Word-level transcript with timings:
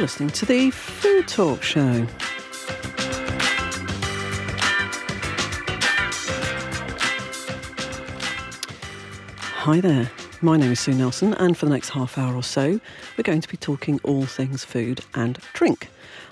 You're 0.00 0.06
listening 0.06 0.30
to 0.30 0.46
the 0.46 0.70
Food 0.70 1.28
Talk 1.28 1.62
Show. 1.62 2.06
Hi 9.42 9.80
there. 9.82 10.10
My 10.40 10.56
name 10.56 10.72
is 10.72 10.80
Sue 10.80 10.94
Nelson, 10.94 11.34
and 11.34 11.54
for 11.54 11.66
the 11.66 11.72
next 11.72 11.90
half 11.90 12.16
hour 12.16 12.34
or 12.34 12.42
so, 12.42 12.80
we're 13.18 13.24
going 13.24 13.42
to 13.42 13.48
be 13.48 13.58
talking 13.58 14.00
all 14.02 14.24
things 14.24 14.64
food 14.64 15.04
and 15.12 15.38
drink. 15.52 15.90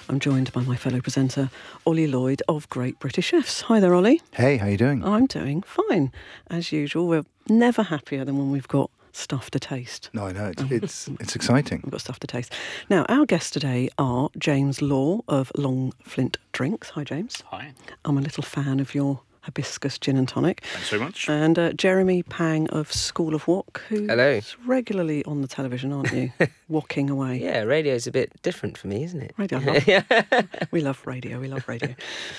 I'm 0.09 0.19
joined 0.19 0.51
by 0.55 0.63
my 0.63 0.77
fellow 0.77 1.03
presenter, 1.03 1.51
Ollie 1.85 2.07
Lloyd 2.07 2.43
of 2.49 2.71
Great 2.71 2.99
British 2.99 3.27
Chefs. 3.27 3.61
Hi 3.61 3.81
there, 3.81 3.95
Ollie. 3.95 4.23
Hey, 4.33 4.57
how 4.57 4.69
you 4.69 4.79
doing? 4.79 5.05
I'm 5.05 5.27
doing 5.27 5.61
fine. 5.61 6.11
As 6.49 6.73
usual, 6.73 7.07
we're 7.07 7.27
never 7.51 7.83
happier 7.83 8.25
than 8.25 8.39
when 8.39 8.51
we've 8.51 8.67
got 8.67 8.91
stuff 9.19 9.51
to 9.51 9.61
taste. 9.61 10.11
No, 10.13 10.27
I 10.27 10.33
know 10.33 10.47
it's 10.47 10.63
um, 10.63 10.69
it's, 10.71 11.09
it's 11.21 11.37
exciting. 11.37 11.81
We've 11.85 11.93
got 11.93 12.01
stuff 12.01 12.19
to 12.21 12.27
taste. 12.27 12.53
Now, 12.89 13.05
our 13.09 13.27
guests 13.27 13.51
today 13.51 13.89
are 13.99 14.31
James 14.39 14.81
Law 14.81 15.21
of 15.29 15.53
Long 15.57 15.93
Flint 16.03 16.39
Drinks. 16.53 16.91
Hi, 16.91 17.05
James. 17.05 17.43
Hi. 17.47 17.73
I'm 18.05 18.19
a 18.19 18.21
little 18.21 18.43
fan 18.43 18.81
of 18.81 18.95
your 18.95 19.21
hibiscus 19.49 19.99
gin 19.99 20.17
and 20.19 20.29
tonic. 20.29 20.63
Thanks 20.75 20.91
very 20.91 21.03
much. 21.03 21.29
And 21.29 21.59
uh, 21.59 21.73
Jeremy 21.73 22.23
Pang 22.23 22.69
of 22.69 22.93
School 22.93 23.35
of 23.35 23.49
Wok, 23.49 23.83
who's 23.89 24.09
Hello. 24.09 24.41
regularly 24.67 25.25
on 25.25 25.41
the 25.41 25.49
television, 25.49 25.91
aren't 25.93 26.13
you? 26.13 26.31
Walking 26.69 27.09
away. 27.09 27.39
Yeah, 27.41 27.63
radio's 27.63 28.07
a 28.07 28.11
bit 28.11 28.31
different 28.43 28.77
for 28.77 28.89
me, 28.89 29.05
isn't 29.05 29.23
it? 29.23 29.33
Radio. 29.39 29.59
I 29.67 30.05
love- 30.31 30.69
we 30.71 30.81
love 30.83 31.01
radio. 31.07 31.41
We 31.41 31.49
love 31.49 31.67
radio. 31.67 31.95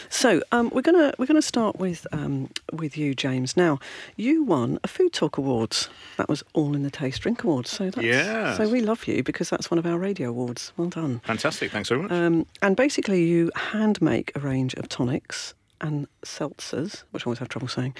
So 0.09 0.41
um, 0.51 0.69
we're 0.71 0.83
gonna 0.83 1.13
we're 1.17 1.25
gonna 1.25 1.41
start 1.41 1.79
with 1.79 2.05
um, 2.11 2.49
with 2.73 2.95
you, 2.95 3.15
James. 3.15 3.57
Now, 3.57 3.79
you 4.17 4.43
won 4.43 4.77
a 4.83 4.87
Food 4.87 5.13
Talk 5.13 5.37
Awards. 5.39 5.89
That 6.17 6.29
was 6.29 6.43
all 6.53 6.75
in 6.75 6.83
the 6.83 6.91
Taste 6.91 7.21
Drink 7.21 7.43
Awards. 7.43 7.71
So 7.71 7.85
that's, 7.89 8.05
Yes. 8.05 8.57
So 8.57 8.69
we 8.69 8.81
love 8.81 9.07
you 9.07 9.23
because 9.23 9.49
that's 9.49 9.71
one 9.71 9.79
of 9.79 9.85
our 9.87 9.97
radio 9.97 10.29
awards. 10.29 10.73
Well 10.77 10.89
done. 10.89 11.21
Fantastic. 11.25 11.71
Thanks 11.71 11.89
very 11.89 12.03
much. 12.03 12.11
Um, 12.11 12.45
and 12.61 12.75
basically, 12.75 13.23
you 13.23 13.49
hand 13.55 13.99
make 13.99 14.31
a 14.35 14.39
range 14.39 14.75
of 14.75 14.87
tonics 14.89 15.55
and 15.81 16.07
seltzers, 16.23 17.03
which 17.11 17.23
I 17.23 17.25
always 17.27 17.39
have 17.39 17.49
trouble 17.49 17.67
saying, 17.67 17.93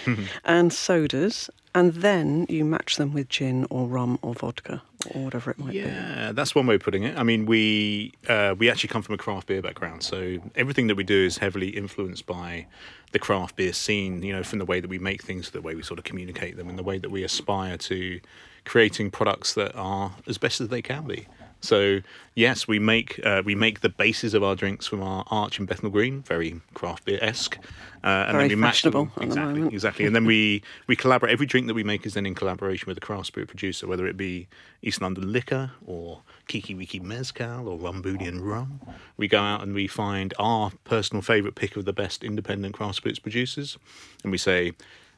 and 0.43 0.71
sodas, 0.73 1.49
and 1.75 1.93
then 1.93 2.45
you 2.49 2.65
match 2.65 2.97
them 2.97 3.13
with 3.13 3.29
gin 3.29 3.65
or 3.69 3.87
rum 3.87 4.19
or 4.21 4.33
vodka 4.33 4.81
or 5.13 5.25
whatever 5.25 5.51
it 5.51 5.59
might 5.59 5.71
be. 5.71 5.77
yeah, 5.77 6.31
that's 6.33 6.53
one 6.55 6.65
way 6.67 6.75
of 6.75 6.81
putting 6.81 7.03
it. 7.03 7.17
I 7.17 7.23
mean, 7.23 7.45
we 7.45 8.13
uh, 8.27 8.55
we 8.57 8.69
actually 8.69 8.89
come 8.89 9.01
from 9.01 9.15
a 9.15 9.17
craft 9.17 9.47
beer 9.47 9.61
background, 9.61 10.03
so 10.03 10.39
everything 10.55 10.87
that 10.87 10.95
we 10.95 11.03
do 11.03 11.25
is 11.25 11.37
heavily 11.37 11.69
influenced 11.69 12.25
by 12.25 12.65
the 13.11 13.19
craft 13.19 13.55
beer 13.55 13.73
scene. 13.73 14.23
You 14.23 14.33
know, 14.33 14.43
from 14.43 14.59
the 14.59 14.65
way 14.65 14.79
that 14.79 14.89
we 14.89 14.99
make 14.99 15.23
things 15.23 15.47
to 15.47 15.53
the 15.53 15.61
way 15.61 15.75
we 15.75 15.83
sort 15.83 15.99
of 15.99 16.05
communicate 16.05 16.57
them, 16.57 16.69
and 16.69 16.77
the 16.77 16.83
way 16.83 16.97
that 16.97 17.11
we 17.11 17.23
aspire 17.23 17.77
to 17.77 18.19
creating 18.65 19.09
products 19.09 19.53
that 19.53 19.75
are 19.75 20.11
as 20.27 20.37
best 20.37 20.61
as 20.61 20.67
they 20.67 20.81
can 20.81 21.05
be. 21.05 21.27
So 21.61 21.99
yes, 22.35 22.67
we 22.67 22.79
make 22.79 23.19
uh, 23.25 23.41
we 23.45 23.55
make 23.55 23.81
the 23.81 23.89
bases 23.89 24.33
of 24.33 24.43
our 24.43 24.55
drinks 24.55 24.87
from 24.87 25.01
our 25.01 25.25
Arch 25.29 25.59
in 25.59 25.65
Bethnal 25.65 25.91
Green, 25.91 26.21
very 26.21 26.61
craft 26.73 27.05
beer 27.05 27.19
esque, 27.21 27.57
uh, 28.03 28.07
and 28.07 28.31
Very 28.31 28.47
then 28.47 28.57
we 28.57 28.61
match 28.61 28.81
them 28.83 28.93
the 28.93 29.23
exactly, 29.23 29.53
moment. 29.55 29.73
exactly, 29.73 30.05
and 30.05 30.15
then 30.15 30.25
we 30.25 30.61
we 30.87 30.95
collaborate. 30.95 31.33
Every 31.33 31.45
drink 31.45 31.67
that 31.67 31.73
we 31.73 31.83
make 31.83 32.05
is 32.05 32.13
then 32.13 32.25
in 32.25 32.35
collaboration 32.35 32.85
with 32.87 32.97
a 32.97 33.01
craft 33.01 33.27
spirit 33.27 33.49
producer, 33.49 33.87
whether 33.87 34.07
it 34.07 34.15
be 34.15 34.47
East 34.81 35.01
London 35.01 35.31
Liquor 35.33 35.71
or 35.85 36.21
QuiQuiRiQui 36.47 37.01
Mezcal 37.01 37.67
or 37.67 37.77
Rumbullion 37.77 38.41
Rum. 38.41 38.79
We 39.17 39.27
go 39.27 39.39
out 39.39 39.61
and 39.61 39.73
we 39.73 39.87
find 39.87 40.33
our 40.39 40.71
personal 40.85 41.21
favourite 41.21 41.55
pick 41.55 41.75
of 41.75 41.83
the 41.83 41.93
best 41.93 42.23
independent 42.23 42.73
craft 42.75 42.95
spirits 42.95 43.19
producers, 43.19 43.77
and 44.23 44.31
we 44.31 44.37
say. 44.37 44.73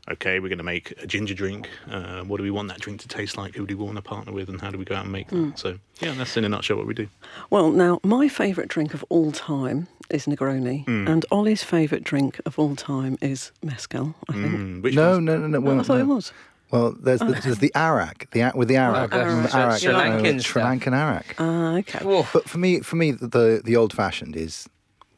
Okay, 0.10 0.40
we're 0.40 0.50
going 0.50 0.58
to 0.58 0.64
make 0.64 0.92
a 1.02 1.06
ginger 1.06 1.34
drink. 1.36 1.70
Uh, 1.90 2.22
what 2.24 2.38
do 2.38 2.44
we 2.44 2.50
want 2.52 2.68
that 2.70 2.80
drink 2.80 3.00
to 3.02 3.08
taste 3.08 3.38
like? 3.38 3.56
Who 3.56 3.68
do 3.68 3.78
we 3.78 3.84
want 3.84 3.98
to 3.98 4.02
partner 4.02 4.34
with, 4.34 4.50
and 4.50 4.60
how 4.60 4.72
do 4.72 4.78
we 4.80 4.84
go 4.86 4.96
out 4.96 5.04
and 5.04 5.12
make 5.12 5.28
that? 5.30 5.36
Mm. 5.36 5.58
So, 5.60 5.78
yeah, 6.00 6.14
that's 6.14 6.36
in 6.38 6.44
a 6.44 6.50
nutshell 6.50 6.78
what 6.78 6.88
we 6.88 6.94
do. 6.96 7.08
Well, 7.52 7.70
now, 7.70 8.00
my 8.04 8.28
favourite 8.28 8.68
drink 8.68 8.94
of 8.96 9.06
all 9.10 9.32
time 9.32 9.88
is 10.10 10.26
Negroni, 10.26 10.86
Mm. 10.86 11.08
and 11.08 11.26
Ollie's 11.32 11.64
favourite 11.64 12.04
drink 12.04 12.42
of 12.48 12.58
all 12.58 12.76
time 12.76 13.18
is 13.22 13.52
Mezcal, 13.64 14.16
I 14.28 14.34
think. 14.34 14.46
Mm, 14.48 14.82
which 14.82 14.96
No, 14.96 15.20
no, 15.20 15.38
no, 15.38 15.48
no. 15.48 15.58
Oh, 15.60 15.62
Well, 15.62 15.80
I 15.80 15.84
thought 15.84 15.98
no. 15.98 16.04
it 16.04 16.08
was. 16.08 16.34
Well, 16.72 16.96
there's 17.00 17.20
the, 17.20 17.40
there's 17.44 17.58
the 17.60 17.72
arak, 17.76 18.28
the 18.32 18.50
with 18.56 18.70
the 18.70 18.78
arak, 18.78 19.12
gosh. 19.12 19.28
Mm, 19.28 19.42
Arak. 19.44 19.56
arak, 19.56 19.80
Sri 19.80 19.94
uh, 19.94 20.00
Lankan 20.00 20.42
Sri. 20.44 20.62
Lankan 20.62 20.94
arak. 20.94 21.36
Ah, 21.38 21.76
okay. 21.78 22.00
Whoa. 22.00 22.26
But 22.34 22.50
for 22.50 22.58
me, 22.60 22.80
for 22.80 22.96
me, 22.96 23.12
the 23.12 23.62
the 23.64 23.76
old 23.76 23.92
fashioned 23.94 24.36
is 24.38 24.68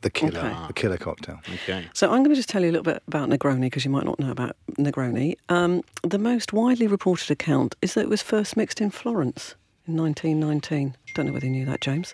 the 0.03 0.09
killer, 0.11 0.39
Okay. 0.39 0.67
the 0.67 0.73
killer 0.73 0.97
cocktail. 0.97 1.39
Okay. 1.51 1.87
So 1.93 2.07
I'm 2.11 2.19
going 2.23 2.29
to 2.29 2.35
just 2.35 2.49
tell 2.49 2.61
you 2.63 2.69
a 2.69 2.73
little 2.73 2.83
bit 2.83 3.01
about 3.07 3.29
Negroni 3.29 3.61
because 3.63 3.83
you 3.83 3.91
might 3.91 4.05
not 4.05 4.19
know 4.19 4.29
about 4.31 4.55
Negroni. 4.77 5.35
Um, 5.49 5.81
the 6.03 6.19
most 6.19 6.53
widely 6.53 6.87
reported 6.87 7.31
account 7.31 7.75
is 7.81 7.95
that 7.95 8.01
it 8.01 8.09
was 8.09 8.21
first 8.21 8.55
mixed 8.55 8.79
in 8.79 8.91
Florence 8.91 9.55
in 9.87 9.97
1919. 9.97 10.95
Don't 11.15 11.25
know 11.27 11.33
whether 11.33 11.45
you 11.45 11.51
knew 11.51 11.65
that, 11.65 11.81
James. 11.81 12.13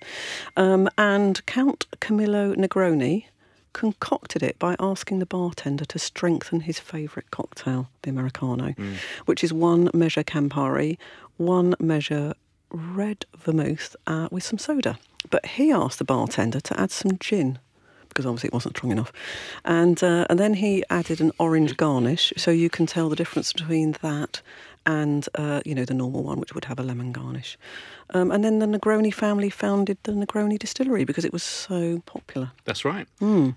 Um, 0.57 0.89
and 0.97 1.45
Count 1.45 1.85
Camillo 2.00 2.55
Negroni 2.55 3.25
concocted 3.73 4.41
it 4.41 4.57
by 4.57 4.75
asking 4.79 5.19
the 5.19 5.25
bartender 5.27 5.85
to 5.85 6.00
strengthen 6.00 6.61
his 6.61 6.79
favourite 6.79 7.29
cocktail, 7.31 7.88
the 8.01 8.09
Americano, 8.09 8.73
which 9.25 9.44
is 9.44 9.53
one 9.53 9.89
measure 9.94 10.23
Campari, 10.23 10.97
one 11.38 11.75
measure 11.79 12.33
red 12.71 13.25
vermouth 13.38 13.95
uh, 14.07 14.27
with 14.31 14.44
some 14.44 14.57
soda. 14.57 14.97
But 15.29 15.45
he 15.45 15.71
asked 15.71 16.00
the 16.00 16.03
bartender 16.06 16.59
to 16.61 16.79
add 16.79 16.91
some 16.91 17.17
gin 17.19 17.59
because 18.09 18.25
obviously 18.25 18.47
it 18.47 18.53
wasn't 18.53 18.75
strong 18.77 18.91
enough. 18.91 19.11
And 19.65 20.01
uh, 20.03 20.25
and 20.29 20.39
then 20.39 20.53
he 20.55 20.83
added 20.89 21.21
an 21.21 21.31
orange 21.39 21.77
garnish, 21.77 22.33
so 22.37 22.51
you 22.51 22.69
can 22.69 22.85
tell 22.85 23.09
the 23.09 23.15
difference 23.15 23.53
between 23.53 23.93
that 24.01 24.41
and 24.85 25.27
uh, 25.35 25.61
you 25.65 25.75
know 25.75 25.85
the 25.85 25.93
normal 25.93 26.23
one, 26.23 26.39
which 26.39 26.53
would 26.55 26.65
have 26.65 26.79
a 26.79 26.83
lemon 26.83 27.11
garnish. 27.11 27.57
Um, 28.11 28.31
and 28.31 28.43
then 28.43 28.57
the 28.57 28.65
Negroni 28.65 29.13
family 29.13 29.51
founded 29.51 29.99
the 30.01 30.13
Negroni 30.13 30.57
distillery 30.57 31.05
because 31.05 31.25
it 31.25 31.31
was 31.31 31.43
so 31.43 32.01
popular. 32.07 32.51
That's 32.65 32.83
right. 32.83 33.05
Mm. 33.21 33.55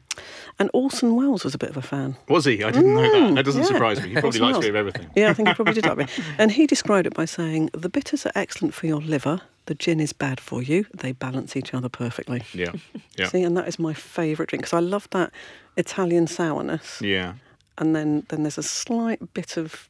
And 0.58 0.69
Orson 0.74 1.16
Welles 1.16 1.42
was 1.42 1.54
a 1.54 1.58
bit 1.58 1.70
of 1.70 1.78
a 1.78 1.82
fan. 1.82 2.16
Was 2.28 2.44
he? 2.44 2.62
I 2.62 2.70
didn't 2.70 2.94
know 2.94 3.00
that. 3.28 3.34
That 3.36 3.44
doesn't 3.46 3.62
Mm, 3.62 3.64
yeah. 3.64 3.72
surprise 3.72 4.02
me. 4.02 4.10
He 4.10 4.14
probably 4.20 4.40
likes 4.40 4.58
me 4.58 4.69
of 4.69 4.76
everything. 4.76 5.08
Yeah, 5.16 5.30
I 5.30 5.32
think 5.32 5.48
he 5.48 5.54
probably 5.54 5.72
did 5.72 5.86
like 5.86 5.96
me. 5.96 6.06
And 6.36 6.50
he 6.52 6.66
described 6.66 7.06
it 7.06 7.14
by 7.14 7.24
saying, 7.24 7.70
"The 7.72 7.88
bitters 7.88 8.26
are 8.26 8.32
excellent 8.34 8.74
for 8.74 8.86
your 8.86 9.00
liver. 9.00 9.40
The 9.67 9.75
gin 9.75 10.00
is 10.00 10.12
bad 10.12 10.41
for 10.41 10.62
you. 10.62 10.87
They 10.93 11.12
balance 11.12 11.56
each 11.56 11.73
other 11.75 11.89
perfectly." 11.89 12.43
Yeah. 12.55 12.73
Yeah. 13.19 13.28
See, 13.28 13.43
and 13.43 13.56
that 13.59 13.69
is 13.69 13.78
my 13.78 13.93
favourite 13.95 14.49
drink 14.49 14.62
because 14.65 14.73
I 14.73 14.81
love 14.81 15.06
that 15.11 15.31
Italian 15.77 16.27
sourness. 16.27 17.00
Yeah. 17.03 17.34
and 17.78 17.95
then 17.97 18.25
then 18.28 18.43
there's 18.43 18.59
a 18.59 18.62
slight 18.62 19.21
bit 19.34 19.56
of 19.56 19.89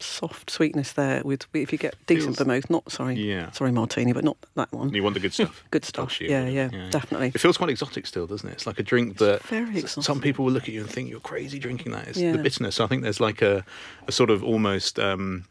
soft 0.00 0.50
sweetness 0.50 0.92
there 0.92 1.22
with 1.24 1.46
if 1.54 1.70
you 1.72 1.78
get 1.78 1.94
decent 2.06 2.36
Feels- 2.36 2.38
vermouth 2.38 2.68
not 2.68 2.90
sorry 2.90 3.14
Yeah. 3.14 3.52
sorry 3.52 3.70
martini 3.70 4.12
but 4.12 4.24
not 4.24 4.36
that 4.56 4.72
one 4.72 4.92
You 4.92 5.02
want 5.04 5.14
the 5.14 5.20
good 5.20 5.32
stuff. 5.32 5.62
good 5.70 5.84
stuff 5.84 6.20
yeah, 6.20 6.44
whatever. 6.44 6.76
yeah 6.76 6.90
definitely 6.90 7.28
It 7.28 7.38
feels 7.40 7.56
quite 7.56 7.70
exotic 7.70 8.06
still, 8.06 8.26
doesn't 8.26 8.48
it? 8.48 8.52
It's 8.54 8.66
like 8.66 8.80
a 8.80 8.82
drink 8.82 9.18
that 9.18 9.40
some 9.86 10.20
people 10.20 10.44
will 10.44 10.52
look 10.52 10.64
at 10.68 10.74
you 10.74 10.80
and 10.80 10.90
think 10.90 11.08
you're 11.10 11.20
crazy 11.20 11.58
drinking 11.60 11.92
that. 11.92 12.08
It's 12.08 12.18
Yeah. 12.18 12.32
the 12.32 12.38
bitterness. 12.38 12.80
I 12.80 12.86
think 12.88 13.02
there's 13.04 13.20
like 13.20 13.40
a, 13.40 13.64
a 14.08 14.12
sort 14.12 14.30
of 14.30 14.42
almost 14.42 14.98
um, 14.98 15.44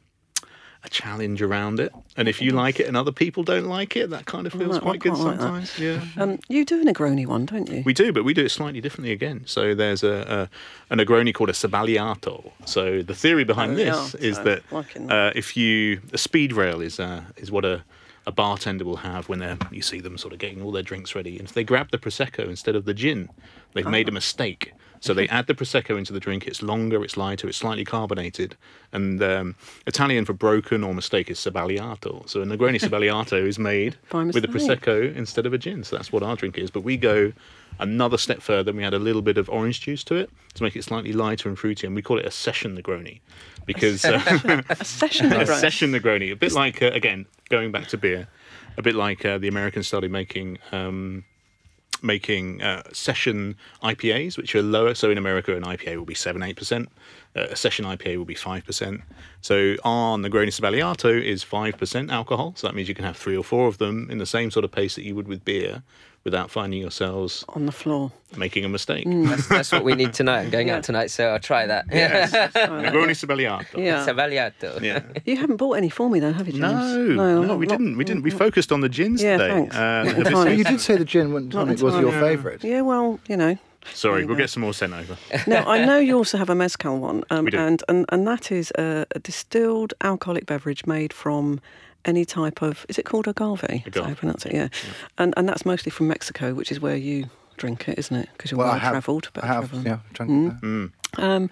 a 0.86 0.90
challenge 0.90 1.42
around 1.42 1.80
it. 1.80 1.94
And 2.18 2.28
if 2.28 2.42
you 2.42 2.52
like 2.52 2.80
it 2.80 2.88
and 2.88 2.98
other 2.98 3.12
people 3.14 3.44
don't 3.44 3.68
like 3.68 3.96
it, 3.96 4.10
that 4.10 4.26
kind 4.26 4.46
of 4.46 4.52
feels 4.54 4.80
quite 4.80 5.00
good 5.00 5.14
quite 5.14 5.26
like 5.26 5.40
sometimes. 5.40 5.80
Yeah. 5.80 6.02
um 6.18 6.40
you 6.50 6.66
do 6.66 6.82
a 6.82 6.86
negroni 6.86 7.26
one 7.26 7.46
don't 7.46 7.70
you 7.70 7.84
We 7.86 7.94
do, 7.94 8.12
but 8.12 8.24
we 8.26 8.34
do 8.34 8.44
it 8.46 8.50
slightly 8.50 8.82
differently 8.82 9.12
again. 9.14 9.44
So 9.46 9.74
there's 9.74 10.04
a, 10.04 10.50
a 10.90 10.94
a 10.94 10.98
Negroni 10.98 11.34
called 11.34 11.50
a 11.50 11.54
Sbagliato. 11.54 12.52
So 12.66 13.02
the 13.02 13.16
theory 13.16 13.44
behind 13.46 13.78
this 13.78 14.14
is 14.16 14.38
Sbagliato, 14.40 15.08
that 15.08 15.12
uh, 15.12 15.32
if 15.36 15.56
you 15.58 16.02
a 16.12 16.18
speed 16.18 16.52
rail 16.54 16.82
is 16.82 17.00
uh, 17.00 17.22
is 17.38 17.50
what 17.52 17.66
a 17.66 17.84
a 18.26 18.32
bartender 18.32 18.86
will 18.86 18.98
have 19.12 19.28
when 19.30 19.40
they're 19.40 19.58
you 19.72 19.82
see 19.82 20.00
them 20.00 20.18
sort 20.18 20.34
of 20.34 20.40
getting 20.40 20.62
all 20.62 20.72
their 20.72 20.84
drinks 20.84 21.16
ready, 21.16 21.38
and 21.40 21.48
if 21.48 21.54
they 21.54 21.64
grab 21.64 21.92
the 21.92 21.98
prosecco 21.98 22.48
instead 22.48 22.76
of 22.76 22.84
the 22.86 22.94
gin, 22.94 23.30
they've 23.74 23.88
made 23.90 24.08
a 24.08 24.12
Ah. 24.12 24.14
mistake. 24.22 24.74
So 25.04 25.14
they 25.14 25.28
add 25.28 25.48
the 25.48 25.54
prosecco 25.54 25.98
into 25.98 26.14
the 26.14 26.20
drink. 26.22 26.48
It's 26.48 26.62
longer, 26.62 27.04
it's 27.04 27.18
lighter, 27.18 27.50
it's 27.50 27.58
slightly 27.58 27.84
carbonated, 27.84 28.56
and 28.94 29.22
um, 29.22 29.56
Italian 29.86 30.24
for 30.24 30.32
broken 30.32 30.82
or 30.82 30.94
mistake 30.94 31.30
is 31.30 31.38
Sbagliato. 31.40 32.28
So 32.30 32.42
a 32.42 32.46
Negroni 32.46 32.80
Sbagliato 32.80 33.46
is 33.46 33.60
made 33.60 33.98
with 34.14 34.46
a 34.46 34.48
prosecco 34.48 35.14
instead 35.14 35.46
of 35.46 35.54
a 35.54 35.58
gin. 35.58 35.84
So 35.84 35.98
that's 35.98 36.14
what 36.14 36.24
our 36.24 36.38
drink 36.38 36.58
is. 36.58 36.72
But 36.72 36.86
we 36.86 36.96
go 36.96 37.34
another 37.80 38.18
step 38.18 38.42
further 38.42 38.70
and 38.70 38.78
we 38.78 38.86
add 38.86 38.94
a 38.94 39.00
little 39.00 39.22
bit 39.22 39.38
of 39.38 39.50
orange 39.50 39.82
juice 39.82 40.06
to 40.06 40.16
it 40.16 40.30
to 40.54 40.64
make 40.64 40.78
it 40.78 40.86
slightly 40.86 41.12
lighter 41.12 41.50
and 41.50 41.60
fruity. 41.60 41.86
And 41.86 41.98
we 41.98 42.02
call 42.02 42.18
it 42.18 42.26
a 42.26 42.32
session 42.32 42.78
Negroni 42.78 43.20
because 43.66 44.06
uh, 44.06 44.22
a 44.70 44.86
session 44.86 45.26
a 45.34 45.36
negroni 45.36 45.60
session 45.60 45.92
Negroni, 45.92 46.32
a 46.32 46.38
bit 46.38 46.54
like 46.54 46.82
uh, 46.82 46.92
again 46.94 47.26
going 47.50 47.74
back 47.74 47.88
to 47.88 47.98
beer, 47.98 48.30
a 48.78 48.82
bit 48.82 48.96
like 48.96 49.26
uh, 49.26 49.38
the 49.38 49.50
Americans 49.50 49.86
started 49.86 50.12
making. 50.12 50.60
Um, 50.72 51.26
Making 52.04 52.62
uh, 52.62 52.84
session 52.92 53.56
IPAs, 53.82 54.38
which 54.38 54.54
are 54.56 54.62
lower. 54.62 54.94
So 54.94 55.10
in 55.10 55.18
America, 55.18 55.56
an 55.56 55.64
IPA 55.64 55.98
will 55.98 56.06
be 56.06 56.14
seven, 56.14 56.44
eight 56.44 56.58
percent. 56.58 56.90
Uh, 57.36 57.48
a 57.50 57.56
session 57.56 57.86
IPA 57.86 58.18
will 58.18 58.26
be 58.26 58.36
five 58.36 58.66
percent. 58.66 59.02
So 59.42 59.76
our 59.84 60.18
Negroni 60.18 60.50
Sbagliato 60.50 61.22
is 61.22 61.44
five 61.44 61.78
percent 61.78 62.12
alcohol. 62.12 62.54
So 62.58 62.68
that 62.68 62.76
means 62.76 62.90
you 62.90 62.96
can 62.96 63.06
have 63.06 63.18
three 63.18 63.38
or 63.38 63.44
four 63.44 63.68
of 63.68 63.78
them 63.78 64.10
in 64.12 64.18
the 64.18 64.26
same 64.26 64.52
sort 64.52 64.66
of 64.66 64.72
pace 64.72 64.96
that 64.96 65.04
you 65.04 65.16
would 65.16 65.28
with 65.28 65.46
beer, 65.46 65.84
without 66.24 66.50
finding 66.50 66.80
yourselves 66.80 67.44
On 67.50 67.66
the 67.66 67.72
floor. 67.72 68.12
making 68.38 68.64
a 68.64 68.70
mistake. 68.70 69.06
That's, 69.08 69.48
that's 69.48 69.72
what 69.74 69.84
we 69.84 69.94
need 69.94 70.14
tonight. 70.14 70.44
I'm 70.44 70.50
going 70.52 70.68
Yeah. 70.70 70.78
out 70.78 70.84
tonight, 70.84 71.12
so 71.12 71.28
I'll 71.30 71.40
try 71.40 71.66
that. 71.66 71.86
Yes. 71.92 72.32
Negroni 72.56 73.14
Sibeliato. 73.14 73.78
Yeah. 73.78 74.06
Sbagliato. 74.06 74.82
Yeah. 74.82 75.02
You 75.26 75.36
haven't 75.38 75.58
bought 75.58 75.74
any 75.74 75.90
for 75.90 76.10
me 76.10 76.20
though, 76.22 76.32
have 76.32 76.48
you, 76.48 76.54
James? 76.54 76.64
No, 76.64 77.06
no, 77.06 77.44
not- 77.44 77.60
we 77.60 77.66
not- 77.66 77.78
didn't. 77.78 77.98
We 77.98 78.06
didn't. 78.06 78.24
We 78.24 78.32
focused 78.32 78.72
on 78.72 78.80
the 78.82 78.90
gins 78.90 79.22
Yeah, 79.22 79.38
today. 79.38 79.50
thanks. 79.54 79.76
Uh, 79.76 79.80
Not 79.80 80.06
this- 80.16 80.28
entirely. 80.28 80.50
But 80.52 80.58
you 80.58 80.64
did 80.64 80.80
say 80.82 80.96
the 80.98 81.06
gin 81.06 81.36
and 81.36 81.52
tonic 81.52 81.82
was 81.82 81.94
your 81.96 82.06
entirely. 82.06 82.36
favourite. 82.38 82.64
Yeah, 82.64 82.82
well, 82.82 83.20
you 83.28 83.36
know. 83.38 83.58
Sorry, 83.94 84.24
we'll 84.24 84.36
go. 84.38 84.44
get 84.44 84.50
some 84.50 84.62
more 84.62 84.74
sent 84.74 84.94
over. 84.94 85.18
Now 85.46 85.66
I 85.70 85.84
know 85.84 85.98
you 85.98 86.16
also 86.16 86.38
have 86.38 86.50
a 86.50 86.56
mezcal 86.56 87.00
one, 87.00 87.26
um, 87.30 87.44
We 87.44 87.52
do. 87.52 87.58
and, 87.58 87.84
and 87.90 88.06
and 88.08 88.26
that 88.26 88.50
is 88.50 88.72
a, 88.78 89.06
a 89.14 89.20
distilled 89.20 89.94
alcoholic 90.02 90.46
beverage 90.46 90.86
made 90.86 91.12
from 91.12 91.60
any 92.06 92.26
type 92.26 92.62
of. 92.62 92.86
Is 92.90 92.98
it 93.00 93.06
called 93.06 93.28
agave? 93.28 93.64
Is 93.64 93.70
that 93.70 93.96
how 93.96 94.02
you 94.02 94.06
Agave. 94.06 94.18
pronounce 94.18 94.46
it? 94.46 94.54
Yeah. 94.54 94.68
and 95.18 95.34
and 95.38 95.48
that's 95.48 95.66
mostly 95.66 95.90
from 95.92 96.08
Mexico, 96.08 96.54
which 96.54 96.72
is 96.72 96.80
where 96.80 96.96
you 96.98 97.30
drink 97.58 97.88
it, 97.88 98.00
isn't 98.00 98.16
it? 98.16 98.30
Because 98.34 98.52
you're 98.52 98.58
Well, 98.58 98.68
I 98.68 98.72
well 98.72 98.80
have, 98.80 98.92
travelled. 98.94 99.30
I 99.42 99.46
have, 99.46 99.72
yeah, 99.86 100.00
drunk 100.14 100.32
Mm. 100.32 100.92
that. 101.16 101.24
Um, 101.24 101.50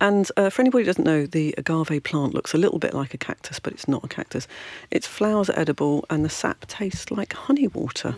and 0.00 0.28
uh, 0.36 0.50
for 0.50 0.62
anybody 0.62 0.82
who 0.82 0.86
doesn't 0.86 1.04
know, 1.04 1.26
the 1.26 1.54
agave 1.56 2.02
plant 2.02 2.34
looks 2.34 2.52
a 2.52 2.58
little 2.58 2.80
bit 2.80 2.92
like 2.92 3.14
a 3.14 3.18
cactus, 3.18 3.60
but 3.60 3.72
it's 3.72 3.86
not 3.86 4.02
a 4.02 4.08
cactus. 4.08 4.48
Its 4.90 5.06
flowers 5.06 5.48
are 5.48 5.56
edible, 5.56 6.04
and 6.10 6.24
the 6.24 6.28
sap 6.28 6.66
tastes 6.66 7.12
like 7.12 7.32
honey 7.34 7.68
water. 7.68 8.16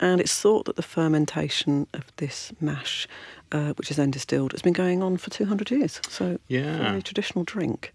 And 0.00 0.20
it's 0.20 0.40
thought 0.40 0.64
that 0.64 0.74
the 0.74 0.82
fermentation 0.82 1.86
of 1.94 2.04
this 2.16 2.52
mash, 2.60 3.06
uh, 3.52 3.74
which 3.74 3.90
is 3.92 3.96
then 3.98 4.10
distilled, 4.10 4.50
has 4.50 4.62
been 4.62 4.72
going 4.72 5.00
on 5.04 5.16
for 5.16 5.30
200 5.30 5.70
years. 5.70 6.00
So, 6.08 6.38
Yeah. 6.48 6.78
very 6.90 7.02
traditional 7.02 7.44
drink. 7.44 7.92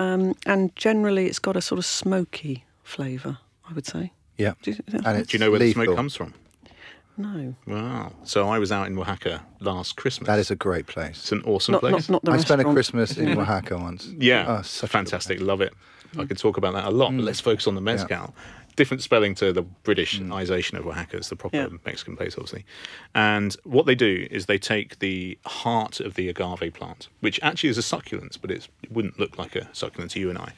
Um, 0.00 0.34
and 0.46 0.74
generally, 0.76 1.26
it's 1.26 1.38
got 1.38 1.56
a 1.56 1.60
sort 1.60 1.78
of 1.78 1.84
smoky 1.84 2.64
flavour, 2.82 3.38
I 3.68 3.72
would 3.74 3.86
say. 3.86 4.12
Yeah. 4.38 4.54
Do 4.62 4.70
you, 4.72 4.78
And 5.04 5.26
Do 5.26 5.36
you 5.36 5.38
know 5.38 5.50
where 5.50 5.60
the 5.60 5.72
smoke 5.72 5.94
comes 5.94 6.16
from? 6.16 6.32
no. 7.18 7.54
Wow. 7.66 8.12
So 8.24 8.48
I 8.48 8.58
was 8.58 8.72
out 8.72 8.86
in 8.86 8.96
Oaxaca 8.98 9.44
last 9.60 9.96
Christmas. 9.96 10.26
That 10.26 10.38
is 10.38 10.50
a 10.50 10.56
great 10.56 10.86
place. 10.86 11.18
It's 11.18 11.32
an 11.32 11.42
awesome 11.44 11.72
Not, 11.72 11.80
place. 11.82 12.08
not, 12.08 12.24
not 12.24 12.24
the 12.24 12.32
I 12.32 12.36
spent 12.38 12.62
a. 12.62 12.64
Christmas 12.64 13.18
in 13.18 13.28
Oaxaca 13.38 13.76
once. 13.76 14.06
Yeah, 14.18 14.46
Oh, 14.48 14.62
such 14.62 14.88
a 14.88 14.92
fantastic. 14.92 15.36
place. 15.38 15.46
Love 15.46 15.60
it. 15.60 15.74
I 16.18 16.24
could 16.24 16.38
talk 16.38 16.56
about 16.56 16.72
that 16.74 16.86
a 16.86 16.90
lot, 16.90 17.14
but 17.14 17.22
let's 17.24 17.38
focus 17.40 17.66
on 17.68 17.74
the 17.74 17.80
mezcal. 17.82 18.34
Different 18.80 19.02
spelling 19.02 19.34
to 19.34 19.52
the 19.52 19.62
Britishisation 19.84 20.78
of 20.78 20.86
Oaxaca. 20.86 21.18
It's 21.18 21.28
the 21.28 21.36
proper 21.36 21.54
Yeah. 21.54 21.68
Mexican 21.84 22.16
place, 22.16 22.32
obviously. 22.32 22.64
And 23.14 23.54
what 23.64 23.84
they 23.84 23.94
do 23.94 24.26
is 24.30 24.46
they 24.46 24.56
take 24.56 25.00
the 25.00 25.36
heart 25.44 26.00
of 26.00 26.14
the 26.14 26.30
agave 26.30 26.72
plant, 26.72 27.08
which 27.20 27.38
actually 27.42 27.68
is 27.68 27.76
a 27.76 27.82
succulent, 27.82 28.38
but 28.40 28.50
it's, 28.50 28.68
it 28.82 28.90
wouldn't 28.90 29.18
look 29.20 29.36
like 29.36 29.54
a 29.54 29.68
succulent 29.74 30.12
to 30.12 30.18
you 30.20 30.30
and 30.30 30.38
I. 30.38 30.52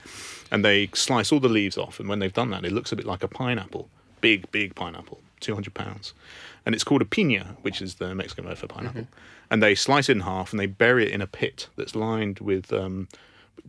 And 0.53 0.65
they 0.65 0.89
slice 0.95 1.33
all 1.33 1.41
the 1.41 1.49
leaves 1.49 1.77
off. 1.77 1.99
And 1.99 2.09
when 2.09 2.21
they've 2.21 2.33
done 2.33 2.51
that, 2.51 2.65
it 2.65 2.71
looks 2.71 2.93
a 2.93 2.97
bit 2.97 3.07
like 3.07 3.25
a 3.25 3.29
pineapple. 3.29 3.89
Big, 4.21 4.49
big 4.53 4.77
pineapple, 4.77 5.19
200 5.41 5.75
pounds. 5.75 6.15
And 6.65 6.77
it's 6.77 6.85
called 6.85 7.03
a 7.03 7.05
pina, 7.05 7.57
which 7.63 7.83
is 7.83 7.97
the 7.97 8.15
Mexican 8.15 8.45
word 8.45 8.57
for 8.59 8.69
pineapple. 8.69 9.09
And 9.51 9.61
they 9.61 9.75
slice 9.75 10.09
it 10.09 10.13
in 10.13 10.21
half 10.21 10.53
and 10.53 10.61
they 10.61 10.67
bury 10.67 11.07
it 11.07 11.11
in 11.13 11.21
a 11.21 11.27
pit 11.27 11.67
that's 11.77 11.97
lined 11.97 12.39
with 12.39 12.73
um, 12.73 13.09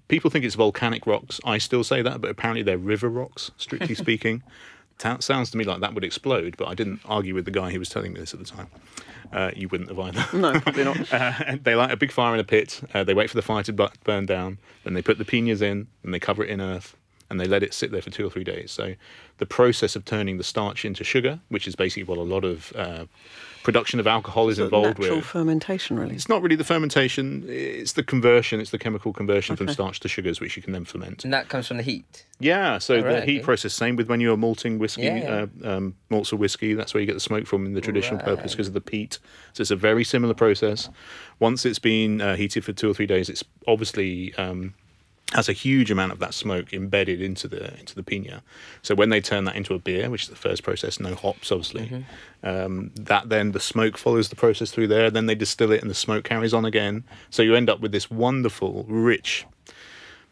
people 0.08 0.30
think 0.30 0.46
it's 0.46 0.56
volcanic 0.56 1.06
rocks. 1.08 1.40
I 1.46 1.58
still 1.58 1.84
say 1.84 2.02
that, 2.02 2.22
but 2.22 2.30
apparently 2.30 2.64
they're 2.64 2.78
river 2.78 3.10
rocks, 3.10 3.52
strictly 3.58 3.96
speaking. 4.06 4.44
Ta- 5.00 5.20
sounds 5.20 5.50
to 5.52 5.58
me 5.58 5.64
like 5.64 5.82
that 5.82 5.94
would 5.94 6.04
explode, 6.04 6.56
but 6.58 6.68
I 6.68 6.76
didn't 6.76 7.02
argue 7.06 7.34
with 7.34 7.46
the 7.46 7.52
guy 7.52 7.72
who 7.72 7.80
was 7.80 7.90
telling 7.90 8.14
me 8.14 8.20
this 8.20 8.34
at 8.34 8.40
the 8.40 8.46
time. 8.46 8.68
Uh, 9.32 9.50
you 9.56 9.68
wouldn't 9.68 9.90
have 9.90 10.00
either. 10.00 10.38
No, 10.38 10.60
probably 10.60 10.84
not. 10.84 11.12
Uh, 11.12 11.58
they 11.62 11.74
light 11.74 11.92
a 11.92 11.98
big 11.98 12.12
fire 12.12 12.34
in 12.36 12.40
a 12.40 12.44
pit. 12.44 12.82
Uh, 12.94 13.04
they 13.04 13.16
wait 13.16 13.30
for 13.30 13.36
the 13.36 13.42
fire 13.42 13.64
to 13.64 13.74
bu- 13.74 13.88
burn 14.04 14.28
down. 14.28 14.60
Then 14.84 14.94
they 14.94 15.02
put 15.02 15.18
the 15.18 15.26
pinas 15.26 15.62
in 15.62 15.88
and 16.04 16.14
they 16.14 16.20
cover 16.20 16.44
it 16.44 16.50
in 16.52 16.62
earth 16.62 16.96
and 17.30 17.40
they 17.40 17.46
let 17.46 17.64
it 17.64 17.74
sit 17.74 17.92
there 17.92 18.02
for 18.02 18.12
two 18.12 18.28
or 18.28 18.30
three 18.30 18.44
days. 18.44 18.72
So 18.72 18.94
the 19.40 19.48
process 19.48 19.96
of 19.96 20.06
turning 20.06 20.38
the 20.38 20.44
starch 20.44 20.86
into 20.86 21.04
sugar, 21.04 21.40
which 21.50 21.68
is 21.68 21.76
basically 21.76 22.04
what 22.04 22.20
a 22.20 22.22
lot 22.22 22.46
of 22.46 22.72
uh, 22.76 23.06
production 23.64 24.00
of 24.00 24.08
alcohol 24.08 24.50
is 24.50 24.60
involved 24.60 25.00
Natural 25.00 25.18
with. 25.18 25.26
fermentation, 25.26 25.98
really. 25.98 26.16
It's 26.16 26.30
not 26.30 26.42
really 26.42 26.56
the 26.56 26.64
fermentation; 26.64 27.44
it's 27.48 27.94
the 27.94 28.04
conversion. 28.04 28.60
It's 28.60 28.72
the 28.72 28.78
chemical 28.78 29.14
conversion 29.14 29.56
from 29.56 29.70
starch 29.70 30.00
to 30.02 30.08
sugars, 30.08 30.40
which 30.40 30.56
you 30.56 30.62
can 30.64 30.74
then 30.74 30.86
ferment. 30.86 31.24
And 31.24 31.34
that 31.34 31.50
comes 31.50 31.68
from 31.68 31.78
the 31.78 31.84
heat. 31.84 32.26
Yeah, 32.40 32.78
so 32.78 33.02
the 33.02 33.08
right, 33.08 33.24
heat 33.24 33.38
okay. 33.38 33.46
process, 33.46 33.74
same 33.74 33.96
with 33.96 34.10
when 34.10 34.20
you're 34.20 34.36
malting 34.38 34.80
whiskey, 34.80 35.04
Yeah, 35.04 35.46
Uh, 35.64 35.70
um, 35.70 35.96
malts 36.10 36.32
of 36.32 36.40
whiskey. 36.40 36.74
That's 36.74 36.94
where 36.94 37.02
you 37.02 37.08
get 37.08 37.14
the 37.14 37.20
smoke 37.20 37.48
from 37.48 37.66
in 37.66 37.74
the 37.74 37.82
traditional 37.82 38.20
purpose 38.20 38.52
because 38.52 38.68
of 38.68 38.74
the 38.74 38.82
peat. 38.82 39.20
So 39.54 39.62
it's 39.62 39.72
a 39.72 39.76
very 39.76 40.04
similar 40.04 40.34
process. 40.34 40.90
Once 41.40 41.66
it's 41.66 41.80
been 41.80 42.20
uh, 42.22 42.36
heated 42.36 42.66
for 42.66 42.74
two 42.74 42.90
or 42.90 42.94
three 42.94 43.06
days, 43.06 43.30
it's 43.30 43.44
obviously 43.68 44.34
um, 44.36 44.74
has 45.34 45.50
a 45.50 45.54
huge 45.54 45.92
amount 45.92 46.12
of 46.12 46.20
that 46.20 46.34
smoke 46.34 46.74
embedded 46.74 47.22
into 47.22 47.48
the 47.48 47.78
into 47.80 47.96
the 47.96 48.04
pina. 48.04 48.44
So 48.82 48.96
when 48.96 49.10
they 49.10 49.22
turn 49.22 49.44
that 49.46 49.56
into 49.56 49.74
a 49.74 49.80
beer, 49.80 50.10
which 50.10 50.24
is 50.24 50.30
the 50.30 50.36
first 50.36 50.64
process, 50.64 51.00
no 51.00 51.16
hops, 51.16 51.52
obviously, 51.52 52.06
um, 52.44 52.92
that 52.96 53.30
then 53.30 53.52
the 53.52 53.60
smoke 53.60 53.98
follows 53.98 54.30
the 54.30 54.36
process 54.36 54.72
through 54.72 54.88
there. 54.88 55.10
Then 55.10 55.26
they 55.26 55.36
distill 55.36 55.72
it, 55.72 55.82
and 55.82 55.90
the 55.90 55.96
smoke 55.96 56.24
carries 56.24 56.54
on 56.54 56.66
again. 56.66 57.04
So 57.30 57.44
you 57.44 57.56
end 57.56 57.70
up 57.70 57.80
with 57.80 57.92
this 57.92 58.10
wonderful, 58.10 58.86
rich 58.88 59.46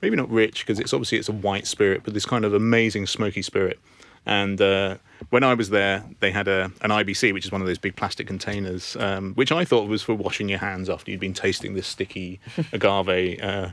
maybe 0.02 0.16
not 0.16 0.30
rich 0.30 0.66
because 0.66 0.80
it's 0.80 0.94
obviously 0.94 1.18
it's 1.18 1.30
a 1.30 1.34
white 1.34 1.68
spirit, 1.68 2.02
but 2.04 2.14
this 2.14 2.26
kind 2.26 2.44
of 2.44 2.54
amazing 2.54 3.08
smoky 3.08 3.42
spirit. 3.42 3.80
And 4.26 4.62
uh, 4.62 4.98
when 5.30 5.44
I 5.44 5.54
was 5.54 5.70
there, 5.70 6.04
they 6.20 6.32
had 6.32 6.48
a, 6.48 6.66
an 6.82 6.92
IBC, 6.92 7.34
which 7.34 7.46
is 7.46 7.52
one 7.52 7.62
of 7.62 7.68
those 7.68 7.80
big 7.80 7.96
plastic 7.96 8.28
containers, 8.28 8.96
um, 8.98 9.34
which 9.34 9.52
I 9.52 9.66
thought 9.66 9.88
was 9.88 10.04
for 10.04 10.14
washing 10.14 10.48
your 10.48 10.60
hands 10.60 10.90
after 10.90 11.10
you'd 11.10 11.20
been 11.20 11.34
tasting 11.34 11.74
this 11.74 11.88
sticky 11.88 12.40
agave 12.74 13.42
uh, 13.42 13.70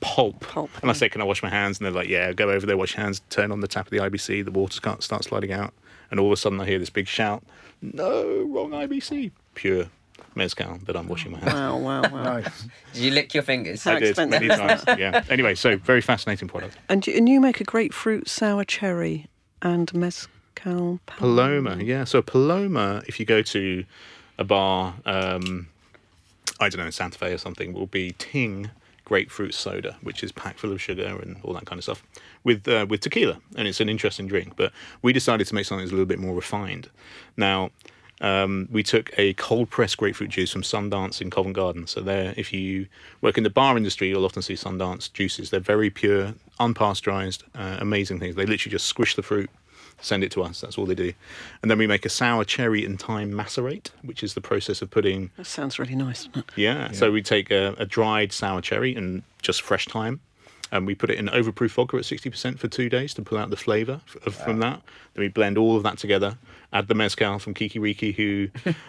pulp. 0.00 0.40
Pulp, 0.40 0.70
And 0.82 0.90
I 0.90 0.94
said, 0.94 1.12
"Can 1.12 1.20
I 1.20 1.24
wash 1.24 1.42
my 1.42 1.48
hands?" 1.50 1.78
And 1.78 1.86
they're 1.86 1.92
like, 1.92 2.08
"Yeah, 2.08 2.32
go 2.32 2.50
over 2.50 2.66
there, 2.66 2.76
wash 2.76 2.96
your 2.96 3.02
hands, 3.04 3.20
turn 3.30 3.52
on 3.52 3.60
the 3.60 3.68
tap 3.68 3.86
of 3.86 3.90
the 3.90 3.98
IBC, 3.98 4.44
the 4.44 4.50
water 4.50 4.80
can't 4.80 5.02
start 5.02 5.24
sliding 5.24 5.52
out." 5.52 5.72
And 6.10 6.18
all 6.18 6.26
of 6.26 6.32
a 6.32 6.36
sudden, 6.36 6.60
I 6.60 6.66
hear 6.66 6.78
this 6.78 6.90
big 6.90 7.06
shout, 7.06 7.42
"No, 7.82 8.44
wrong 8.48 8.72
IBC, 8.72 9.30
pure 9.54 9.86
mezcal 10.34 10.78
that 10.86 10.96
I'm 10.96 11.08
washing 11.08 11.32
my 11.32 11.38
hands." 11.38 11.54
Wow, 11.54 11.76
wow, 11.78 12.02
wow. 12.02 12.22
Nice. 12.38 12.64
Did 12.92 13.02
you 13.02 13.10
lick 13.10 13.34
your 13.34 13.42
fingers? 13.42 13.84
How 13.84 13.92
I 13.92 13.98
did 14.00 14.08
expensive 14.10 14.40
many 14.40 14.48
times. 14.48 14.84
Yeah. 14.98 15.22
Anyway, 15.28 15.54
so 15.54 15.76
very 15.76 16.00
fascinating 16.00 16.48
product. 16.48 16.76
And 16.88 17.06
you, 17.06 17.14
and 17.14 17.28
you 17.28 17.40
make 17.40 17.60
a 17.60 17.64
grapefruit 17.64 18.28
sour 18.28 18.64
cherry 18.64 19.26
and 19.62 19.92
mezcal 19.94 21.00
Paloma, 21.06 21.76
yeah. 21.82 22.04
So 22.04 22.22
Paloma, 22.22 23.02
if 23.06 23.20
you 23.20 23.26
go 23.26 23.42
to 23.42 23.84
a 24.38 24.44
bar, 24.44 24.94
um, 25.04 25.68
I 26.60 26.68
don't 26.68 26.78
know, 26.80 26.86
in 26.86 26.92
Santa 26.92 27.18
Fe 27.18 27.32
or 27.32 27.38
something, 27.38 27.72
will 27.72 27.86
be 27.86 28.14
Ting 28.18 28.70
grapefruit 29.08 29.54
soda, 29.54 29.96
which 30.02 30.22
is 30.22 30.30
packed 30.32 30.60
full 30.60 30.72
of 30.72 30.80
sugar 30.80 31.18
and 31.22 31.36
all 31.42 31.54
that 31.54 31.66
kind 31.66 31.78
of 31.78 31.84
stuff, 31.84 32.02
with 32.44 32.68
uh, 32.68 32.86
with 32.88 33.00
tequila, 33.00 33.36
and 33.56 33.66
it's 33.68 33.80
an 33.80 33.88
interesting 33.88 34.28
drink. 34.28 34.54
But 34.56 34.70
we 35.02 35.12
decided 35.12 35.46
to 35.48 35.54
make 35.54 35.66
something 35.66 35.84
that's 35.84 35.92
a 35.92 35.98
little 35.98 36.12
bit 36.14 36.20
more 36.20 36.34
refined. 36.34 36.90
Now. 37.36 37.70
Um, 38.20 38.68
we 38.72 38.82
took 38.82 39.12
a 39.16 39.32
cold 39.34 39.70
pressed 39.70 39.96
grapefruit 39.96 40.30
juice 40.30 40.50
from 40.50 40.62
Sundance 40.62 41.20
in 41.22 41.30
Covent 41.30 41.54
Garden. 41.54 41.86
So 41.86 42.00
there, 42.00 42.34
if 42.36 42.52
you 42.52 42.88
work 43.20 43.38
in 43.38 43.44
the 43.44 43.50
bar 43.50 43.76
industry, 43.76 44.08
you'll 44.08 44.24
often 44.24 44.42
see 44.42 44.54
Sundance 44.54 45.12
juices. 45.12 45.50
They're 45.50 45.60
very 45.60 45.88
pure, 45.88 46.34
unpasteurized, 46.58 47.44
uh, 47.54 47.76
amazing 47.78 48.18
things. 48.18 48.34
They 48.34 48.44
literally 48.44 48.72
just 48.72 48.86
squish 48.86 49.14
the 49.14 49.22
fruit, 49.22 49.48
send 50.00 50.24
it 50.24 50.30
to 50.32 50.42
us. 50.42 50.60
That's 50.60 50.78
all 50.78 50.86
they 50.86 50.94
do. 50.94 51.12
And 51.62 51.70
then 51.70 51.78
we 51.78 51.86
make 51.86 52.04
a 52.04 52.08
sour 52.08 52.44
cherry 52.44 52.84
and 52.84 53.00
thyme 53.00 53.32
macerate, 53.32 53.90
which 54.02 54.22
is 54.22 54.34
the 54.34 54.40
process 54.40 54.82
of 54.82 54.90
putting. 54.90 55.30
That 55.36 55.46
sounds 55.46 55.78
really 55.78 55.94
nice. 55.96 56.28
it? 56.34 56.44
Yeah. 56.56 56.92
So 56.92 57.10
we 57.10 57.22
take 57.22 57.50
a, 57.50 57.74
a 57.78 57.86
dried 57.86 58.32
sour 58.32 58.60
cherry 58.60 58.94
and 58.94 59.22
just 59.42 59.62
fresh 59.62 59.86
thyme. 59.86 60.20
And 60.70 60.86
we 60.86 60.94
put 60.94 61.10
it 61.10 61.18
in 61.18 61.26
overproof 61.26 61.70
vodka 61.70 61.96
at 61.96 62.02
60% 62.02 62.58
for 62.58 62.68
two 62.68 62.88
days 62.88 63.14
to 63.14 63.22
pull 63.22 63.38
out 63.38 63.50
the 63.50 63.56
flavour 63.56 64.00
f- 64.06 64.26
of, 64.26 64.34
from 64.34 64.58
that. 64.60 64.82
Then 65.14 65.22
we 65.22 65.28
blend 65.28 65.56
all 65.56 65.76
of 65.76 65.82
that 65.82 65.98
together. 65.98 66.36
Add 66.72 66.88
the 66.88 66.94
mezcal 66.94 67.38
from 67.38 67.54
QuiQuiRiQui, 67.54 68.14
who 68.14 68.48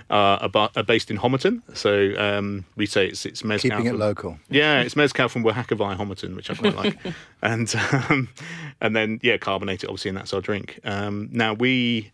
uh, 0.09 0.50
are, 0.53 0.69
are 0.75 0.83
based 0.83 1.09
in 1.09 1.17
Homerton. 1.17 1.62
So 1.74 2.13
um, 2.17 2.65
we 2.75 2.86
say 2.86 3.07
it's, 3.07 3.25
it's 3.25 3.43
mezcal. 3.43 3.71
Keeping 3.71 3.86
it 3.86 3.95
local. 3.95 4.38
yeah, 4.50 4.81
it's 4.81 4.95
mezcal 4.95 5.29
from 5.29 5.45
Oaxaca 5.45 5.75
via 5.75 5.95
Homerton, 5.95 6.36
which 6.36 6.50
I 6.50 6.55
quite 6.55 6.75
like, 6.75 6.98
and 7.41 7.74
um, 7.91 8.27
and 8.81 8.95
then 8.95 9.19
yeah, 9.24 9.38
carbonate 9.38 9.83
it 9.83 9.88
obviously, 9.88 10.09
and 10.09 10.17
that's 10.17 10.33
our 10.33 10.41
drink. 10.41 10.79
Um, 10.83 11.29
now 11.31 11.53
we 11.53 12.12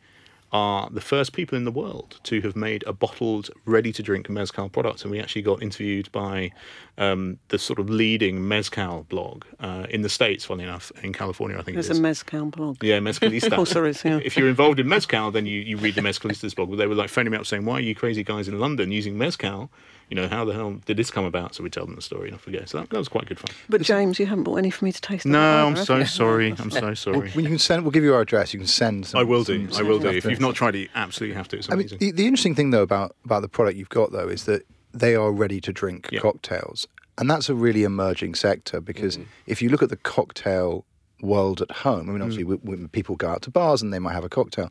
are 0.52 0.90
the 0.90 1.02
first 1.02 1.34
people 1.34 1.58
in 1.58 1.66
the 1.66 1.72
world 1.72 2.20
to 2.24 2.40
have 2.42 2.56
made 2.56 2.84
a 2.88 2.94
bottled, 2.94 3.50
ready-to-drink 3.66 4.30
mezcal 4.30 4.70
product, 4.70 5.04
and 5.04 5.12
we 5.12 5.20
actually 5.20 5.42
got 5.42 5.62
interviewed 5.62 6.12
by 6.12 6.52
um, 6.98 7.40
the 7.50 7.60
sort 7.60 7.80
of 7.80 7.90
leading 7.90 8.48
mezcal 8.48 9.06
blog 9.10 9.44
uh, 9.60 9.86
in 9.90 10.02
the 10.02 10.10
states. 10.10 10.46
Funny 10.46 10.64
enough, 10.64 10.92
in 11.04 11.12
California, 11.14 11.58
I 11.58 11.62
think 11.62 11.76
There's 11.76 11.90
it 11.90 11.94
is. 11.94 12.00
a 12.00 12.02
mezcal 12.02 12.46
blog. 12.46 12.84
Yeah, 12.84 13.00
Mezcalista. 13.00 13.48
Of 13.52 13.54
course 13.54 13.74
there 13.74 13.86
is, 13.86 14.04
yeah. 14.04 14.20
If 14.24 14.38
you're 14.38 14.50
involved 14.50 14.80
in 14.80 14.88
Mezcal, 14.88 15.32
then 15.32 15.46
you, 15.46 15.60
you 15.62 15.78
read 15.78 15.96
the 15.96 16.02
Mezcalista's 16.02 16.54
blog. 16.54 16.76
They 16.78 16.88
were 16.88 16.96
like 16.96 17.10
phoning 17.10 17.32
me 17.32 17.38
up 17.38 17.46
saying, 17.46 17.66
why 17.66 17.76
are 17.76 17.82
you 17.82 17.96
crazy 17.96 18.24
guys 18.24 18.48
in 18.48 18.60
London 18.60 18.92
using 18.92 19.18
Mezcal? 19.18 19.70
You 20.10 20.16
know, 20.16 20.28
how 20.28 20.46
the 20.46 20.54
hell 20.54 20.74
did 20.86 20.98
this 20.98 21.10
come 21.10 21.26
about? 21.26 21.56
So 21.56 21.64
we 21.64 21.70
tell 21.70 21.86
them 21.86 21.96
the 21.96 22.02
story 22.02 22.28
and 22.30 22.36
I 22.36 22.38
forget. 22.38 22.70
So 22.70 22.78
that, 22.80 22.90
that 22.92 22.98
was 22.98 23.08
quite 23.08 23.26
good 23.26 23.40
fun. 23.40 23.50
But 23.70 23.82
James, 23.82 24.20
you 24.20 24.26
haven't 24.28 24.44
bought 24.44 24.58
any 24.58 24.70
for 24.70 24.86
me 24.86 24.92
to 24.92 25.02
taste. 25.02 25.26
No, 25.26 25.40
either, 25.40 25.80
I'm 25.80 25.86
so 25.86 25.98
you? 25.98 26.06
sorry. 26.06 26.54
I'm 26.60 26.70
so 26.84 26.94
sorry. 26.94 27.32
Well, 27.36 27.42
you 27.44 27.50
can 27.50 27.58
send. 27.60 27.84
We'll 27.84 27.92
give 27.92 28.04
you 28.04 28.14
our 28.14 28.22
address. 28.22 28.54
You 28.54 28.60
can 28.60 28.68
send. 28.68 29.08
Some, 29.08 29.20
I 29.20 29.24
will 29.24 29.44
do. 29.44 29.70
some- 29.72 29.86
I 29.86 29.90
will 29.90 30.00
do. 30.00 30.10
If 30.10 30.26
you've 30.26 30.40
not 30.40 30.54
tried 30.56 30.76
it, 30.76 30.80
you 30.80 30.90
absolutely 30.94 31.36
have 31.36 31.48
to. 31.50 31.58
It's 31.58 31.72
I 31.72 31.76
mean, 31.76 31.88
the, 32.00 32.12
the 32.12 32.28
interesting 32.28 32.54
thing 32.56 32.70
though 32.70 32.84
about 32.84 33.16
about 33.26 33.42
the 33.42 33.50
product 33.50 33.78
you've 33.78 33.90
got 33.90 34.12
though 34.12 34.28
is 34.28 34.46
that 34.46 34.66
they 34.94 35.16
are 35.16 35.32
ready 35.32 35.60
to 35.62 35.74
drink 35.74 36.10
Yeah. 36.12 36.20
cocktails, 36.22 36.88
and 37.18 37.30
that's 37.30 37.50
a 37.50 37.56
really 37.56 37.84
emerging 37.84 38.36
sector 38.36 38.80
because 38.82 39.18
if 39.48 39.62
you 39.62 39.70
look 39.70 39.82
at 39.84 39.90
the 39.90 39.98
cocktail 39.98 40.86
world 41.22 41.62
at 41.62 41.72
home. 41.72 42.10
I 42.10 42.12
mean, 42.14 42.22
obviously, 42.22 42.44
Mm. 42.44 42.60
w 42.60 42.60
when 42.64 42.88
people 42.90 43.16
go 43.16 43.30
out 43.30 43.42
to 43.44 43.50
bars 43.50 43.82
and 43.82 43.92
they 43.94 44.00
might 44.00 44.12
have 44.14 44.26
a 44.26 44.30
cocktail, 44.30 44.70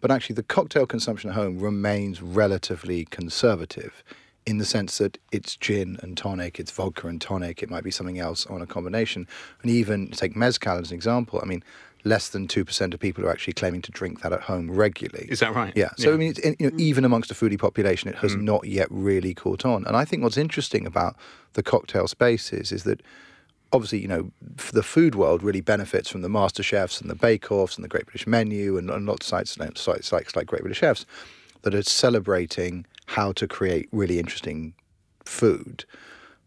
but 0.00 0.10
actually, 0.10 0.34
the 0.34 0.42
cocktail 0.42 0.86
consumption 0.86 1.30
at 1.30 1.34
home 1.36 1.58
remains 1.58 2.20
relatively 2.22 3.06
conservative. 3.06 4.04
In 4.46 4.58
the 4.58 4.64
sense 4.64 4.98
that 4.98 5.18
it's 5.32 5.56
gin 5.56 5.98
and 6.02 6.16
tonic, 6.16 6.60
it's 6.60 6.70
vodka 6.70 7.08
and 7.08 7.20
tonic, 7.20 7.62
it 7.62 7.70
might 7.70 7.82
be 7.82 7.90
something 7.90 8.18
else 8.18 8.46
on 8.46 8.62
a 8.62 8.66
combination. 8.66 9.26
And 9.62 9.70
even 9.70 10.08
take 10.12 10.36
mezcal 10.36 10.78
as 10.78 10.90
an 10.90 10.94
example. 10.94 11.40
I 11.42 11.46
mean, 11.46 11.64
less 12.06 12.28
than 12.28 12.46
2% 12.46 12.94
of 12.94 13.00
people 13.00 13.24
are 13.26 13.30
actually 13.30 13.52
claiming 13.52 13.82
to 13.82 13.90
drink 13.90 14.20
that 14.22 14.32
at 14.32 14.42
home 14.42 14.70
regularly. 14.70 15.26
Is 15.28 15.40
that 15.40 15.54
right? 15.54 15.72
Yeah. 15.74 15.90
So 15.98 16.14
I 16.14 16.16
mean, 16.16 16.30
it's, 16.30 16.60
you 16.60 16.70
know, 16.70 16.76
mm. 16.76 16.80
even 16.80 17.04
amongst 17.04 17.28
the 17.28 17.34
foodie 17.34 17.58
population, 17.58 18.08
it 18.08 18.14
has 18.16 18.36
mm. 18.36 18.42
not 18.42 18.66
yet 18.66 18.86
really 18.90 19.34
caught 19.34 19.64
on. 19.66 19.84
And 19.84 19.96
I 19.96 20.04
think 20.04 20.22
what's 20.22 20.36
interesting 20.36 20.86
about 20.86 21.16
the 21.54 21.64
cocktail 21.64 22.06
spaces 22.06 22.70
is 22.70 22.84
that 22.84 23.02
obviously, 23.72 23.98
you 23.98 24.08
know, 24.08 24.30
the 24.72 24.84
food 24.84 25.16
world 25.16 25.42
really 25.42 25.60
benefits 25.60 26.08
from 26.08 26.22
the 26.22 26.28
master 26.28 26.62
chefs 26.62 27.00
and 27.00 27.10
the 27.10 27.16
bake 27.16 27.50
offs 27.50 27.74
and 27.74 27.84
the 27.84 27.88
Great 27.88 28.06
British 28.06 28.26
Menu 28.26 28.78
and, 28.78 28.88
and 28.88 29.06
lots 29.06 29.26
of 29.26 29.48
sites, 29.48 29.58
sites 29.80 30.36
like 30.36 30.46
Great 30.46 30.62
British 30.62 30.78
Chefs 30.78 31.04
that 31.62 31.74
are 31.74 31.82
celebrating 31.82 32.86
how 33.06 33.32
to 33.32 33.46
create 33.46 33.88
really 33.92 34.18
interesting 34.18 34.74
food. 35.24 35.84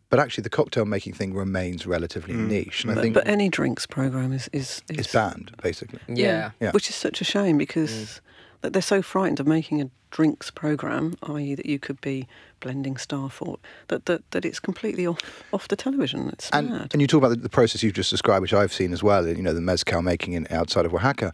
But 0.09 0.19
actually, 0.19 0.41
the 0.41 0.49
cocktail 0.49 0.85
making 0.85 1.13
thing 1.13 1.33
remains 1.35 1.85
relatively 1.85 2.33
mm. 2.33 2.47
niche, 2.47 2.83
and 2.83 2.91
I 2.91 2.95
But, 2.95 3.01
think 3.01 3.13
but 3.13 3.27
any 3.27 3.47
drinks 3.49 3.85
program 3.85 4.33
is 4.33 4.49
is, 4.51 4.81
is 4.89 4.99
it's 4.99 5.13
banned 5.13 5.51
basically. 5.61 5.99
Yeah. 6.07 6.51
Yeah. 6.59 6.71
which 6.71 6.89
is 6.89 6.95
such 6.95 7.21
a 7.21 7.23
shame 7.23 7.57
because 7.59 7.91
mm. 7.91 8.19
that 8.61 8.73
they're 8.73 8.81
so 8.81 9.01
frightened 9.03 9.39
of 9.39 9.45
making 9.47 9.81
a 9.81 9.89
drinks 10.11 10.49
program, 10.49 11.15
i.e., 11.21 11.53
that 11.53 11.67
you 11.67 11.77
could 11.77 12.01
be 12.01 12.27
blending 12.59 12.97
stuff 12.97 13.39
or 13.43 13.59
that 13.89 14.07
that, 14.07 14.23
that 14.31 14.43
it's 14.45 14.59
completely 14.59 15.05
off 15.05 15.19
off 15.53 15.67
the 15.67 15.75
television. 15.75 16.29
It's 16.29 16.49
And, 16.49 16.71
mad. 16.71 16.89
and 16.91 17.01
you 17.01 17.07
talk 17.07 17.19
about 17.19 17.29
the, 17.29 17.35
the 17.35 17.49
process 17.49 17.83
you've 17.83 17.93
just 17.93 18.09
described, 18.09 18.41
which 18.41 18.53
I've 18.53 18.73
seen 18.73 18.91
as 18.93 19.03
well. 19.03 19.27
You 19.27 19.43
know, 19.43 19.53
the 19.53 19.61
mezcal 19.61 20.01
making 20.01 20.33
in 20.33 20.47
outside 20.49 20.85
of 20.87 20.93
Oaxaca. 20.95 21.33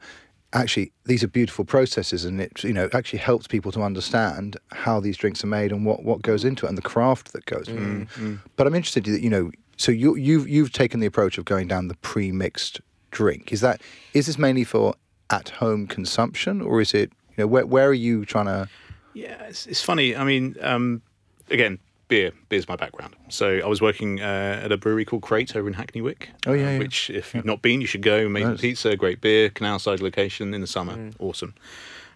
Actually, 0.56 0.92
these 1.04 1.22
are 1.24 1.28
beautiful 1.28 1.66
processes, 1.66 2.24
and 2.26 2.40
it 2.40 2.64
you 2.64 2.74
know 2.74 2.90
actually 2.94 3.20
helps 3.20 3.46
people 3.46 3.72
to 3.74 3.82
understand 3.84 4.58
how 4.72 5.00
these 5.02 5.18
drinks 5.18 5.44
are 5.44 5.48
made 5.48 5.72
and 5.72 5.86
what, 5.86 6.04
what 6.04 6.22
goes 6.22 6.46
into 6.46 6.66
it 6.66 6.70
and 6.70 6.78
the 6.78 6.82
craft 6.82 7.34
that 7.34 7.46
goes. 7.46 7.68
with 7.68 7.78
it. 8.18 8.40
But 8.56 8.66
I'm 8.66 8.74
interested 8.74 9.04
that 9.06 9.22
you 9.22 9.30
know, 9.30 9.52
so 9.76 9.92
you 9.92 10.16
you've 10.16 10.48
you've 10.48 10.72
taken 10.72 11.02
the 11.02 11.08
approach 11.08 11.38
of 11.38 11.46
going 11.46 11.68
down 11.68 11.90
the 11.90 11.96
pre-mixed 11.96 12.80
drink. 13.12 13.52
Is 13.52 13.62
that 13.62 13.82
is 14.14 14.28
this 14.28 14.38
mainly 14.38 14.64
for 14.64 14.96
at 15.30 15.50
home 15.50 15.88
consumption, 15.88 16.62
or 16.62 16.80
is 16.80 16.94
it 16.94 17.12
you 17.32 17.36
know 17.40 17.48
where 17.48 17.66
where 17.66 17.90
are 17.90 17.94
you 17.94 18.26
trying 18.26 18.46
to? 18.46 18.70
Yeah, 19.14 19.44
it's, 19.44 19.66
it's 19.68 19.82
funny. 19.82 20.16
I 20.16 20.24
mean, 20.24 20.56
um, 20.62 21.02
again, 21.50 21.80
beer. 22.08 22.32
Beer's 22.50 22.68
my 22.68 22.76
background. 22.76 23.16
So 23.30 23.60
I 23.64 23.66
was 23.68 23.82
working 23.82 24.22
uh, 24.22 24.62
at 24.64 24.72
a 24.72 24.78
brewery 24.78 25.06
called 25.06 25.22
Crate 25.24 25.56
over 25.56 25.68
in 25.68 25.74
Hackney 25.74 26.02
Wick. 26.02 26.30
Oh, 26.46 26.54
yeah, 26.54 26.68
uh, 26.68 26.72
yeah. 26.72 26.80
Which, 26.80 27.10
if 27.10 27.34
you've 27.34 27.46
not 27.46 27.62
been, 27.62 27.82
you 27.82 27.88
should 27.88 28.02
go. 28.02 28.26
Amazing 28.26 28.52
Nice. 28.52 28.62
pizza, 28.62 28.96
great 28.96 29.22
beer, 29.22 29.50
canal 29.50 29.80
side 29.80 30.02
location 30.02 30.54
in 30.54 30.62
the 30.62 30.68
summer. 30.68 31.12
Awesome. 31.20 31.54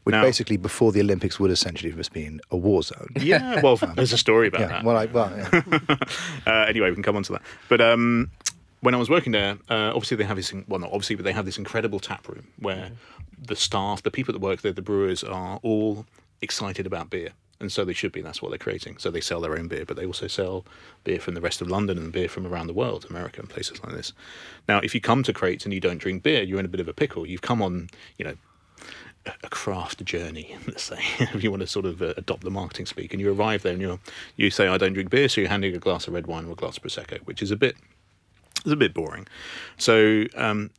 Which 0.03 0.13
Now- 0.13 0.21
basically 0.23 0.57
before 0.57 0.91
the 0.91 1.01
Olympics 1.01 1.39
would 1.39 1.51
essentially 1.51 1.89
have 1.89 1.97
just 1.99 2.13
been 2.13 2.39
a 2.51 2.57
war 2.57 2.83
zone. 2.83 3.09
Yeah, 3.19 3.61
well, 3.61 3.75
there's 3.95 4.13
a 4.13 4.17
story 4.17 4.47
about 4.47 4.61
Yeah. 4.61 4.67
that. 4.67 4.83
Well, 4.83 4.97
I, 4.97 5.05
well, 5.05 5.31
yeah. 5.35 5.95
uh, 6.47 6.65
anyway, 6.67 6.89
we 6.89 6.95
can 6.95 7.03
come 7.03 7.15
on 7.15 7.23
to 7.23 7.33
that. 7.33 7.41
But 7.67 7.81
um, 7.81 8.31
when 8.81 8.95
I 8.95 8.97
was 8.97 9.09
working 9.09 9.33
there, 9.33 9.57
uh, 9.69 9.91
obviously 9.93 10.17
they 10.17 10.23
have 10.23 10.37
this, 10.37 10.53
well, 10.67 10.79
not 10.79 10.91
obviously, 10.91 11.15
but 11.15 11.25
they 11.25 11.33
have 11.33 11.45
this 11.45 11.57
incredible 11.57 11.99
tap 11.99 12.27
room 12.29 12.47
where 12.59 12.91
the 13.41 13.55
staff, 13.55 14.03
the 14.03 14.11
people 14.11 14.33
that 14.33 14.39
work 14.39 14.61
there, 14.61 14.71
the 14.71 14.81
brewers 14.81 15.23
are 15.23 15.59
all 15.63 16.05
excited 16.41 16.85
about 16.85 17.09
beer. 17.09 17.29
And 17.59 17.71
so 17.71 17.83
they 17.83 17.93
should 17.93 18.13
be. 18.13 18.21
That's 18.21 18.41
what 18.41 18.49
they're 18.49 18.57
creating. 18.57 18.97
So 18.99 19.11
they 19.11 19.19
sell 19.19 19.41
their 19.41 19.57
own 19.57 19.67
beer, 19.67 19.83
but 19.85 19.97
they 19.97 20.05
also 20.05 20.27
sell 20.27 20.65
beer 21.03 21.19
from 21.19 21.33
the 21.33 21.41
rest 21.41 21.61
of 21.61 21.69
London 21.69 21.97
and 21.97 22.11
beer 22.11 22.29
from 22.29 22.47
around 22.47 22.67
the 22.67 22.73
world, 22.73 23.05
America 23.09 23.41
and 23.41 23.49
places 23.49 23.83
like 23.83 23.93
this. 23.93 24.13
Now, 24.67 24.79
if 24.79 24.95
you 24.95 25.01
come 25.01 25.23
to 25.23 25.33
Crates 25.33 25.65
and 25.65 25.73
you 25.73 25.81
don't 25.81 25.97
drink 25.97 26.23
beer, 26.23 26.41
you're 26.41 26.59
in 26.59 26.65
a 26.65 26.69
bit 26.69 26.79
of 26.79 26.87
a 26.87 26.93
pickle. 26.93 27.25
You've 27.25 27.41
come 27.41 27.61
on, 27.61 27.89
you 28.17 28.23
know, 28.23 28.35
a- 29.25 29.49
craft 29.49 30.05
journey, 30.05 30.55
let's 30.67 30.83
say, 30.83 30.99
if 31.19 31.43
you 31.43 31.51
want 31.51 31.61
to 31.61 31.67
sort 31.67 31.85
of 31.85 32.01
uh, 32.01 32.13
adopt 32.15 32.43
the 32.43 32.51
marketing 32.51 32.85
speak, 32.85 33.13
and 33.13 33.19
you 33.19 33.33
arrive 33.33 33.63
there 33.63 33.73
and 33.73 33.81
you 33.81 33.99
you 34.37 34.49
say, 34.49 34.67
"I 34.67 34.77
don't 34.77 34.93
drink 34.93 35.09
beer," 35.09 35.27
so 35.27 35.41
you're 35.41 35.49
handing 35.49 35.75
a 35.75 35.79
glass 35.79 36.07
of 36.07 36.13
red 36.13 36.27
wine 36.27 36.45
or 36.45 36.51
a 36.51 36.55
glass 36.55 36.77
of 36.77 36.83
prosecco, 36.83 37.19
which 37.25 37.41
is 37.41 37.51
a 37.51 37.57
bit 37.57 37.75
it's 38.57 38.71
a 38.71 38.75
bit 38.75 38.93
boring. 38.93 39.27
So 39.77 40.25
um, 40.35 40.71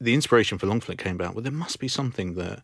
the 0.00 0.14
inspiration 0.14 0.58
for 0.58 0.66
Longflint 0.66 1.00
came 1.00 1.16
about. 1.16 1.34
Well, 1.34 1.42
there 1.42 1.52
must 1.52 1.78
be 1.78 1.88
something 1.88 2.34
that 2.34 2.62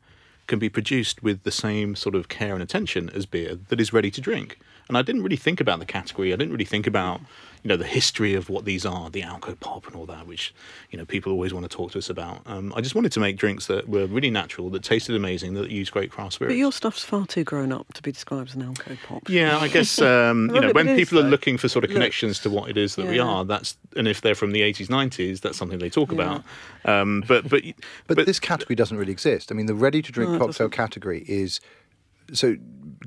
can 0.49 0.59
be 0.59 0.69
produced 0.69 1.23
with 1.23 1.45
the 1.45 1.53
same 1.53 1.95
sort 1.95 2.17
of 2.17 2.29
care 2.29 2.55
and 2.55 2.63
attention 2.63 3.09
as 3.11 3.25
beer 3.25 3.55
that 3.69 3.81
is 3.81 3.93
ready 3.93 4.11
to 4.11 4.21
drink. 4.21 4.59
And 4.89 4.99
I 4.99 5.03
didn't 5.03 5.23
really 5.23 5.37
think 5.37 5.61
about 5.61 5.79
the 5.79 5.85
category. 5.85 6.33
I 6.33 6.37
didn't 6.37 6.53
really 6.53 6.65
think 6.65 6.87
about, 6.87 7.21
you 7.69 7.75
know, 7.75 7.83
the 7.83 7.87
history 7.87 8.33
of 8.33 8.49
what 8.49 8.65
these 8.65 8.87
are, 8.87 9.11
the 9.11 9.21
alco 9.21 9.61
pop 9.61 9.87
and 9.87 9.95
all 9.95 10.07
that, 10.07 10.27
which, 10.27 10.55
you 10.91 10.97
know, 10.97 11.05
people 11.05 11.31
always 11.31 11.53
want 11.53 11.69
to 11.71 11.77
talk 11.77 11.93
to 11.93 11.99
us 11.99 12.09
about. 12.09 12.41
Um, 12.47 12.73
I 12.75 12.81
just 12.81 12.95
wanted 12.95 13.13
to 13.13 13.21
make 13.21 13.37
drinks 13.37 13.67
that 13.67 13.87
were 13.87 14.07
really 14.07 14.31
natural, 14.31 14.71
that 14.71 14.83
tasted 14.83 15.15
amazing, 15.15 15.53
that 15.53 15.69
used 15.71 15.93
great 15.93 16.11
craft 16.11 16.33
spirits. 16.33 16.55
but 16.55 16.59
your 16.59 16.73
stuff's 16.73 17.05
far 17.05 17.27
too 17.27 17.45
grown 17.45 17.71
up 17.71 17.93
to 17.93 18.01
be 18.03 18.11
described 18.11 18.49
as 18.49 18.55
an 18.55 18.63
alco 18.63 18.97
pop. 19.07 19.29
Yeah, 19.29 19.59
I 19.59 19.69
guess 19.77 20.01
um, 20.01 20.51
you 20.55 20.63
know 20.63 20.69
it 20.69 20.75
when 20.75 20.89
is, 20.89 20.97
people 20.97 21.19
are 21.19 21.29
looking 21.29 21.59
for 21.59 21.69
sort 21.69 21.85
of 21.85 21.91
Look. 21.91 21.97
connections 21.97 22.39
to 22.39 22.49
what 22.49 22.71
it 22.71 22.79
is 22.79 22.97
that 22.97 23.07
we 23.07 23.19
are. 23.19 23.45
That's 23.45 23.77
and 23.97 24.09
if 24.09 24.23
they're 24.23 24.35
from 24.35 24.53
the 24.53 24.63
eighties, 24.63 24.89
nineties, 24.89 25.43
that's 25.43 25.59
something 25.59 25.79
they 25.79 25.91
talk 25.91 26.09
Yeah. 26.11 26.15
about. 26.15 26.45
Um, 26.87 27.23
but 27.29 27.51
but 27.51 27.63
But, 28.07 28.25
this 28.25 28.41
category 28.41 28.77
doesn't 28.77 28.97
really 28.97 29.13
exist. 29.13 29.53
I 29.53 29.55
mean, 29.55 29.67
the 29.67 29.75
ready-to-drink 29.75 30.33
No, 30.33 30.39
cocktail 30.39 30.69
doesn't. 30.69 30.71
category 30.71 31.23
is 31.29 31.61
so 32.33 32.57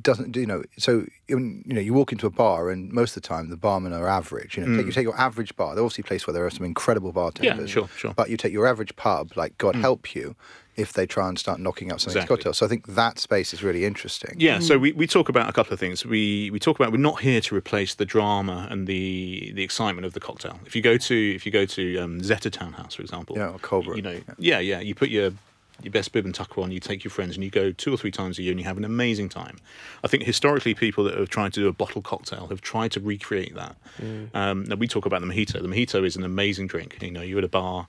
doesn't 0.01 0.35
you 0.35 0.45
know 0.45 0.63
so 0.77 1.05
you 1.27 1.39
know 1.65 1.81
you 1.81 1.93
walk 1.93 2.11
into 2.11 2.25
a 2.25 2.29
bar 2.29 2.69
and 2.69 2.91
most 2.91 3.15
of 3.15 3.23
the 3.23 3.27
time 3.27 3.49
the 3.49 3.57
barmen 3.57 3.97
are 3.97 4.07
average. 4.07 4.57
You 4.57 4.65
know, 4.65 4.75
take, 4.75 4.83
mm. 4.83 4.87
you 4.87 4.91
take 4.93 5.03
your 5.03 5.19
average 5.19 5.55
bar. 5.55 5.75
They're 5.75 5.83
obviously 5.83 6.03
a 6.03 6.07
place 6.07 6.27
where 6.27 6.33
there 6.33 6.45
are 6.45 6.49
some 6.49 6.65
incredible 6.65 7.11
bartenders. 7.11 7.69
yeah, 7.69 7.73
sure, 7.73 7.89
sure. 7.95 8.13
But 8.13 8.29
you 8.29 8.37
take 8.37 8.53
your 8.53 8.67
average 8.67 8.95
pub, 8.95 9.31
like 9.35 9.57
God 9.57 9.75
mm. 9.75 9.81
help 9.81 10.15
you, 10.15 10.35
if 10.75 10.93
they 10.93 11.05
try 11.05 11.27
and 11.27 11.37
start 11.37 11.59
knocking 11.59 11.91
up 11.91 11.99
some 11.99 12.09
of 12.09 12.13
these 12.13 12.23
Exactly. 12.23 12.37
cocktails. 12.37 12.57
So 12.57 12.65
I 12.65 12.69
think 12.69 12.87
that 12.87 13.19
space 13.19 13.53
is 13.53 13.63
really 13.63 13.85
interesting. 13.85 14.35
Yeah, 14.37 14.59
so 14.59 14.77
mm. 14.77 14.81
we, 14.81 14.91
we 14.93 15.07
talk 15.07 15.29
about 15.29 15.49
a 15.49 15.53
couple 15.53 15.73
of 15.73 15.79
things. 15.79 16.05
We 16.05 16.49
we 16.51 16.59
talk 16.59 16.79
about 16.79 16.91
we're 16.91 16.97
not 16.97 17.21
here 17.21 17.41
to 17.41 17.55
replace 17.55 17.95
the 17.95 18.05
drama 18.05 18.67
and 18.69 18.87
the 18.87 19.51
the 19.53 19.63
excitement 19.63 20.05
of 20.05 20.13
the 20.13 20.19
cocktail. 20.19 20.59
If 20.65 20.75
you 20.75 20.81
go 20.81 20.97
to 20.97 21.35
if 21.35 21.45
you 21.45 21.51
go 21.51 21.65
to 21.65 21.97
um, 21.97 22.21
Zetter 22.21 22.51
Townhouse, 22.51 22.95
for 22.95 23.01
example, 23.01 23.37
Yeah, 23.37 23.49
or 23.49 23.59
Cold 23.59 23.85
you 23.85 23.93
Brew, 23.93 24.01
know, 24.01 24.19
yeah. 24.37 24.59
yeah, 24.59 24.79
you 24.79 24.95
put 24.95 25.09
your 25.09 25.31
your 25.83 25.91
best 25.91 26.11
bib 26.11 26.25
and 26.25 26.33
tucker 26.33 26.61
on, 26.61 26.71
you 26.71 26.79
take 26.79 27.03
your 27.03 27.11
friends, 27.11 27.35
and 27.35 27.43
you 27.43 27.49
go 27.49 27.71
two 27.71 27.93
or 27.93 27.97
three 27.97 28.11
times 28.11 28.39
a 28.39 28.43
year, 28.43 28.51
and 28.51 28.59
you 28.59 28.65
have 28.65 28.77
an 28.77 28.85
amazing 28.85 29.29
time. 29.29 29.57
I 30.03 30.07
think 30.07 30.23
historically, 30.23 30.73
people 30.73 31.03
that 31.05 31.17
have 31.17 31.29
tried 31.29 31.53
to 31.53 31.61
do 31.61 31.67
a 31.67 31.73
bottle 31.73 32.01
cocktail 32.01 32.47
have 32.47 32.61
tried 32.61 32.91
to 32.93 32.99
recreate 32.99 33.55
that. 33.55 33.75
Um, 34.33 34.63
now 34.65 34.75
we 34.75 34.87
talk 34.87 35.05
about 35.05 35.21
the 35.21 35.27
mojito. 35.27 35.61
The 35.61 35.67
mojito 35.67 36.05
is 36.05 36.15
an 36.15 36.23
amazing 36.23 36.67
drink. 36.67 36.97
You 37.01 37.11
know, 37.11 37.21
you're 37.21 37.39
at 37.39 37.43
a 37.43 37.49
bar. 37.49 37.87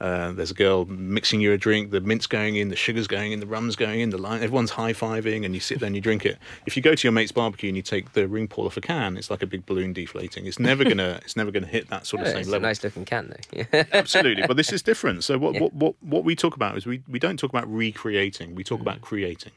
Uh, 0.00 0.32
there's 0.32 0.50
a 0.50 0.54
girl 0.54 0.86
mixing 0.86 1.40
you 1.42 1.52
a 1.52 1.58
drink. 1.58 1.90
The 1.90 2.00
mint's 2.00 2.26
going 2.26 2.56
in, 2.56 2.68
the 2.70 2.76
sugar's 2.76 3.06
going 3.06 3.32
in, 3.32 3.40
the 3.40 3.46
rum's 3.46 3.76
going 3.76 4.00
in, 4.00 4.10
the 4.10 4.16
line. 4.18 4.42
Everyone's 4.42 4.70
high 4.70 4.92
fiving, 4.94 5.44
and 5.44 5.54
you 5.54 5.60
sit 5.60 5.78
there 5.80 5.86
and 5.88 5.94
you 5.94 6.00
drink 6.00 6.24
it. 6.24 6.38
If 6.64 6.76
you 6.76 6.82
go 6.82 6.94
to 6.94 7.06
your 7.06 7.12
mate's 7.12 7.32
barbecue 7.32 7.68
and 7.68 7.76
you 7.76 7.82
take 7.82 8.12
the 8.14 8.26
ring 8.26 8.48
pull 8.48 8.64
off 8.66 8.76
a 8.78 8.80
can, 8.80 9.16
it's 9.18 9.30
like 9.30 9.42
a 9.42 9.46
big 9.46 9.66
balloon 9.66 9.92
deflating. 9.92 10.46
It's 10.46 10.58
never 10.58 10.84
gonna, 10.84 11.20
it's 11.24 11.36
never 11.36 11.50
gonna 11.50 11.66
hit 11.66 11.90
that 11.90 12.06
sort 12.06 12.22
of 12.22 12.28
Yeah, 12.28 12.32
same 12.32 12.40
it's 12.40 12.48
a 12.48 12.52
level. 12.52 12.68
nice 12.68 12.82
looking 12.82 13.04
can 13.04 13.34
though. 13.52 13.84
Absolutely, 13.92 14.46
but 14.46 14.56
this 14.56 14.72
is 14.72 14.82
different. 14.82 15.22
So 15.24 15.36
what, 15.36 15.54
Yeah. 15.54 15.60
what 15.60 15.74
what 15.74 15.94
what 16.00 16.24
we 16.24 16.34
talk 16.34 16.56
about 16.56 16.76
is 16.78 16.86
we 16.86 17.02
we 17.08 17.18
don't 17.18 17.38
talk 17.38 17.50
about 17.50 17.70
recreating. 17.70 18.54
We 18.54 18.64
talk 18.64 18.80
about 18.80 19.02
creating. 19.02 19.52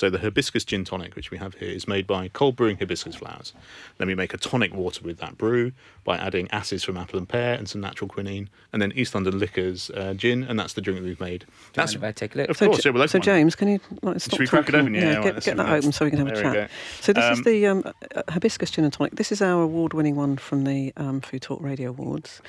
So 0.00 0.08
the 0.08 0.18
hibiscus 0.18 0.64
gin 0.64 0.86
tonic, 0.86 1.14
which 1.14 1.30
we 1.30 1.36
have 1.36 1.52
here, 1.56 1.68
is 1.68 1.86
made 1.86 2.06
by 2.06 2.28
cold 2.28 2.56
brewing 2.56 2.78
hibiscus 2.78 3.16
flowers. 3.16 3.52
Then 3.98 4.08
we 4.08 4.14
make 4.14 4.32
a 4.32 4.38
tonic 4.38 4.72
water 4.72 5.02
with 5.04 5.18
that 5.18 5.36
brew 5.36 5.72
by 6.04 6.16
adding 6.16 6.50
acids 6.50 6.82
from 6.82 6.96
apple 6.96 7.18
and 7.18 7.28
pear 7.28 7.52
and 7.52 7.68
some 7.68 7.82
natural 7.82 8.08
quinine, 8.08 8.48
and 8.72 8.80
then 8.80 8.92
East 8.92 9.14
London 9.14 9.38
Liquors 9.38 9.90
uh, 9.90 10.14
gin, 10.14 10.42
and 10.42 10.58
that's 10.58 10.72
the 10.72 10.80
drink 10.80 11.00
that 11.00 11.04
we've 11.04 11.20
made. 11.20 11.44
That's 11.74 11.94
if 11.94 12.02
I 12.02 12.12
take 12.12 12.34
a 12.34 12.38
look? 12.38 12.48
of 12.48 12.56
So, 12.56 12.68
course. 12.68 12.82
Ja- 12.82 12.88
yeah, 12.88 12.94
we'll 12.94 13.08
so 13.08 13.18
one. 13.18 13.24
James, 13.26 13.54
can 13.54 13.68
you 13.68 13.80
like, 14.00 14.20
stop 14.20 14.40
we 14.40 14.46
crack 14.46 14.70
it 14.70 14.74
open? 14.74 14.94
Yeah, 14.94 15.16
right, 15.16 15.22
get, 15.22 15.44
get 15.44 15.56
that 15.58 15.68
open 15.68 15.92
so 15.92 16.06
we 16.06 16.10
can 16.10 16.20
have 16.20 16.28
a 16.28 16.34
There 16.34 16.50
we 16.50 16.56
chat. 16.56 16.70
So 17.02 17.12
this 17.12 17.24
is 17.32 17.38
Um, 17.40 17.44
the 17.44 17.66
um, 17.66 17.84
uh, 18.14 18.22
hibiscus 18.30 18.70
gin 18.70 18.84
and 18.84 18.92
tonic. 18.94 19.16
This 19.16 19.30
is 19.30 19.42
our 19.42 19.64
award-winning 19.64 20.16
one 20.16 20.38
from 20.38 20.64
the 20.64 20.94
um, 20.96 21.20
Food 21.20 21.42
Talk 21.42 21.60
Radio 21.60 21.90
Awards. 21.90 22.40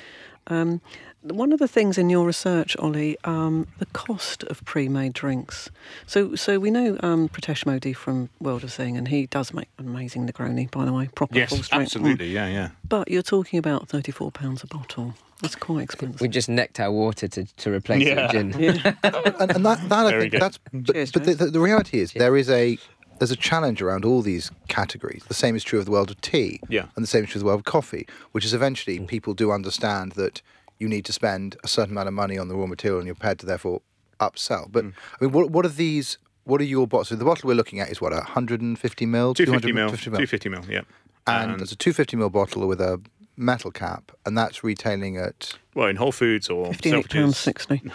Um, 0.47 0.81
one 1.21 1.53
of 1.53 1.59
the 1.59 1.67
things 1.67 1.97
in 1.99 2.09
your 2.09 2.25
research, 2.25 2.75
Ollie, 2.77 3.15
um, 3.25 3.67
the 3.77 3.85
cost 3.87 4.43
of 4.45 4.63
pre-made 4.65 5.13
drinks. 5.13 5.69
So, 6.07 6.33
so 6.35 6.59
we 6.59 6.71
know 6.71 6.97
um, 7.01 7.29
Pritesh 7.29 7.63
Mody 7.65 7.95
from 7.95 8.29
World 8.39 8.63
of 8.63 8.71
Zing, 8.71 8.97
and 8.97 9.07
he 9.07 9.27
does 9.27 9.53
make 9.53 9.69
amazing 9.77 10.27
Negroni, 10.27 10.69
by 10.71 10.83
the 10.85 10.91
way, 10.93 11.09
proper 11.13 11.33
full 11.33 11.39
Yes, 11.39 11.65
strength. 11.65 11.69
Mm. 11.69 11.81
absolutely. 11.83 12.29
Yeah, 12.31 12.47
yeah. 12.47 12.69
But 12.89 13.09
you're 13.11 13.21
talking 13.21 13.59
about 13.59 13.87
thirty-four 13.87 14.31
pounds 14.31 14.63
a 14.63 14.67
bottle. 14.67 15.13
That's 15.41 15.55
quite 15.55 15.81
expensive. 15.83 16.21
We 16.21 16.27
just 16.27 16.49
necked 16.49 16.79
our 16.79 16.91
water 16.91 17.27
to, 17.27 17.45
to 17.45 17.71
replace 17.73 18.05
Yeah. 18.05 18.25
it 18.25 18.31
gin. 18.31 18.55
yeah. 18.59 18.93
and, 19.03 19.51
and 19.55 19.65
that, 19.65 19.89
that 19.89 20.05
I 20.05 20.19
think 20.19 20.31
good. 20.33 20.41
that's 20.41 20.59
but, 20.71 20.93
Cheers, 20.93 21.11
but 21.11 21.23
the, 21.23 21.33
the, 21.33 21.45
the 21.47 21.59
reality 21.59 21.99
is 21.99 22.13
there 22.13 22.37
is 22.37 22.47
a 22.49 22.77
there's 23.21 23.29
a 23.29 23.35
challenge 23.35 23.83
around 23.83 24.03
all 24.03 24.23
these 24.23 24.49
categories. 24.67 25.23
The 25.27 25.35
same 25.35 25.55
is 25.55 25.63
true 25.63 25.77
of 25.77 25.85
the 25.85 25.91
world 25.91 26.09
of 26.09 26.19
tea, 26.21 26.59
Yeah. 26.69 26.85
and 26.95 27.03
the 27.03 27.07
same 27.07 27.23
is 27.23 27.29
true 27.29 27.37
of 27.37 27.43
the 27.43 27.45
world 27.45 27.59
of 27.59 27.65
coffee, 27.65 28.07
which 28.31 28.43
is 28.43 28.51
eventually 28.51 28.99
people 29.01 29.35
do 29.35 29.51
understand 29.51 30.13
that 30.13 30.41
you 30.79 30.87
need 30.89 31.05
to 31.05 31.13
spend 31.13 31.55
a 31.63 31.67
certain 31.67 31.91
amount 31.93 32.07
of 32.07 32.15
money 32.15 32.39
on 32.39 32.47
the 32.47 32.55
raw 32.55 32.65
material, 32.65 32.97
and 32.99 33.05
you're 33.05 33.13
prepared 33.13 33.37
to 33.37 33.45
therefore 33.45 33.83
upsell. 34.19 34.71
But 34.71 34.85
Mm. 34.85 34.93
I 35.21 35.23
mean, 35.25 35.33
what 35.33 35.51
what 35.51 35.65
are 35.67 35.69
these? 35.85 36.17
What 36.45 36.59
are 36.61 36.69
your 36.75 36.87
bottles? 36.87 37.09
So 37.09 37.15
the 37.15 37.23
bottle 37.25 37.47
we're 37.47 37.53
looking 37.53 37.79
at 37.79 37.91
is 37.91 38.01
what 38.01 38.11
150 38.11 39.05
mil, 39.05 39.35
250 39.35 39.71
mil, 39.71 39.89
250 39.89 40.49
250 40.49 40.49
mil. 40.49 40.65
Yeah. 40.67 40.81
and 41.27 41.59
there's 41.59 41.71
a 41.71 41.75
250 41.75 42.17
ml 42.17 42.31
bottle 42.31 42.67
with 42.67 42.81
a 42.81 42.99
metal 43.37 43.71
cap, 43.71 44.11
and 44.25 44.37
that's 44.37 44.63
retailing 44.63 45.17
at. 45.17 45.53
Well, 45.73 45.87
in 45.87 45.95
Whole 45.95 46.11
Foods 46.11 46.49
or 46.49 46.67
Fifty-eight 46.67 47.09
pounds 47.09 47.35
Selfridges, 47.35 47.35
sixty. 47.35 47.77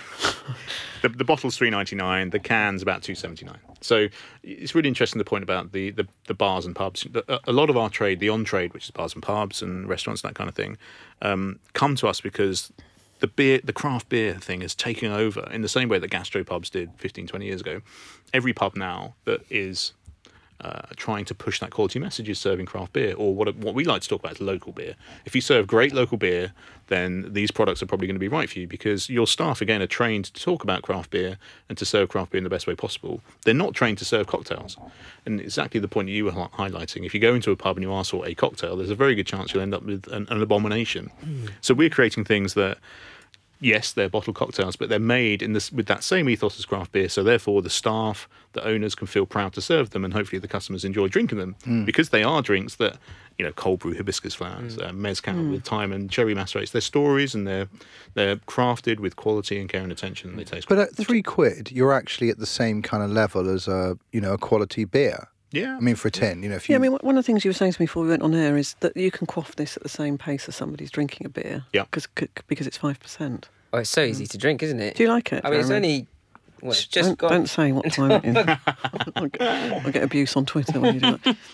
the, 1.03 1.09
the 1.11 1.25
bottle's 1.25 1.57
three 1.57 1.71
ninety 1.71 1.97
nine. 1.97 2.31
The 2.31 2.39
can's 2.39 2.83
about 2.83 3.03
two 3.03 3.15
seventy 3.15 3.45
nine. 3.45 3.59
So 3.81 4.09
it's 4.43 4.75
really 4.75 4.89
interesting 4.89 5.19
the 5.19 5.25
point 5.25 5.45
about 5.45 5.73
the, 5.73 5.91
the, 5.91 6.09
the 6.27 6.35
bars 6.35 6.67
and 6.67 6.75
pubs. 6.75 7.07
A, 7.29 7.41
a 7.47 7.53
lot 7.53 7.71
of 7.71 7.77
our 7.77 7.91
trade, 7.91 8.21
the 8.21 8.29
on 8.29 8.45
trade, 8.45 8.75
which 8.75 8.85
is 8.85 8.91
bars 8.91 9.15
and 9.15 9.23
pubs 9.23 9.63
and 9.63 9.89
restaurants, 9.89 10.23
and 10.23 10.31
that 10.31 10.35
kind 10.35 10.49
of 10.49 10.57
thing, 10.57 10.77
um, 11.23 11.61
come 11.73 11.95
to 11.97 12.09
us 12.09 12.21
because 12.21 12.73
the 13.21 13.27
beer, 13.27 13.61
the 13.63 13.73
craft 13.73 14.09
beer 14.09 14.35
thing 14.35 14.63
is 14.63 14.75
taking 14.75 15.13
over 15.13 15.49
in 15.51 15.63
the 15.63 15.69
same 15.69 15.89
way 15.89 15.99
that 15.99 16.11
gastropubs 16.11 16.71
did 16.71 16.91
15, 16.97 17.27
20 17.27 17.47
years 17.47 17.61
ago. 17.61 17.81
Every 18.33 18.53
pub 18.53 18.77
now 18.77 19.15
that 19.25 19.41
is 19.51 19.93
uh, 20.61 20.83
trying 20.97 21.25
to 21.27 21.35
push 21.35 21.61
that 21.61 21.71
quality 21.71 21.99
message 21.99 22.29
is 22.29 22.39
serving 22.39 22.67
craft 22.67 22.93
beer, 22.93 23.15
or 23.17 23.35
what 23.35 23.55
what 23.57 23.75
we 23.75 23.85
like 23.85 24.03
to 24.03 24.09
talk 24.09 24.21
about 24.21 24.33
is 24.33 24.41
local 24.41 24.73
beer. 24.73 24.95
If 25.25 25.35
you 25.35 25.41
serve 25.41 25.67
great 25.67 25.93
local 25.93 26.17
beer, 26.17 26.53
then 26.89 27.33
these 27.33 27.51
products 27.51 27.83
are 27.83 27.87
probably 27.87 28.07
going 28.07 28.15
to 28.15 28.21
be 28.21 28.29
right 28.29 28.49
for 28.49 28.59
you 28.59 28.67
because 28.67 29.11
your 29.11 29.27
staff 29.27 29.61
again 29.61 29.83
are 29.83 29.87
trained 29.87 30.27
to 30.27 30.43
talk 30.43 30.63
about 30.63 30.83
craft 30.83 31.11
beer 31.11 31.37
and 31.69 31.77
to 31.79 31.85
serve 31.85 32.09
craft 32.09 32.31
beer 32.31 32.39
in 32.39 32.45
the 32.45 32.51
best 32.51 32.67
way 32.67 32.75
possible. 32.75 33.21
They're 33.45 33.55
not 33.55 33.75
trained 33.75 33.99
to 33.99 34.05
serve 34.05 34.27
cocktails, 34.27 34.77
and 35.25 35.41
exactly 35.41 35.81
the 35.81 35.89
point 35.89 36.09
you 36.09 36.25
were 36.25 36.33
highlighting. 36.33 37.05
If 37.05 37.13
you 37.13 37.21
go 37.21 37.35
into 37.35 37.51
a 37.51 37.57
pub 37.57 37.77
and 37.77 37.85
you 37.85 37.93
ask 37.93 38.11
for 38.11 38.27
a 38.27 38.35
cocktail, 38.35 38.77
there's 38.77 38.91
a 38.91 38.95
very 38.95 39.15
good 39.15 39.27
chance 39.27 39.53
you'll 39.53 39.63
end 39.63 39.75
up 39.75 39.83
with 39.83 40.07
an, 40.09 40.27
an 40.31 40.41
abomination. 40.41 41.11
So 41.61 41.75
we're 41.75 41.91
creating 41.91 42.25
things 42.25 42.55
that 42.55 42.79
yes, 43.61 43.93
they're 43.93 44.09
bottled 44.09 44.37
cocktails, 44.37 44.77
but 44.77 44.89
they're 44.89 44.99
made 44.99 45.43
in 45.43 45.53
this 45.53 45.73
with 45.73 45.87
that 45.87 46.03
same 46.03 46.29
ethos 46.29 46.59
as 46.59 46.65
craft 46.65 46.93
beer. 46.93 47.09
So 47.09 47.23
therefore, 47.23 47.63
the 47.63 47.71
staff, 47.71 48.29
the 48.53 48.65
owners 48.65 48.95
can 48.95 49.07
feel 49.07 49.27
proud 49.27 49.53
to 49.55 49.61
serve 49.61 49.91
them, 49.91 50.05
and 50.05 50.13
hopefully 50.15 50.39
the 50.39 50.49
customers 50.49 50.85
enjoy 50.85 51.09
drinking 51.09 51.39
them 51.39 51.57
hmm. 51.65 51.85
because 51.85 52.11
they 52.11 52.23
are 52.23 52.43
drinks 52.43 52.77
that 52.77 52.99
you 53.39 53.45
know 53.45 53.53
cold 53.53 53.81
brew 53.81 53.95
hibiscus 53.95 54.35
flowers, 54.35 54.77
hmm. 54.77 54.83
uh, 54.83 54.93
mezcal 54.93 55.35
hmm. 55.35 55.53
with 55.53 55.65
thyme 55.65 55.93
and 55.93 56.11
cherry 56.11 56.35
macerates. 56.35 56.71
They're 56.71 56.81
stories, 56.81 57.35
and 57.35 57.47
they're 57.47 57.69
they're 58.15 58.37
crafted 58.37 59.01
with 59.01 59.17
quality 59.17 59.59
and 59.61 59.69
care 59.69 59.83
and 59.83 59.93
attention, 59.93 60.31
and 60.31 60.39
they 60.39 60.45
taste. 60.45 60.69
But 60.69 60.79
at 60.79 60.95
three 60.95 61.23
quid, 61.23 61.73
you're 61.73 61.93
actually 61.93 62.31
at 62.31 62.39
the 62.39 62.47
same 62.47 62.83
kind 62.83 63.03
of 63.03 63.11
level 63.11 63.49
as 63.49 63.69
a 63.69 63.99
you 64.13 64.21
know 64.21 64.35
a 64.35 64.39
quality 64.39 64.85
beer. 64.85 65.29
Yeah, 65.57 65.77
I 65.77 65.81
mean, 65.81 65.95
for 65.95 66.09
a 66.09 66.11
tin, 66.11 66.43
you 66.43 66.49
know, 66.49 66.57
if 66.57 66.69
you 66.69 66.75
Yeah, 66.75 66.79
I 66.79 66.83
mean, 66.83 66.93
one 66.93 67.17
of 67.17 67.25
the 67.25 67.27
things 67.27 67.45
you 67.45 67.49
were 67.49 67.55
saying 67.55 67.73
to 67.73 67.83
me 67.83 67.87
before 67.87 68.03
we 68.03 68.09
went 68.11 68.23
on 68.23 68.35
air 68.35 68.57
is 68.57 68.75
that 68.81 68.97
you 68.97 69.11
can 69.11 69.27
quaff 69.27 69.57
this 69.57 69.77
at 69.77 69.83
the 69.83 69.89
same 69.89 70.19
pace 70.19 70.49
as 70.49 70.57
somebody's 70.57 70.91
drinking 70.91 71.27
a 71.27 71.31
beer. 71.31 71.65
Yeah. 71.73 71.85
Because 71.85 72.07
because 72.49 72.67
it's 72.67 72.77
five 72.77 73.01
percent. 73.01 73.49
Oh, 73.73 73.79
it's 73.79 73.91
so 73.91 74.03
easy 74.03 74.27
to 74.27 74.39
drink, 74.39 74.63
isn't 74.63 74.81
it? 74.81 74.97
Do 74.97 75.03
you 75.03 75.09
like 75.09 75.33
it? 75.33 75.45
I 75.45 75.51
mean, 75.51 75.61
it's 75.61 75.71
only 75.71 76.07
well, 76.63 76.73
it's 76.73 76.87
just 76.87 77.09
don't, 77.09 77.19
got. 77.19 77.31
don't 77.31 77.49
say 77.49 77.73
what 77.73 77.93
time 77.93 78.11
it 78.13 78.25
is. 78.25 78.37
I'll, 79.17 79.27
get, 79.29 79.43
I'll 79.43 79.93
get 79.93 80.03
abuse 80.03 80.37
on 80.37 80.47
Twitter 80.47 80.81
when 80.81 80.95
you 80.95 81.01
do 81.01 81.19
that. 81.25 81.37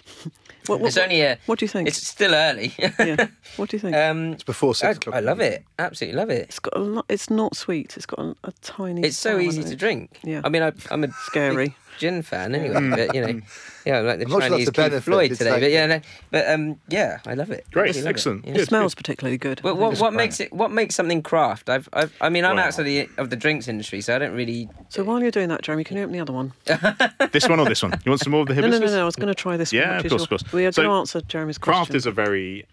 What, 0.66 0.78
what, 0.78 0.86
It's 0.86 0.96
only 0.96 1.22
a. 1.22 1.38
what 1.46 1.58
do 1.58 1.64
you 1.64 1.68
think? 1.68 1.88
It's 1.88 2.06
still 2.06 2.36
early. 2.36 2.72
yeah. 2.78 3.26
What 3.56 3.68
do 3.70 3.76
you 3.76 3.80
think? 3.80 3.96
um, 3.96 4.34
it's 4.34 4.44
before 4.44 4.70
I, 4.70 4.74
six 4.74 4.96
o'clock. 4.98 5.16
I 5.16 5.18
love 5.18 5.40
it. 5.40 5.64
Absolutely 5.80 6.16
love 6.16 6.30
it. 6.30 6.42
it's 6.42 6.60
got 6.60 6.76
a 6.76 6.78
lot. 6.78 7.04
It's 7.08 7.30
not 7.30 7.56
sweet. 7.56 7.96
It's 7.96 8.06
got 8.06 8.20
a, 8.20 8.36
a 8.44 8.52
tiny. 8.62 9.02
It's 9.02 9.18
so 9.18 9.40
easy 9.40 9.64
to 9.64 9.74
drink. 9.74 10.20
Yeah. 10.22 10.40
I 10.44 10.48
mean, 10.50 10.62
I, 10.62 10.70
I'm 10.92 11.02
a 11.02 11.10
Scary. 11.24 11.74
Big 11.92 11.98
gin 11.98 12.22
fan 12.22 12.54
anyway, 12.54 12.90
but 12.90 13.14
you 13.14 13.20
know, 13.20 13.40
yeah, 13.84 13.96
I 13.96 14.00
like 14.00 14.18
the 14.18 14.24
I'm 14.26 14.30
not 14.30 14.40
sure 14.40 14.40
that's 14.40 14.50
Chinese 14.50 14.66
the 14.66 14.72
Keith 14.72 14.76
benefit, 14.76 15.04
Floyd 15.04 15.30
today. 15.34 15.50
like- 15.50 15.60
But 15.60 15.70
yeah, 15.70 15.86
no, 15.86 16.00
but 16.30 16.48
um, 16.50 16.80
yeah, 16.88 17.18
I 17.26 17.34
love 17.34 17.50
it. 17.50 17.66
Great, 17.72 17.82
Really 17.94 18.00
love 18.00 18.06
it, 18.06 18.10
excellent. 18.10 18.44
yeah. 18.44 18.50
It 18.52 18.56
Good, 18.58 18.68
smells 18.68 18.94
particularly 18.94 19.38
good. 19.38 19.60
But 19.62 19.70
I 19.70 19.72
what, 19.72 19.98
what 19.98 20.12
makes 20.12 20.40
it? 20.40 20.52
What 20.52 20.70
makes 20.70 20.94
something 20.94 21.22
craft? 21.22 21.68
I've, 21.68 21.88
I've 21.92 22.12
I 22.20 22.28
mean, 22.28 22.44
I'm 22.44 22.56
Well- 22.56 22.64
outside 22.66 22.84
the, 22.84 23.08
of 23.18 23.30
the 23.30 23.36
drinks 23.36 23.68
industry, 23.68 24.00
so 24.00 24.14
I 24.16 24.18
don't 24.18 24.34
really. 24.34 24.68
So 24.88 25.04
while 25.04 25.20
you're 25.20 25.30
doing 25.30 25.48
that, 25.48 25.62
Jeremy, 25.62 25.84
can 25.84 25.96
you 25.96 26.02
open 26.04 26.12
the 26.12 26.20
other 26.20 26.32
one? 26.32 26.52
this 27.32 27.48
one 27.48 27.60
or 27.60 27.66
this 27.66 27.82
one? 27.82 27.92
You 28.04 28.10
want 28.10 28.20
some 28.20 28.30
more 28.32 28.42
of 28.42 28.48
the 28.48 28.54
No, 28.54 28.62
hibiscus? 28.62 28.80
no, 28.80 28.86
no, 28.86 28.96
no. 28.96 29.02
I 29.02 29.04
was 29.06 29.16
going 29.16 29.28
to 29.28 29.34
try 29.34 29.56
this 29.56 29.72
Yeah, 29.72 29.88
one. 29.88 29.96
of 29.98 30.02
course, 30.02 30.12
your- 30.12 30.22
of 30.22 30.28
course. 30.28 30.52
We 30.52 30.66
are 30.66 30.72
So, 30.72 30.82
going 30.82 30.92
to 30.94 30.98
answer 30.98 31.20
Jeremy's 31.22 31.58
question. 31.58 31.78
Craft 31.84 31.94
is 31.94 32.06
a 32.06 32.10
very 32.12 32.66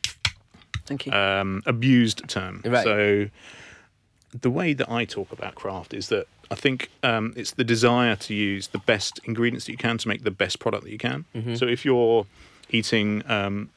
Thank 0.86 1.06
you. 1.06 1.12
um, 1.14 1.62
abused 1.66 2.28
term. 2.28 2.62
Right. 2.66 2.84
So 2.84 3.30
the 4.40 4.50
way 4.50 4.74
that 4.74 4.90
I 4.92 5.06
talk 5.06 5.32
about 5.32 5.56
craft 5.56 5.94
is 5.94 6.10
that 6.10 6.28
I 6.52 6.56
think 6.56 6.90
um, 7.04 7.34
it's 7.36 7.52
the 7.52 7.64
desire 7.64 8.16
to 8.16 8.34
use 8.34 8.68
the 8.68 8.80
best 8.80 9.20
ingredients 9.26 9.66
that 9.66 9.72
you 9.72 9.78
can 9.78 9.98
to 10.00 10.08
make 10.08 10.24
the 10.24 10.32
best 10.32 10.60
product 10.60 10.84
that 10.84 10.92
you 10.92 10.98
can. 10.98 11.26
Mm-hmm. 11.36 11.56
So 11.56 11.66
if 11.68 11.86
you're 11.86 12.26
eating 12.72 13.24
um, 13.30 13.70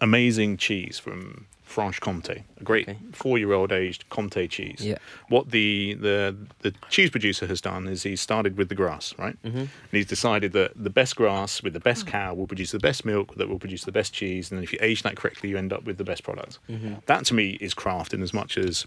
amazing 0.00 0.56
cheese 0.56 0.98
from 0.98 1.46
Franche 1.64 2.00
Comté, 2.00 2.42
a 2.60 2.64
great 2.64 2.88
Okay. 2.88 2.98
four-year-old 3.12 3.72
aged 3.72 4.08
Comté 4.08 4.48
cheese. 4.48 4.80
Yeah. 4.80 4.98
What 5.28 5.50
the, 5.50 5.94
the 5.94 6.36
the 6.60 6.72
cheese 6.88 7.10
producer 7.10 7.46
has 7.46 7.60
done 7.60 7.88
is 7.88 8.04
he's 8.04 8.20
started 8.20 8.56
with 8.56 8.68
the 8.68 8.74
grass, 8.76 9.14
right? 9.18 9.36
Mm-hmm. 9.42 9.58
And 9.58 9.68
he's 9.92 10.06
decided 10.06 10.52
that 10.52 10.72
the 10.76 10.90
best 10.90 11.16
grass 11.16 11.62
with 11.62 11.72
the 11.72 11.80
best 11.80 12.06
cow 12.06 12.34
will 12.34 12.46
produce 12.46 12.70
the 12.70 12.78
best 12.78 13.04
milk 13.04 13.34
that 13.34 13.48
will 13.48 13.58
produce 13.58 13.84
the 13.84 13.92
best 13.92 14.12
cheese, 14.14 14.50
and 14.50 14.58
then 14.58 14.62
if 14.64 14.72
you 14.72 14.78
age 14.80 15.02
that 15.02 15.16
correctly, 15.16 15.48
you 15.50 15.58
end 15.58 15.72
up 15.72 15.84
with 15.84 15.96
the 15.98 16.04
best 16.04 16.22
product. 16.22 16.58
That 17.06 17.24
to 17.26 17.34
me 17.34 17.58
is 17.60 17.74
craft 17.74 18.14
in 18.14 18.22
as 18.22 18.32
much 18.32 18.56
as 18.56 18.86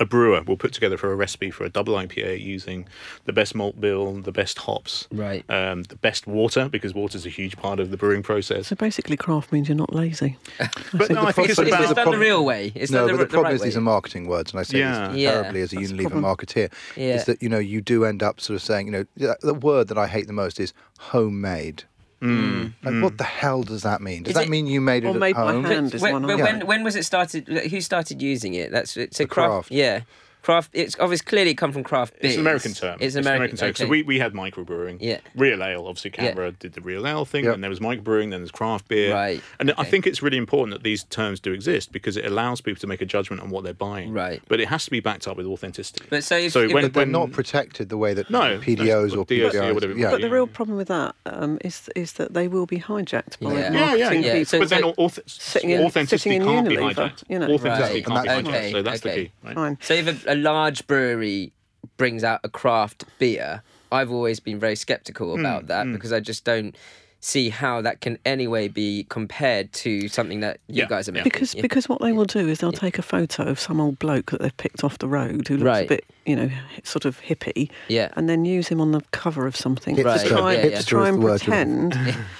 a 0.00 0.04
brewer 0.06 0.42
will 0.42 0.56
put 0.56 0.72
together 0.72 0.96
for 0.96 1.12
a 1.12 1.14
recipe 1.14 1.50
for 1.50 1.64
a 1.64 1.68
double 1.68 1.94
IPA 1.94 2.42
using 2.42 2.86
the 3.26 3.32
best 3.32 3.54
malt 3.54 3.80
bill, 3.80 4.14
the 4.14 4.32
best 4.32 4.58
hops, 4.58 5.06
Right. 5.12 5.44
um, 5.50 5.82
the 5.84 5.94
best 5.96 6.26
water 6.26 6.68
because 6.68 6.94
water 6.94 7.16
is 7.18 7.26
a 7.26 7.28
huge 7.28 7.56
part 7.56 7.78
of 7.78 7.90
the 7.90 7.96
brewing 7.96 8.22
process. 8.22 8.68
so 8.68 8.76
basically, 8.76 9.16
craft 9.16 9.52
means 9.52 9.68
you're 9.68 9.76
not 9.76 9.94
lazy. 9.94 10.36
But 10.92 11.10
no, 11.10 11.22
I 11.22 11.32
think 11.32 11.34
problem- 11.34 11.50
it's 11.50 11.58
It's, 11.58 11.68
about 11.68 11.80
it's 11.82 11.88
done 11.88 11.88
the 11.88 11.94
problem- 12.02 12.20
real 12.20 12.44
way. 12.44 12.72
It's 12.74 12.90
no, 12.90 13.06
done 13.06 13.16
but 13.16 13.18
the, 13.18 13.24
the 13.26 13.30
problem 13.30 13.44
right 13.52 13.54
is 13.56 13.62
these 13.62 13.76
are 13.76 13.80
marketing 13.82 14.26
words, 14.26 14.50
and 14.52 14.58
I 14.60 14.62
say 14.64 14.78
Yeah. 14.78 15.08
this 15.08 15.18
Yeah. 15.18 15.32
terribly 15.32 15.60
as 15.60 15.72
a 15.72 15.76
That's 15.76 15.90
the 15.90 15.94
Unilever 15.98 16.10
problem. 16.10 16.24
marketeer. 16.36 16.72
Yeah. 16.96 17.14
Is 17.16 17.24
that 17.26 17.42
you 17.42 17.48
know 17.48 17.58
you 17.58 17.80
do 17.80 18.04
end 18.04 18.22
up 18.22 18.40
sort 18.40 18.56
of 18.56 18.62
saying 18.62 18.86
you 18.86 18.92
know 18.92 19.04
the- 19.16 19.36
the 19.42 19.54
word 19.54 19.88
that 19.88 19.98
I 19.98 20.06
hate 20.06 20.26
the 20.26 20.32
most 20.32 20.58
is 20.58 20.72
homemade. 20.98 21.84
Mm, 22.22 22.74
Like, 22.82 23.02
what 23.02 23.16
the 23.18 23.24
hell 23.24 23.62
does 23.62 23.82
that 23.82 24.02
mean? 24.02 24.24
Does 24.24 24.32
Is 24.32 24.34
that 24.34 24.44
it- 24.44 24.50
mean 24.50 24.66
you 24.66 24.80
made 24.80 25.04
it 25.04 25.08
Or 25.08 25.10
at 25.14 25.16
made 25.16 25.34
by 25.34 25.52
home? 25.52 25.64
hand? 25.64 25.94
is 25.94 26.02
when, 26.02 26.12
one 26.12 26.26
when, 26.26 26.40
I- 26.40 26.44
when, 26.44 26.66
when 26.66 26.84
was 26.84 26.94
it 26.96 27.04
started? 27.04 27.48
Who 27.48 27.80
started 27.80 28.20
using 28.20 28.52
it? 28.54 28.70
That's 28.70 28.96
it's 28.96 29.20
a 29.20 29.26
craft. 29.26 29.50
craft. 29.50 29.70
Yeah, 29.70 30.00
craft. 30.42 30.70
It's 30.72 30.96
obviously 30.98 31.24
clearly 31.26 31.54
come 31.54 31.72
from 31.72 31.82
craft 31.84 32.14
beers. 32.20 32.32
It's 32.32 32.34
an 32.36 32.40
American 32.40 32.72
term. 32.74 32.98
It's 33.00 33.14
an 33.14 33.20
American, 33.26 33.56
term. 33.56 33.74
So 33.74 33.86
we, 33.86 34.02
we 34.02 34.18
had 34.18 34.32
microbrewing. 34.32 34.98
Yeah. 35.00 35.18
Real 35.34 35.62
ale, 35.62 35.86
obviously 35.86 36.10
CAMRA 36.10 36.58
did 36.58 36.72
the 36.74 36.80
real 36.80 37.06
ale 37.06 37.24
thing, 37.24 37.44
Yep. 37.44 37.54
and 37.54 37.62
there 37.62 37.70
was 37.70 37.80
microbrewing, 37.80 38.30
then 38.30 38.40
there's 38.40 38.50
craft 38.50 38.88
beer. 38.88 39.12
Right, 39.14 39.42
And 39.58 39.72
I 39.78 39.84
think 39.84 40.06
it's 40.06 40.22
really 40.22 40.36
important 40.38 40.74
that 40.76 40.82
these 40.82 41.04
terms 41.04 41.40
do 41.40 41.52
exist 41.52 41.92
because 41.92 42.16
it 42.16 42.24
allows 42.26 42.60
people 42.60 42.80
to 42.80 42.86
make 42.86 43.00
a 43.00 43.06
judgment 43.06 43.42
on 43.42 43.50
what 43.50 43.64
they're 43.64 43.72
buying. 43.74 44.12
Right. 44.12 44.42
But 44.48 44.60
it 44.60 44.68
has 44.68 44.84
to 44.84 44.90
be 44.90 45.00
backed 45.00 45.26
up 45.28 45.36
with 45.36 45.46
authenticity. 45.46 46.04
But 46.10 46.24
so 46.24 46.36
if, 46.36 46.52
So 46.52 46.60
if 46.62 46.72
when- 46.72 46.84
But 46.84 46.94
they're 46.94 47.06
not 47.06 47.32
protected 47.32 47.88
the 47.88 47.96
way 47.96 48.14
that 48.14 48.30
No, 48.30 48.58
PDOs 48.58 49.12
or 49.16 49.24
DOC 49.24 49.54
or 49.54 49.74
whatever 49.74 49.92
yeah. 49.94 50.10
But 50.10 50.16
be. 50.18 50.22
the 50.24 50.30
real 50.30 50.46
problem 50.46 50.76
with 50.76 50.88
that 50.88 51.14
um, 51.26 51.58
is 51.64 51.88
is 51.96 52.12
that 52.14 52.34
they 52.34 52.48
will 52.48 52.66
be 52.66 52.78
hijacked 52.78 53.38
by 53.40 53.52
Yeah. 53.52 53.58
yeah, 53.72 53.80
marketing 53.80 54.22
yeah, 54.22 54.26
yeah. 54.28 54.32
people. 54.34 54.44
So- 54.46 54.58
but 54.60 54.68
then 54.70 54.80
so- 54.82 54.92
auth- 54.94 55.28
Sitting 55.30 55.70
in- 55.70 55.82
authenticity 55.82 56.30
sitting 56.30 56.42
in 56.42 56.48
can't 56.48 56.68
be 56.68 56.76
hijacked. 56.76 57.24
you 57.28 57.38
know. 57.38 57.50
Authenticity 57.52 58.02
Right. 58.02 58.24
can't 58.26 58.44
be 58.46 58.50
hijacked. 58.52 58.72
so 58.72 58.82
that's 58.82 59.00
the 59.00 59.10
key. 59.10 59.32
Fine. 59.54 59.78
So 59.82 59.94
if 59.94 60.26
a, 60.30 60.34
large 60.34 60.86
brewery 60.86 61.52
brings 61.96 62.24
out 62.24 62.40
a 62.44 62.48
craft 62.48 63.04
beer, 63.18 63.62
I've 63.92 64.10
always 64.10 64.40
been 64.40 64.58
very 64.58 64.76
skeptical 64.76 65.38
about 65.38 65.64
mm, 65.64 65.68
that 65.68 65.86
mm. 65.86 65.92
because 65.92 66.12
I 66.12 66.20
just 66.20 66.44
don't 66.44 66.76
see 67.22 67.50
how 67.50 67.82
that 67.82 68.00
can 68.00 68.18
anyway 68.24 68.66
be 68.66 69.04
compared 69.10 69.70
to 69.74 70.08
something 70.08 70.40
that 70.40 70.58
you 70.68 70.76
Yeah, 70.82 70.86
guys 70.88 71.08
are 71.08 71.12
making. 71.12 71.24
Because 71.24 71.54
yeah. 71.54 71.60
because 71.62 71.88
what 71.88 72.00
they 72.00 72.12
will 72.12 72.24
do 72.24 72.48
is 72.48 72.58
they'll 72.60 72.72
take 72.72 72.98
a 72.98 73.02
photo 73.02 73.42
of 73.44 73.60
some 73.60 73.78
old 73.80 73.98
bloke 73.98 74.30
that 74.30 74.40
they've 74.40 74.56
picked 74.56 74.82
off 74.82 74.98
the 74.98 75.08
road 75.08 75.46
who 75.46 75.56
looks 75.58 75.64
Right. 75.66 75.84
a 75.84 75.88
bit, 75.88 76.04
you 76.24 76.34
know, 76.34 76.50
sort 76.82 77.04
of 77.04 77.20
hippie, 77.20 77.70
Yeah. 77.88 78.08
and 78.16 78.26
then 78.28 78.46
use 78.46 78.68
him 78.68 78.80
on 78.80 78.92
the 78.92 79.02
cover 79.12 79.46
of 79.46 79.54
something 79.54 79.96
Right, 79.96 80.18
to 80.20 80.28
try, 80.28 80.54
yeah, 80.54 80.78
to 80.80 80.86
try 80.86 81.08
and 81.08 81.18
the 81.18 81.24
word 81.26 81.42
you're 81.46 81.54
pretend 81.54 81.92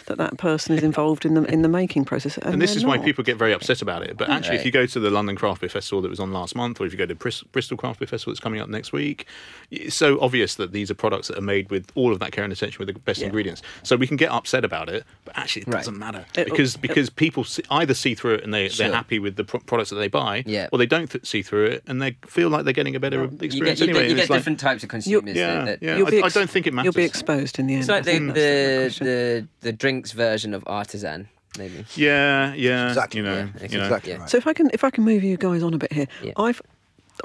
that 0.07 0.17
that 0.17 0.39
person 0.39 0.75
is 0.77 0.83
involved 0.83 1.27
in 1.27 1.35
the 1.35 1.43
in 1.53 1.61
the 1.61 1.69
making 1.69 2.07
process. 2.07 2.39
And, 2.39 2.55
and 2.55 2.63
this 2.63 2.71
they're 2.71 2.79
is 2.79 2.87
why 2.87 2.97
people 2.99 3.23
get 3.23 3.37
very 3.37 3.53
upset 3.53 3.83
about 3.83 4.03
it. 4.03 4.17
But 4.17 4.31
actually, 4.31 4.57
if 4.57 4.65
you 4.65 4.71
go 4.73 4.87
to 4.87 4.99
the 5.01 5.11
London 5.11 5.37
Craft 5.37 5.61
Beer 5.61 5.69
Festival 5.69 6.01
that 6.03 6.09
was 6.09 6.21
on 6.21 6.33
last 6.33 6.55
month, 6.57 6.81
or 6.81 6.87
if 6.87 6.93
you 6.93 6.99
go 6.99 7.05
to 7.07 7.15
Bris- 7.15 7.43
Bristol 7.43 7.77
Craft 7.77 8.01
Beer 8.01 8.07
Festival 8.07 8.33
that's 8.33 8.41
coming 8.41 8.61
up 8.63 8.71
next 8.71 8.93
week, 8.93 9.27
it's 9.71 9.95
so 9.95 10.19
obvious 10.23 10.55
that 10.55 10.73
these 10.73 10.91
are 10.91 10.95
products 10.95 11.29
that 11.29 11.37
are 11.37 11.43
made 11.43 11.71
with 11.71 11.91
all 11.95 12.13
of 12.13 12.19
that 12.21 12.33
care 12.33 12.45
and 12.45 12.53
attention 12.53 12.79
with 12.79 12.89
the 12.95 12.99
best 13.01 13.21
Yeah. 13.21 13.27
ingredients. 13.27 13.61
So 13.83 13.97
we 13.97 14.07
can 14.07 14.17
get 14.17 14.31
upset 14.31 14.65
about 14.71 14.89
it, 14.89 15.05
but 15.25 15.37
actually 15.37 15.63
it 15.63 15.69
Right. 15.69 15.79
doesn't 15.79 15.99
matter 15.99 16.25
It- 16.37 16.45
because 16.47 16.75
it- 16.77 16.81
because 16.81 17.11
people 17.11 17.43
see, 17.45 17.63
either 17.71 17.95
see 17.95 18.15
through 18.15 18.35
it 18.35 18.45
and 18.45 18.55
they 18.55 18.69
Sure. 18.69 18.87
they're 18.87 18.95
happy 18.97 19.19
with 19.19 19.35
the 19.37 19.45
pro- 19.45 19.61
products 19.61 19.91
that 19.91 19.97
they 19.97 20.09
buy, 20.09 20.45
Yeah. 20.47 20.69
or 20.73 20.79
they 20.79 20.87
don't 20.87 21.11
th- 21.11 21.27
see 21.27 21.43
through 21.43 21.67
it 21.67 21.83
and 21.89 22.01
they 22.01 22.17
feel 22.27 22.49
like 22.51 22.63
they're 22.65 22.73
getting 22.81 22.95
a 22.95 23.01
better 23.01 23.23
you 23.23 23.27
get, 23.29 23.43
experience 23.43 23.81
you 23.81 23.85
anyway. 23.87 24.01
get, 24.03 24.09
you 24.11 24.15
get 24.17 24.23
it's 24.23 24.31
like- 24.31 24.39
different 24.41 24.61
types 24.61 24.83
of 24.85 24.89
consumers. 24.89 25.37
yeah, 25.37 25.55
that, 25.55 25.65
that, 25.81 25.83
yeah. 25.83 25.97
You'll 25.97 26.07
be 26.11 26.23
I- 26.23 26.27
I 26.27 26.29
don't 26.29 26.49
think 26.51 26.67
it 26.69 26.75
matters. 26.75 26.85
You'll 26.95 27.03
be 27.03 27.05
exposed 27.05 27.59
in 27.59 27.67
the 27.67 27.75
end. 27.75 27.81
It's 27.83 27.89
like 27.91 28.05
the 28.05 28.11
think 28.13 28.35
the 28.35 28.95
the, 29.01 29.05
the 29.05 29.47
the 29.69 29.73
drinks 29.73 30.13
version 30.13 30.55
of 30.55 30.63
artisan, 30.67 31.29
maybe. 31.59 31.85
yeah, 31.97 32.55
yeah, 32.55 32.89
Exactly, 32.89 33.19
you 33.19 33.25
know, 33.27 33.35
yeah, 33.61 33.69
you 33.69 33.79
know. 33.79 33.85
Exactly 33.85 34.13
Yeah. 34.13 34.19
right. 34.21 34.31
So 34.31 34.37
if 34.39 34.47
I 34.47 34.53
can 34.53 34.71
if 34.73 34.85
I 34.85 34.91
can 34.91 35.05
move 35.05 35.23
you 35.25 35.37
guys 35.37 35.63
on 35.63 35.75
a 35.75 35.79
bit 35.79 35.93
here, 35.93 36.07
Yeah. 36.23 36.33
I've 36.37 36.63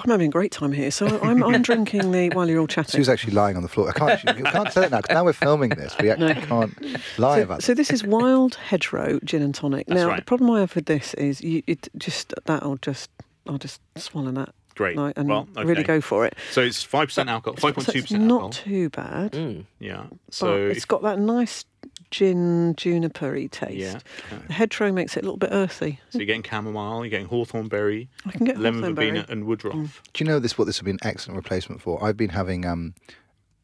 I'm 0.04 0.10
having 0.12 0.28
a 0.28 0.32
great 0.32 0.52
time 0.52 0.72
here. 0.72 0.92
So 0.92 1.08
I'm 1.22 1.44
I'm 1.44 1.62
drinking 1.70 2.12
the 2.12 2.30
while 2.30 2.50
you're 2.50 2.60
all 2.60 2.68
chatting. 2.68 2.86
She 2.88 2.92
chatting. 2.92 3.02
was 3.02 3.10
actually 3.10 3.34
lying 3.34 3.56
on 3.58 3.64
the 3.64 3.70
floor. 3.70 3.90
I 3.90 3.94
can't. 3.94 4.12
actually- 4.12 4.44
We 4.44 4.50
can't 4.50 4.72
say 4.72 4.86
it 4.86 4.92
now 4.92 5.02
because 5.02 5.14
now 5.16 5.24
we're 5.24 5.34
filming 5.34 5.70
this. 5.72 5.96
We 6.00 6.10
actually 6.10 6.36
can't 6.36 6.78
lie 7.18 7.38
So, 7.38 7.44
about 7.44 7.64
so 7.64 7.74
this 7.74 7.90
is 7.92 8.04
Wild 8.04 8.56
Hedgerow 8.56 9.20
Gin 9.24 9.42
and 9.42 9.54
Tonic. 9.56 9.88
That's 9.88 10.00
now 10.00 10.08
right. 10.10 10.18
the 10.20 10.26
problem 10.26 10.52
I 10.52 10.60
have 10.62 10.76
with 10.76 10.86
this 10.86 11.14
is 11.16 11.42
you 11.42 11.64
it 11.68 11.88
just 11.98 12.34
that'll 12.46 12.78
just 12.78 13.10
I'll 13.48 13.58
just 13.58 13.80
swallow 13.96 14.32
that 14.32 14.50
Great. 14.76 14.98
like, 14.98 15.14
and 15.18 15.30
Well, 15.30 15.48
really 15.56 15.84
go 15.84 16.02
for 16.02 16.26
it. 16.26 16.36
So 16.52 16.62
it's 16.62 16.84
five 16.84 17.08
percent 17.08 17.30
alcohol, 17.30 17.56
five 17.58 17.76
point 17.76 17.86
So 17.88 17.94
percent 17.94 18.24
not 18.24 18.34
alcohol. 18.42 18.50
too 18.52 18.90
bad. 18.90 19.32
Mm. 19.32 19.66
Yeah. 19.80 20.06
but 20.10 20.34
So 20.34 20.68
it's 20.68 20.80
if- 20.80 20.88
got 20.88 21.04
that 21.04 21.20
nice 21.20 21.64
gin 22.12 22.76
juniper-y 22.76 23.48
taste. 23.52 23.74
yeah. 23.76 24.00
The 24.48 24.54
hedgerow 24.54 24.92
makes 24.92 25.16
it 25.18 25.22
a 25.22 25.24
little 25.24 25.38
bit 25.38 25.50
earthy. 25.52 26.00
So 26.10 26.20
you're 26.20 26.26
getting 26.26 26.44
chamomile, 26.44 27.04
you're 27.06 27.10
getting 27.10 27.28
hawthorn 27.28 27.68
berry, 27.68 28.08
I 28.26 28.32
can 28.32 28.46
get 28.46 28.58
lemon 28.58 28.82
hawthornberry. 28.84 28.96
verbena, 28.96 29.26
and 29.30 29.46
woodruff. 29.46 30.02
Do 30.14 30.24
you 30.24 30.30
know 30.30 30.40
this? 30.40 30.58
What 30.58 30.66
this 30.66 30.80
would 30.82 30.86
be 30.86 30.92
an 30.92 31.00
excellent 31.04 31.38
replacement 31.38 31.82
for? 31.82 32.04
I've 32.04 32.18
been 32.18 32.30
having 32.30 32.66
um, 32.66 32.94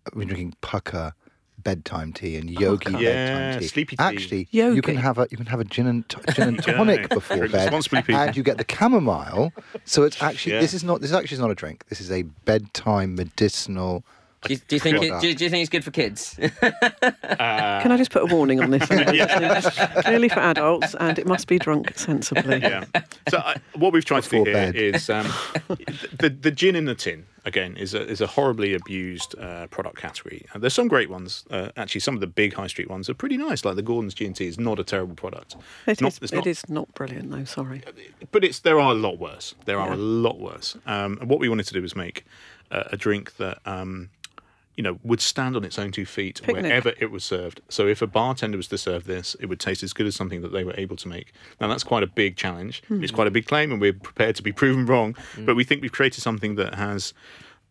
I've 0.06 0.18
been 0.18 0.28
drinking 0.28 0.56
Pukka 0.62 1.14
bedtime 1.64 2.12
tea 2.12 2.38
and 2.38 2.50
yogi 2.50 2.86
Pukka. 2.92 3.00
Yeah, 3.00 3.12
bedtime 3.54 3.60
tea. 3.62 3.68
sleepy 3.68 3.96
tea. 3.96 4.04
Actually, 4.04 4.48
you 4.52 4.82
can 4.82 4.96
have 4.96 5.18
a 5.20 5.28
you 5.30 5.38
can 5.38 5.46
have 5.46 5.60
a 5.60 5.64
gin 5.64 5.88
and 5.88 6.10
t- 6.10 6.18
gin 6.34 6.48
and 6.48 6.64
tonic 6.64 7.10
before 7.10 7.48
bed, 7.48 7.54
responsibly, 7.72 8.02
people. 8.02 8.16
and 8.20 8.36
you 8.36 8.44
get 8.44 8.58
the 8.58 8.66
chamomile. 8.68 9.54
So 9.86 10.04
it's 10.04 10.22
actually 10.22 10.54
Yeah. 10.54 10.62
this 10.62 10.74
is 10.74 10.84
not 10.84 11.02
this 11.02 11.14
actually 11.14 11.36
is 11.36 11.40
not 11.42 11.52
a 11.52 11.56
drink. 11.56 11.86
This 11.90 12.02
is 12.02 12.12
a 12.12 12.24
bedtime 12.24 13.16
medicinal. 13.16 14.04
Do 14.44 14.54
you, 14.56 14.60
do 14.68 14.76
you 14.76 14.80
think 14.80 15.04
it, 15.04 15.22
do, 15.22 15.28
you, 15.28 15.36
do 15.36 15.44
you 15.44 15.50
think 15.52 15.62
it's 15.62 15.70
good 15.70 15.84
for 15.84 15.92
kids? 15.92 16.36
Can 16.40 17.92
I 17.92 17.96
just 17.98 18.10
put 18.10 18.24
a 18.24 18.36
warning 18.36 18.60
on 18.62 18.72
this? 18.72 18.84
Clearly 20.04 20.30
for 20.30 20.40
adults, 20.40 20.96
and 21.00 21.20
it 21.20 21.28
must 21.28 21.48
be 21.48 21.60
drunk 21.60 21.96
sensibly. 21.98 22.60
yeah. 22.60 22.86
So 23.30 23.38
I, 23.38 23.58
what 23.76 23.94
we've 23.94 24.04
tried 24.04 24.24
to 24.24 24.30
do 24.30 24.44
Before 24.44 24.46
here 24.46 24.72
bed. 24.74 24.76
is 24.76 25.10
um, 25.12 25.28
the 26.20 26.30
the 26.30 26.50
gin 26.52 26.76
in 26.76 26.86
the 26.86 26.96
tin 26.96 27.26
again 27.46 27.78
is 27.78 27.94
a 27.94 28.02
is 28.08 28.20
a 28.20 28.26
horribly 28.26 28.74
abused 28.74 29.36
uh, 29.38 29.68
product 29.68 29.98
category. 29.98 30.46
And 30.54 30.64
there's 30.64 30.74
some 30.74 30.88
great 30.88 31.12
ones. 31.12 31.46
Uh, 31.52 31.70
actually, 31.78 32.02
some 32.02 32.16
of 32.16 32.20
the 32.22 32.28
big 32.28 32.54
high 32.56 32.68
street 32.68 32.90
ones 32.90 33.10
are 33.12 33.14
pretty 33.14 33.38
nice. 33.38 33.64
Like 33.64 33.76
the 33.76 33.84
Gordon's 33.84 34.16
G 34.16 34.26
and 34.26 34.36
T 34.36 34.48
is 34.48 34.60
not 34.60 34.80
a 34.80 34.84
terrible 34.84 35.16
product. 35.16 35.56
It 35.86 36.02
Not- 36.02 36.14
is- 36.14 36.20
it's 36.22 36.34
not- 36.34 36.48
is 36.48 36.68
not 36.68 36.92
brilliant, 36.96 37.30
though. 37.30 37.44
Sorry. 37.46 37.84
but 38.32 38.44
it's 38.44 38.58
there 38.60 38.80
are 38.80 38.92
a 38.92 38.96
lot 38.96 39.20
worse. 39.20 39.54
There 39.66 39.80
are 39.80 39.90
Yeah. 39.90 39.96
a 39.96 39.98
lot 39.98 40.40
worse. 40.40 40.76
Um, 40.88 41.20
and 41.22 41.30
what 41.30 41.40
we 41.40 41.48
wanted 41.48 41.68
to 41.68 41.74
do 41.74 41.82
was 41.84 41.96
make 41.96 42.26
uh, 42.72 42.84
a 42.88 42.98
drink 42.98 43.36
that 43.38 43.60
um, 43.68 44.10
you 44.76 44.84
know 44.84 45.00
would 45.04 45.22
stand 45.22 45.56
on 45.56 45.64
its 45.64 45.78
own 45.78 45.92
two 45.92 46.06
feet 46.06 46.42
Picnic. 46.44 46.64
wherever 46.64 46.94
it 47.00 47.12
was 47.12 47.24
served. 47.24 47.62
So 47.70 47.88
if 47.88 48.02
a 48.02 48.08
bartender 48.08 48.58
was 48.58 48.68
to 48.70 48.78
serve 48.78 49.06
this, 49.06 49.36
it 49.40 49.48
would 49.48 49.60
taste 49.60 49.84
as 49.84 49.94
good 49.94 50.08
as 50.08 50.16
something 50.16 50.42
that 50.42 50.52
they 50.52 50.64
were 50.64 50.76
able 50.78 50.96
to 50.98 51.08
make. 51.08 51.34
Now 51.60 51.68
that's 51.68 51.84
quite 51.84 52.04
a 52.04 52.08
big 52.08 52.36
challenge. 52.38 52.84
Hmm. 52.88 53.04
It's 53.04 53.12
quite 53.12 53.28
a 53.28 53.32
big 53.32 53.46
claim, 53.46 53.72
and 53.72 53.82
we're 53.82 53.94
prepared 53.94 54.36
to 54.38 54.44
be 54.44 54.52
proven 54.62 54.86
wrong. 54.86 55.16
But 55.38 55.56
we 55.56 55.64
think 55.64 55.82
we've 55.82 55.92
created 55.92 56.22
something 56.22 56.56
that 56.56 56.76
has 56.76 57.14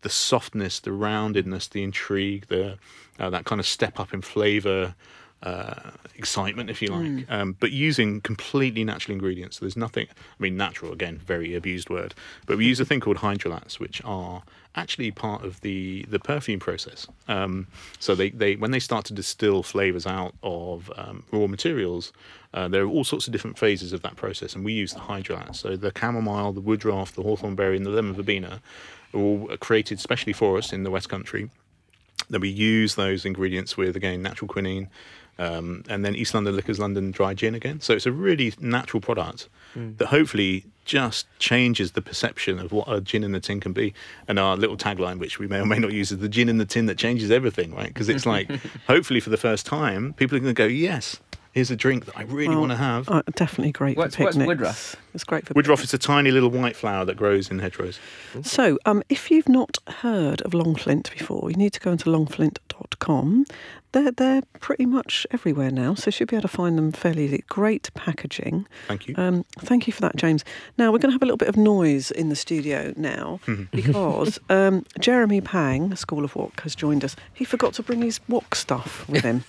the 0.01 0.09
softness, 0.09 0.79
the 0.79 0.91
roundedness, 0.91 1.69
the 1.69 1.83
intrigue, 1.83 2.47
the 2.47 2.77
uh, 3.19 3.29
that 3.29 3.45
kind 3.45 3.59
of 3.59 3.67
step 3.67 3.99
up 3.99 4.13
in 4.13 4.21
flavour, 4.21 4.95
uh, 5.43 5.91
excitement, 6.15 6.69
if 6.69 6.81
you 6.81 6.89
like. 6.89 7.31
Um, 7.31 7.55
but 7.59 7.71
using 7.71 8.21
completely 8.21 8.83
natural 8.83 9.13
ingredients. 9.13 9.57
So 9.57 9.65
there's 9.65 9.77
nothing. 9.77 10.07
I 10.09 10.43
mean, 10.43 10.55
natural 10.55 10.91
again, 10.93 11.17
very 11.17 11.55
abused 11.55 11.89
word. 11.89 12.13
But 12.45 12.57
we 12.57 12.65
use 12.65 12.79
a 12.79 12.85
thing 12.85 12.99
called 12.99 13.17
hydrolats, 13.17 13.79
which 13.79 14.01
are 14.05 14.43
actually 14.75 15.11
part 15.11 15.43
of 15.43 15.59
the 15.61 16.05
the 16.09 16.19
perfume 16.19 16.59
process. 16.59 17.07
Um, 17.27 17.67
so 17.99 18.15
they, 18.15 18.29
they 18.29 18.55
when 18.55 18.71
they 18.71 18.79
start 18.79 19.05
to 19.05 19.13
distill 19.13 19.63
flavors 19.63 20.05
out 20.05 20.33
of 20.43 20.91
um, 20.95 21.23
raw 21.31 21.47
materials. 21.47 22.13
Uh, 22.53 22.67
there 22.67 22.83
are 22.83 22.87
all 22.87 23.05
sorts 23.05 23.27
of 23.27 23.31
different 23.31 23.57
phases 23.57 23.93
of 23.93 24.01
that 24.01 24.17
process, 24.17 24.55
and 24.55 24.65
we 24.65 24.73
use 24.73 24.93
the 24.93 24.99
hydrolats. 24.99 25.55
So 25.57 25.77
the 25.77 25.91
chamomile, 25.97 26.51
the 26.51 26.59
woodruff, 26.61 27.13
the 27.13 27.23
hawthorn 27.23 27.55
berry, 27.55 27.77
and 27.77 27.85
the 27.85 27.89
lemon 27.89 28.13
verbena 28.13 28.61
are 29.13 29.19
all 29.19 29.47
created 29.59 29.99
specially 29.99 30.33
for 30.33 30.57
us 30.57 30.73
in 30.73 30.83
the 30.83 30.91
West 30.91 31.09
Country. 31.09 31.49
Then 32.29 32.41
we 32.41 32.49
use 32.49 32.95
those 32.95 33.25
ingredients 33.25 33.75
with 33.75 33.95
again 33.95 34.21
natural 34.21 34.47
quinine, 34.47 34.89
um, 35.41 35.83
and 35.89 36.05
then 36.05 36.15
East 36.15 36.33
London 36.33 36.55
Liquors 36.55 36.79
London 36.79 37.11
dry 37.11 37.33
gin 37.33 37.55
again. 37.55 37.81
So 37.81 37.93
it's 37.93 38.05
a 38.05 38.11
really 38.11 38.53
natural 38.59 39.01
product 39.01 39.49
that 39.75 40.07
hopefully 40.07 40.65
just 40.83 41.25
changes 41.39 41.93
the 41.93 42.01
perception 42.01 42.59
of 42.59 42.71
what 42.73 42.91
a 42.91 42.99
gin 42.99 43.23
in 43.23 43.31
the 43.31 43.39
tin 43.39 43.59
can 43.61 43.71
be. 43.73 43.93
And 44.27 44.37
our 44.37 44.57
little 44.57 44.75
tagline, 44.77 45.17
which 45.17 45.39
we 45.39 45.47
may 45.47 45.59
or 45.59 45.65
may 45.65 45.79
not 45.79 45.93
use, 45.93 46.11
is 46.11 46.17
the 46.19 46.27
gin 46.27 46.49
in 46.49 46.57
the 46.57 46.65
tin 46.65 46.87
that 46.87 46.97
changes 46.97 47.31
everything, 47.31 47.73
right? 47.73 47.87
Because 47.87 48.09
it's 48.09 48.25
like 48.25 48.49
hopefully 48.87 49.19
for 49.21 49.29
the 49.29 49.37
first 49.37 49.65
time, 49.65 50.13
people 50.13 50.35
are 50.35 50.41
going 50.41 50.53
to 50.53 50.57
go, 50.61 50.65
yes, 50.67 51.21
here's 51.53 51.71
a 51.71 51.75
drink 51.77 52.05
that 52.07 52.17
I 52.17 52.23
really 52.23 52.49
Well, 52.49 52.59
want 52.61 52.71
to 52.73 52.77
have. 52.77 53.07
Uh, 53.09 53.21
definitely 53.35 53.71
great 53.71 53.95
What's- 53.97 54.15
for 54.17 54.23
what's 54.23 54.35
picnics. 54.35 54.47
woodruff? 54.47 54.95
It's 55.13 55.23
great 55.23 55.45
for 55.45 55.53
Woodruff 55.53 55.83
is 55.83 55.93
a 55.93 55.97
tiny 55.97 56.31
little 56.31 56.49
white 56.49 56.75
flower 56.75 57.05
that 57.05 57.17
grows 57.17 57.49
in 57.51 57.59
hedgerows. 57.59 57.99
So, 58.43 58.77
um, 58.85 59.03
if 59.09 59.29
you've 59.29 59.49
not 59.49 59.77
heard 59.87 60.41
of 60.41 60.53
Longflint 60.53 61.11
before, 61.11 61.49
you 61.49 61.57
need 61.57 61.73
to 61.73 61.79
go 61.79 61.91
into 61.91 62.09
longflint.com. 62.09 63.45
They're, 63.93 64.11
they're 64.11 64.41
pretty 64.61 64.85
much 64.85 65.27
everywhere 65.31 65.69
now, 65.69 65.95
so 65.95 66.07
you 66.07 66.11
should 66.13 66.29
be 66.29 66.37
able 66.37 66.43
to 66.43 66.47
find 66.55 66.77
them 66.77 66.93
fairly 66.93 67.25
easy. 67.25 67.43
Great 67.49 67.93
packaging. 67.93 68.65
Thank 68.87 69.09
you. 69.09 69.15
Um, 69.17 69.43
thank 69.59 69.85
you 69.85 69.91
for 69.91 69.99
that, 70.01 70.15
James. 70.15 70.45
Now, 70.77 70.93
we're 70.93 70.99
going 70.99 71.09
to 71.09 71.15
have 71.15 71.21
a 71.21 71.25
little 71.25 71.35
bit 71.35 71.49
of 71.49 71.57
noise 71.57 72.09
in 72.09 72.29
the 72.29 72.35
studio 72.37 72.93
now 72.95 73.41
because 73.71 74.39
um, 74.49 74.85
Jeremy 74.99 75.41
Pang, 75.41 75.93
School 75.97 76.23
of 76.23 76.37
Wok, 76.37 76.61
has 76.61 76.73
joined 76.73 77.03
us. 77.03 77.17
He 77.33 77.43
forgot 77.43 77.73
to 77.73 77.83
bring 77.83 78.01
his 78.01 78.21
wok 78.29 78.55
stuff 78.55 79.05
with 79.09 79.23
him. 79.25 79.43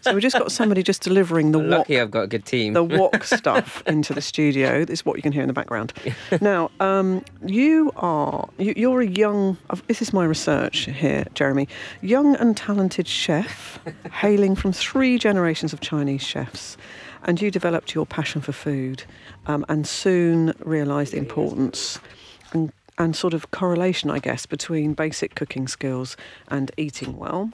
so 0.00 0.12
we've 0.14 0.22
just 0.22 0.38
got 0.38 0.52
somebody 0.52 0.84
just 0.84 1.02
delivering 1.02 1.50
the 1.50 1.58
wok 1.58 1.68
Lucky 1.78 2.00
I've 2.00 2.12
got 2.12 2.22
a 2.22 2.28
good 2.28 2.44
team. 2.44 2.74
the 2.74 2.84
wok 2.84 3.24
stuff 3.24 3.82
into 3.84 4.14
the 4.14 4.22
studio. 4.22 4.84
This 4.84 5.00
is 5.00 5.06
what 5.08 5.16
you 5.16 5.22
can 5.22 5.32
hear 5.32 5.42
in 5.42 5.48
the 5.48 5.54
background. 5.54 5.92
now, 6.40 6.70
um, 6.80 7.24
you 7.44 7.90
are 7.96 8.48
you, 8.58 8.74
you're 8.76 9.00
a 9.00 9.06
young. 9.06 9.56
This 9.86 10.02
is 10.02 10.12
my 10.12 10.24
research 10.24 10.86
here, 10.86 11.24
Jeremy. 11.34 11.66
Young 12.02 12.36
and 12.36 12.56
talented 12.56 13.08
chef, 13.08 13.78
hailing 14.12 14.54
from 14.54 14.72
three 14.72 15.18
generations 15.18 15.72
of 15.72 15.80
Chinese 15.80 16.22
chefs, 16.22 16.76
and 17.24 17.40
you 17.40 17.50
developed 17.50 17.94
your 17.94 18.06
passion 18.06 18.40
for 18.40 18.52
food, 18.52 19.04
um, 19.46 19.64
and 19.68 19.86
soon 19.86 20.54
realised 20.60 21.12
the 21.12 21.18
importance. 21.18 21.98
And, 22.52 22.72
and 23.00 23.14
sort 23.14 23.32
of 23.32 23.52
correlation, 23.52 24.10
I 24.10 24.18
guess, 24.18 24.44
between 24.44 24.92
basic 24.92 25.36
cooking 25.36 25.68
skills 25.68 26.16
and 26.48 26.72
eating 26.76 27.16
well. 27.16 27.52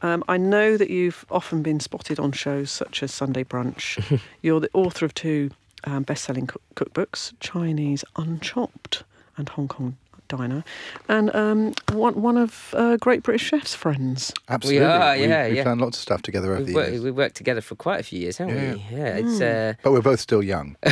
Um, 0.00 0.24
I 0.26 0.38
know 0.38 0.78
that 0.78 0.88
you've 0.88 1.26
often 1.30 1.62
been 1.62 1.80
spotted 1.80 2.18
on 2.18 2.32
shows 2.32 2.70
such 2.70 3.02
as 3.02 3.12
Sunday 3.12 3.44
Brunch. 3.44 4.20
You're 4.40 4.60
the 4.60 4.70
author 4.72 5.04
of 5.04 5.12
two 5.12 5.50
um, 5.84 6.02
best-selling 6.02 6.46
cook- 6.46 6.62
cookbooks, 6.74 7.32
Chinese 7.40 8.04
Unchopped 8.16 9.04
and 9.36 9.48
Hong 9.50 9.68
Kong 9.68 9.96
Diner, 10.28 10.64
and 11.08 11.32
um, 11.36 11.72
one 11.92 12.20
one 12.20 12.36
of 12.36 12.74
uh, 12.76 12.96
Great 12.96 13.22
British 13.22 13.44
Chef's 13.48 13.74
friends. 13.76 14.32
Absolutely, 14.48 14.84
are, 14.84 15.14
We've- 15.14 15.28
yeah, 15.28 15.46
we've 15.46 15.56
yeah. 15.56 15.62
done 15.64 15.78
lots 15.78 15.98
of 15.98 16.02
stuff 16.02 16.22
together 16.22 16.48
over 16.52 16.58
We've 16.58 16.66
the 16.68 16.74
worked, 16.74 16.90
years. 16.90 17.02
we've 17.04 17.16
worked 17.16 17.36
together 17.36 17.60
for 17.60 17.76
quite 17.76 18.00
a 18.00 18.02
few 18.02 18.18
years, 18.18 18.38
haven't 18.38 18.56
Yeah. 18.56 18.74
we? 18.74 18.96
Yeah, 18.96 19.06
it's. 19.18 19.40
Uh, 19.40 19.74
But 19.84 19.92
we're 19.92 20.02
both 20.02 20.18
still 20.18 20.42
young. 20.42 20.76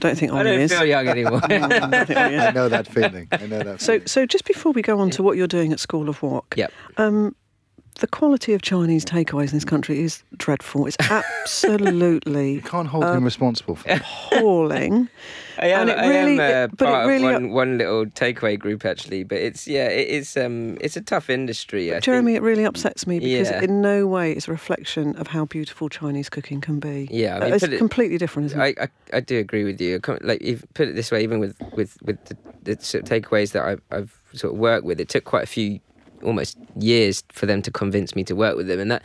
Don't 0.00 0.18
think 0.18 0.32
I 0.32 0.38
Ollie 0.38 0.44
don't 0.52 0.60
is. 0.60 0.72
feel 0.72 0.84
young 0.84 1.08
anymore. 1.08 1.40
I 1.44 1.46
don't 1.58 2.06
think 2.06 2.18
I 2.18 2.50
know 2.50 2.68
that 2.68 2.86
feeling. 2.88 3.28
I 3.32 3.46
know 3.46 3.62
that. 3.62 3.80
So, 3.80 3.92
feeling. 3.94 4.06
so 4.06 4.26
just 4.26 4.44
before 4.44 4.72
we 4.72 4.82
go 4.82 4.98
on 4.98 5.10
to 5.10 5.22
what 5.22 5.36
you're 5.36 5.46
doing 5.46 5.72
at 5.72 5.80
School 5.80 6.08
of 6.08 6.22
Wok, 6.22 6.54
Yep. 6.56 6.72
um, 6.96 7.34
the 8.00 8.06
quality 8.06 8.52
of 8.54 8.62
Chinese 8.62 9.04
takeaways 9.04 9.48
in 9.48 9.54
this 9.54 9.64
country 9.64 10.00
is 10.00 10.22
dreadful. 10.38 10.86
It's 10.86 10.96
absolutely 11.10 12.52
you 12.54 12.62
can't 12.62 12.88
hold 12.88 13.04
um, 13.04 13.18
him 13.18 13.24
responsible 13.24 13.76
for. 13.76 13.88
it. 13.88 14.00
appalling. 14.00 15.08
I 15.58 15.66
am, 15.68 15.80
And 15.82 15.90
it 15.90 15.98
I 15.98 16.12
am 16.12 16.40
uh, 16.72 16.74
part 16.76 17.06
really- 17.06 17.26
of 17.34 17.42
one, 17.42 17.50
one 17.50 17.78
little 17.78 18.06
takeaway 18.06 18.58
group 18.58 18.84
actually, 18.84 19.22
but 19.22 19.38
it's 19.38 19.68
yeah, 19.68 19.86
it 19.88 20.08
is 20.08 20.36
um, 20.36 20.78
it's 20.80 20.96
a 20.96 21.00
tough 21.02 21.28
industry. 21.30 21.94
I 21.94 22.00
Jeremy, 22.00 22.32
think. 22.32 22.42
it 22.42 22.46
really 22.46 22.64
upsets 22.64 23.06
me 23.06 23.18
because 23.20 23.50
Yeah. 23.50 23.62
in 23.62 23.82
no 23.82 24.06
way 24.06 24.32
is 24.32 24.48
a 24.48 24.50
reflection 24.50 25.14
of 25.16 25.26
how 25.28 25.44
beautiful 25.44 25.88
Chinese 25.88 26.28
cooking 26.30 26.60
can 26.60 26.80
be. 26.80 27.08
Yeah, 27.12 27.34
I 27.34 27.36
Uh, 27.40 27.44
mean, 27.44 27.54
it's 27.54 27.62
it- 27.64 27.78
completely 27.78 28.18
different, 28.18 28.46
isn't 28.46 28.60
it? 28.60 28.78
I, 28.80 28.84
I, 28.84 28.88
I 29.18 29.20
do 29.20 29.38
agree 29.38 29.64
with 29.64 29.80
you. 29.80 30.00
I 30.08 30.18
Like, 30.22 30.40
if, 30.42 30.64
put 30.74 30.88
it 30.88 30.94
this 30.94 31.10
way, 31.10 31.22
even 31.22 31.38
with 31.38 31.54
with 31.76 31.98
with 32.02 32.24
the, 32.24 32.36
the 32.62 32.82
sort 32.82 33.04
of 33.04 33.08
takeaways 33.10 33.52
that 33.52 33.62
I've, 33.64 33.82
I've 33.90 34.18
sort 34.32 34.54
of 34.54 34.58
worked 34.58 34.86
with, 34.86 34.98
it 35.00 35.08
took 35.10 35.24
quite 35.24 35.42
a 35.44 35.46
few, 35.46 35.80
almost 36.22 36.56
years 36.76 37.22
for 37.30 37.46
them 37.46 37.62
to 37.62 37.70
convince 37.70 38.14
me 38.14 38.24
to 38.24 38.34
work 38.34 38.56
with 38.56 38.68
them, 38.68 38.80
and 38.80 38.90
that. 38.90 39.02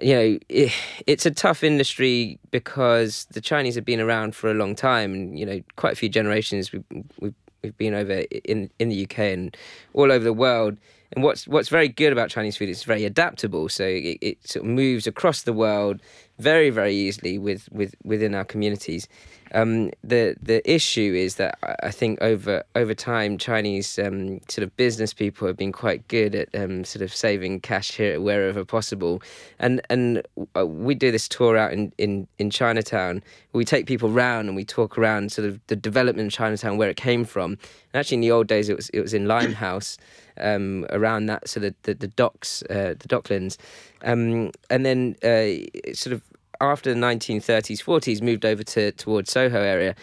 You 0.00 0.14
know, 0.14 0.38
it, 0.48 0.72
it's 1.08 1.26
a 1.26 1.30
tough 1.32 1.64
industry 1.64 2.38
because 2.52 3.26
the 3.32 3.40
Chinese 3.40 3.74
have 3.74 3.84
been 3.84 3.98
around 3.98 4.36
for 4.36 4.48
a 4.48 4.54
long 4.54 4.76
time, 4.76 5.12
and 5.12 5.36
you 5.36 5.44
know, 5.44 5.60
quite 5.74 5.94
a 5.94 5.96
few 5.96 6.08
generations. 6.08 6.70
We've 6.72 6.84
we've, 7.18 7.34
we've 7.64 7.76
been 7.76 7.94
over 7.94 8.22
in 8.44 8.70
in 8.78 8.90
the 8.90 9.02
UK 9.02 9.18
and 9.18 9.56
all 9.94 10.12
over 10.12 10.22
the 10.22 10.32
world. 10.32 10.78
And 11.12 11.24
what's 11.24 11.48
what's 11.48 11.68
very 11.68 11.88
good 11.88 12.12
about 12.12 12.30
Chinese 12.30 12.56
food 12.56 12.68
is 12.68 12.78
it's 12.78 12.84
very 12.84 13.04
adaptable. 13.04 13.68
So 13.68 13.84
it, 13.84 14.18
it 14.20 14.48
sort 14.48 14.64
of 14.64 14.70
moves 14.70 15.06
across 15.06 15.42
the 15.42 15.52
world 15.52 16.00
very 16.38 16.70
very 16.70 16.94
easily 16.94 17.38
with 17.38 17.68
with 17.72 17.94
within 18.04 18.34
our 18.34 18.44
communities. 18.44 19.08
Um, 19.52 19.90
the 20.04 20.36
the 20.40 20.60
issue 20.70 21.14
is 21.16 21.36
that 21.36 21.58
I- 21.82 21.90
think 21.90 22.20
over 22.22 22.62
over 22.76 22.94
time 22.94 23.38
Chinese 23.38 23.98
um, 23.98 24.40
sort 24.48 24.62
of 24.62 24.76
business 24.76 25.12
people 25.12 25.46
have 25.48 25.56
been 25.56 25.72
quite 25.72 26.06
good 26.08 26.34
at 26.34 26.48
um, 26.54 26.84
sort 26.84 27.02
of 27.02 27.14
saving 27.14 27.60
cash 27.60 27.92
here 27.92 28.20
wherever 28.20 28.64
possible, 28.64 29.22
and 29.58 29.80
and 29.90 30.22
uh, 30.56 30.66
we 30.66 30.94
do 30.94 31.10
this 31.10 31.28
tour 31.28 31.56
out 31.56 31.72
in, 31.72 31.92
in, 31.98 32.28
in 32.38 32.50
Chinatown. 32.50 33.22
We 33.52 33.64
take 33.64 33.86
people 33.86 34.10
round 34.10 34.48
and 34.48 34.54
we 34.56 34.64
talk 34.64 34.98
around 34.98 35.32
sort 35.32 35.48
of 35.48 35.58
the 35.66 35.76
development 35.76 36.26
in 36.26 36.30
Chinatown 36.30 36.76
where 36.76 36.90
it 36.90 36.96
came 36.96 37.24
from. 37.24 37.52
And 37.92 38.00
actually, 38.00 38.16
in 38.16 38.20
the 38.20 38.30
old 38.30 38.46
days, 38.46 38.68
it 38.68 38.76
was 38.76 38.88
it 38.90 39.00
was 39.00 39.14
in 39.14 39.26
Limehouse, 39.26 39.96
um, 40.40 40.86
around 40.90 41.26
that 41.26 41.48
sort 41.48 41.64
of 41.64 41.74
the, 41.82 41.94
the 41.94 42.08
docks, 42.08 42.62
uh, 42.70 42.94
the 42.98 43.08
docklands, 43.08 43.56
um, 44.02 44.50
and 44.70 44.84
then 44.84 45.16
uh, 45.22 45.92
sort 45.94 46.12
of 46.12 46.22
after 46.60 46.92
the 46.92 47.00
1930s, 47.00 47.82
40s, 47.82 48.22
moved 48.22 48.44
over 48.44 48.62
to 48.62 48.92
towards 48.92 49.30
Soho 49.30 49.60
area, 49.60 49.94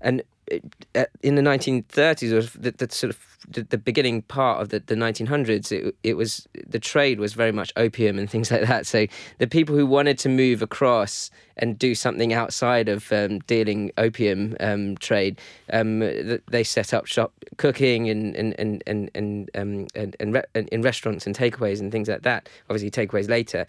and 0.00 0.22
uh, 0.94 1.04
in 1.22 1.36
the 1.36 1.42
1930s 1.42 2.32
or 2.32 2.58
the, 2.58 2.72
the 2.72 2.92
sort 2.92 3.10
of 3.10 3.38
the, 3.48 3.62
the, 3.62 3.78
beginning 3.78 4.22
part 4.22 4.60
of 4.60 4.70
the, 4.70 4.80
the 4.80 4.96
1900s 4.96 5.70
it, 5.70 5.94
it 6.02 6.14
was 6.14 6.48
the 6.66 6.80
trade 6.80 7.20
was 7.20 7.34
very 7.34 7.52
much 7.52 7.72
opium 7.76 8.18
and 8.18 8.28
things 8.28 8.50
like 8.50 8.66
that. 8.66 8.86
So 8.86 9.06
the 9.38 9.46
people 9.46 9.76
who 9.76 9.86
wanted 9.86 10.18
to 10.20 10.28
move 10.28 10.60
across 10.60 11.30
and 11.56 11.78
do 11.78 11.94
something 11.94 12.32
outside 12.32 12.88
of 12.88 13.12
um, 13.12 13.38
dealing 13.40 13.92
opium 13.96 14.56
um, 14.58 14.96
trade 14.96 15.38
um, 15.72 16.00
they 16.00 16.64
set 16.64 16.92
up 16.92 17.06
shop 17.06 17.32
cooking 17.56 18.08
and 18.08 18.34
and 18.34 18.54
and 18.58 18.82
and 18.86 19.10
and, 19.14 19.50
um, 19.54 19.86
and, 19.94 20.16
and, 20.18 20.34
re- 20.34 20.44
and 20.54 20.68
in 20.70 20.82
restaurants 20.82 21.26
and 21.26 21.36
takeaways 21.36 21.78
and 21.78 21.92
things 21.92 22.08
like 22.08 22.22
that. 22.22 22.48
Obviously 22.68 22.90
takeaways 22.90 23.28
later. 23.28 23.66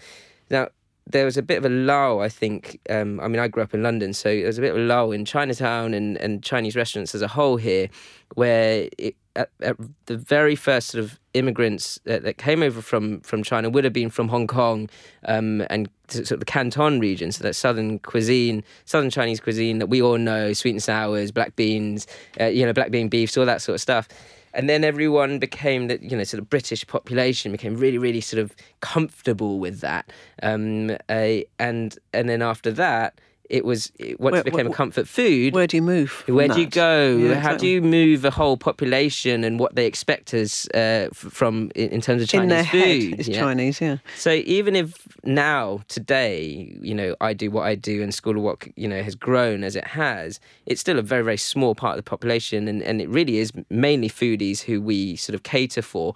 Now 0.49 0.69
there 1.11 1.25
was 1.25 1.37
a 1.37 1.41
bit 1.41 1.57
of 1.57 1.65
a 1.65 1.69
lull, 1.69 2.21
I 2.21 2.29
think. 2.29 2.79
Um, 2.89 3.19
I 3.19 3.27
mean, 3.27 3.39
I 3.39 3.47
grew 3.47 3.63
up 3.63 3.73
in 3.73 3.83
London, 3.83 4.13
so 4.13 4.29
there 4.29 4.45
was 4.45 4.57
a 4.57 4.61
bit 4.61 4.71
of 4.71 4.77
a 4.77 4.81
lull 4.81 5.11
in 5.11 5.25
Chinatown 5.25 5.93
and, 5.93 6.17
and 6.17 6.43
Chinese 6.43 6.75
restaurants 6.75 7.13
as 7.13 7.21
a 7.21 7.27
whole 7.27 7.57
here, 7.57 7.89
where 8.35 8.87
it, 8.97 9.15
at, 9.35 9.49
at 9.61 9.77
the 10.05 10.17
very 10.17 10.55
first 10.55 10.89
sort 10.89 11.03
of 11.03 11.19
immigrants 11.33 11.99
that, 12.03 12.23
that, 12.23 12.37
came 12.37 12.61
over 12.61 12.81
from, 12.81 13.21
from 13.21 13.43
China 13.43 13.69
would 13.69 13.83
have 13.83 13.93
been 13.93 14.09
from 14.09 14.27
Hong 14.27 14.47
Kong 14.47 14.89
um, 15.25 15.65
and 15.69 15.89
sort 16.09 16.31
of 16.31 16.39
the 16.39 16.45
Canton 16.45 16.99
region, 16.99 17.31
so 17.31 17.43
that 17.43 17.55
southern 17.55 17.99
cuisine, 17.99 18.63
southern 18.85 19.09
Chinese 19.09 19.39
cuisine 19.39 19.79
that 19.79 19.87
we 19.87 20.01
all 20.01 20.17
know, 20.17 20.53
sweet 20.53 20.71
and 20.71 20.83
sours, 20.83 21.31
black 21.31 21.55
beans, 21.55 22.07
uh, 22.39 22.45
you 22.45 22.65
know, 22.65 22.73
black 22.73 22.91
bean 22.91 23.09
beefs, 23.09 23.37
all 23.37 23.45
that 23.45 23.61
sort 23.61 23.75
of 23.75 23.81
stuff 23.81 24.07
and 24.53 24.69
then 24.69 24.83
everyone 24.83 25.39
became 25.39 25.87
that 25.87 26.01
you 26.03 26.17
know 26.17 26.23
sort 26.23 26.39
of 26.41 26.49
British 26.49 26.85
population 26.87 27.51
became 27.51 27.75
really 27.75 27.97
really 27.97 28.21
sort 28.21 28.41
of 28.41 28.55
comfortable 28.79 29.59
with 29.59 29.79
that, 29.81 30.11
um, 30.43 30.91
uh, 31.09 31.37
and 31.59 31.97
and 32.13 32.29
then 32.29 32.41
after 32.41 32.71
that 32.71 33.19
it 33.51 33.65
was 33.65 33.91
it, 33.99 34.19
once 34.19 34.31
where, 34.31 34.41
it 34.41 34.45
became 34.45 34.65
where, 34.65 34.73
a 34.73 34.75
comfort 34.75 35.07
food. 35.07 35.53
Where 35.53 35.67
do 35.67 35.75
you 35.75 35.81
move? 35.81 36.23
Where 36.25 36.47
do 36.47 36.61
you 36.61 36.67
go? 36.67 37.17
Yeah, 37.17 37.35
How 37.35 37.57
do 37.57 37.67
you 37.67 37.81
move 37.81 38.23
a 38.23 38.31
whole 38.31 38.55
population 38.55 39.43
and 39.43 39.59
what 39.59 39.75
they 39.75 39.85
expect 39.85 40.33
us 40.33 40.69
uh, 40.69 41.09
from 41.11 41.69
in, 41.75 41.99
terms 41.99 42.23
of 42.23 42.29
Chinese 42.29 42.43
in 42.43 42.49
their 42.49 42.63
food? 42.63 43.09
Head, 43.11 43.19
it's 43.19 43.27
yeah? 43.27 43.39
Chinese, 43.39 43.81
yeah. 43.81 43.97
So 44.15 44.31
even 44.31 44.75
if 44.75 45.05
now 45.25 45.81
today, 45.89 46.77
you 46.81 46.95
know, 46.95 47.13
I 47.19 47.33
do 47.33 47.51
what 47.51 47.63
I 47.63 47.75
do 47.75 48.01
and 48.01 48.13
School 48.13 48.37
of 48.37 48.43
Wok, 48.43 48.69
you 48.77 48.87
know, 48.87 49.03
has 49.03 49.15
grown 49.15 49.65
as 49.65 49.75
it 49.75 49.85
has, 49.85 50.39
it's 50.65 50.79
still 50.79 50.97
a 50.97 51.03
very 51.03 51.23
very 51.23 51.37
small 51.37 51.75
part 51.75 51.97
of 51.97 52.05
the 52.05 52.09
population, 52.09 52.69
and 52.69 52.81
and 52.81 53.01
it 53.01 53.09
really 53.09 53.37
is 53.39 53.51
mainly 53.69 54.09
foodies 54.09 54.61
who 54.61 54.81
we 54.81 55.17
sort 55.17 55.35
of 55.35 55.43
cater 55.43 55.81
for 55.81 56.15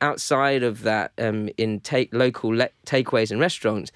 outside 0.00 0.62
of 0.62 0.82
that, 0.82 1.12
um, 1.18 1.48
in 1.56 1.80
take 1.80 2.12
local 2.14 2.50
le- 2.50 2.70
takeaways 2.86 3.30
and 3.30 3.40
restaurants, 3.40 3.92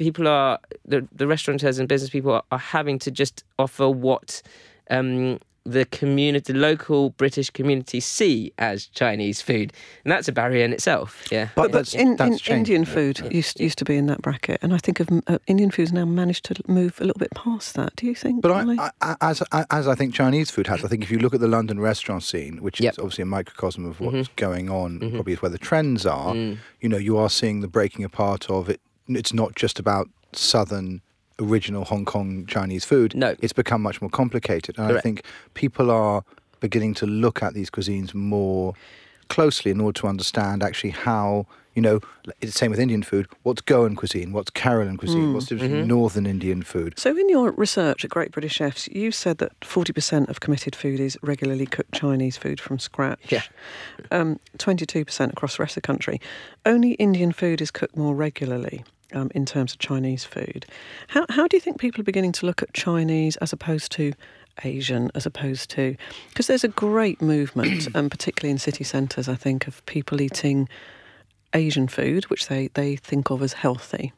people 0.00 0.26
are 0.26 0.58
the 0.86 1.06
the 1.12 1.26
restaurateurs 1.26 1.78
and 1.78 1.88
business 1.88 2.10
people 2.10 2.32
are, 2.32 2.42
are 2.50 2.58
having 2.58 2.98
to 2.98 3.10
just 3.10 3.44
offer 3.58 3.88
what 3.88 4.42
um, 4.88 5.38
the 5.64 5.84
community, 5.84 6.54
the 6.54 6.58
local 6.58 7.10
British 7.10 7.50
community, 7.50 8.00
see 8.00 8.50
as 8.58 8.86
Chinese 8.86 9.42
food, 9.42 9.72
and 10.04 10.10
that's 10.10 10.26
a 10.26 10.32
barrier 10.32 10.64
in 10.64 10.72
itself. 10.72 11.26
Yeah, 11.30 11.48
but, 11.54 11.70
but 11.70 11.94
in, 11.94 12.16
in 12.20 12.38
Indian 12.46 12.84
food 12.86 13.20
yeah. 13.20 13.30
used 13.30 13.60
used 13.60 13.78
to 13.78 13.84
be 13.84 13.96
in 13.96 14.06
that 14.06 14.22
bracket, 14.22 14.58
and 14.62 14.72
I 14.72 14.78
think 14.78 15.00
of 15.00 15.08
uh, 15.26 15.38
Indian 15.46 15.70
food's 15.70 15.92
now 15.92 16.06
managed 16.06 16.46
to 16.46 16.54
move 16.66 16.98
a 17.00 17.04
little 17.04 17.18
bit 17.18 17.30
past 17.34 17.74
that. 17.74 17.94
Do 17.96 18.06
you 18.06 18.14
think? 18.14 18.40
But 18.40 18.52
I, 18.52 18.90
I, 19.02 19.16
as 19.20 19.42
as 19.70 19.86
I 19.86 19.94
think 19.94 20.14
Chinese 20.14 20.50
food 20.50 20.66
has, 20.66 20.82
I 20.82 20.88
think 20.88 21.02
if 21.02 21.10
you 21.10 21.18
look 21.18 21.34
at 21.34 21.40
the 21.40 21.48
London 21.48 21.78
restaurant 21.78 22.22
scene, 22.22 22.62
which 22.62 22.80
yep. 22.80 22.94
is 22.94 22.98
obviously 22.98 23.22
a 23.22 23.26
microcosm 23.26 23.84
of 23.84 24.00
what's 24.00 24.16
mm-hmm. 24.16 24.32
going 24.36 24.70
on, 24.70 24.98
mm-hmm. 24.98 25.14
probably 25.14 25.34
is 25.34 25.42
where 25.42 25.50
the 25.50 25.58
trends 25.58 26.06
are. 26.06 26.32
Mm. 26.32 26.58
You 26.80 26.88
know, 26.88 26.96
you 26.96 27.18
are 27.18 27.28
seeing 27.28 27.60
the 27.60 27.68
breaking 27.68 28.04
apart 28.04 28.48
of 28.48 28.70
it 28.70 28.80
it's 29.16 29.32
not 29.32 29.54
just 29.54 29.78
about 29.78 30.08
southern 30.32 31.00
original 31.40 31.84
Hong 31.84 32.04
Kong 32.04 32.46
Chinese 32.46 32.84
food. 32.84 33.14
No. 33.14 33.34
It's 33.40 33.52
become 33.52 33.82
much 33.82 34.00
more 34.00 34.10
complicated. 34.10 34.78
And 34.78 34.88
Correct. 34.88 34.98
I 34.98 35.02
think 35.02 35.24
people 35.54 35.90
are 35.90 36.22
beginning 36.60 36.94
to 36.94 37.06
look 37.06 37.42
at 37.42 37.54
these 37.54 37.70
cuisines 37.70 38.14
more 38.14 38.74
closely 39.28 39.70
in 39.70 39.80
order 39.80 39.98
to 40.00 40.06
understand 40.06 40.62
actually 40.62 40.90
how 40.90 41.46
you 41.74 41.82
know, 41.82 42.00
it's 42.40 42.52
the 42.52 42.58
same 42.58 42.70
with 42.70 42.80
Indian 42.80 43.02
food. 43.02 43.28
What's 43.42 43.60
Goan 43.60 43.94
cuisine? 43.94 44.32
What's 44.32 44.50
Kerala 44.50 44.98
cuisine? 44.98 45.28
Mm. 45.28 45.34
What's 45.34 45.46
the 45.46 45.54
mm-hmm. 45.54 45.86
Northern 45.86 46.26
Indian 46.26 46.62
food? 46.62 46.98
So, 46.98 47.16
in 47.16 47.28
your 47.28 47.52
research 47.52 48.04
at 48.04 48.10
Great 48.10 48.32
British 48.32 48.54
Chefs, 48.54 48.88
you 48.88 49.12
said 49.12 49.38
that 49.38 49.58
40% 49.60 50.28
of 50.28 50.40
committed 50.40 50.74
foodies 50.74 51.16
regularly 51.22 51.66
cook 51.66 51.86
Chinese 51.92 52.36
food 52.36 52.60
from 52.60 52.78
scratch. 52.78 53.30
Yeah. 53.30 53.42
Um, 54.10 54.40
22% 54.58 55.32
across 55.32 55.56
the 55.56 55.62
rest 55.62 55.76
of 55.76 55.82
the 55.82 55.86
country. 55.86 56.20
Only 56.66 56.92
Indian 56.92 57.32
food 57.32 57.60
is 57.60 57.70
cooked 57.70 57.96
more 57.96 58.14
regularly. 58.14 58.84
Um, 59.12 59.30
in 59.34 59.44
terms 59.44 59.72
of 59.72 59.78
Chinese 59.78 60.24
food, 60.24 60.66
how 61.08 61.26
how 61.28 61.48
do 61.48 61.56
you 61.56 61.60
think 61.60 61.78
people 61.78 62.00
are 62.00 62.04
beginning 62.04 62.32
to 62.32 62.46
look 62.46 62.62
at 62.62 62.72
Chinese 62.72 63.36
as 63.38 63.52
opposed 63.52 63.92
to 63.92 64.12
Asian 64.64 65.10
as 65.14 65.26
opposed 65.26 65.70
to 65.70 65.96
because 66.28 66.46
there's 66.46 66.64
a 66.64 66.68
great 66.68 67.20
movement, 67.22 67.88
um, 67.94 68.10
particularly 68.10 68.50
in 68.50 68.58
city 68.58 68.84
centres, 68.84 69.28
I 69.28 69.34
think, 69.34 69.66
of 69.66 69.84
people 69.86 70.20
eating 70.20 70.68
Asian 71.54 71.88
food, 71.88 72.24
which 72.26 72.48
they, 72.48 72.68
they 72.74 72.96
think 72.96 73.30
of 73.30 73.42
as 73.42 73.54
healthy. 73.54 74.12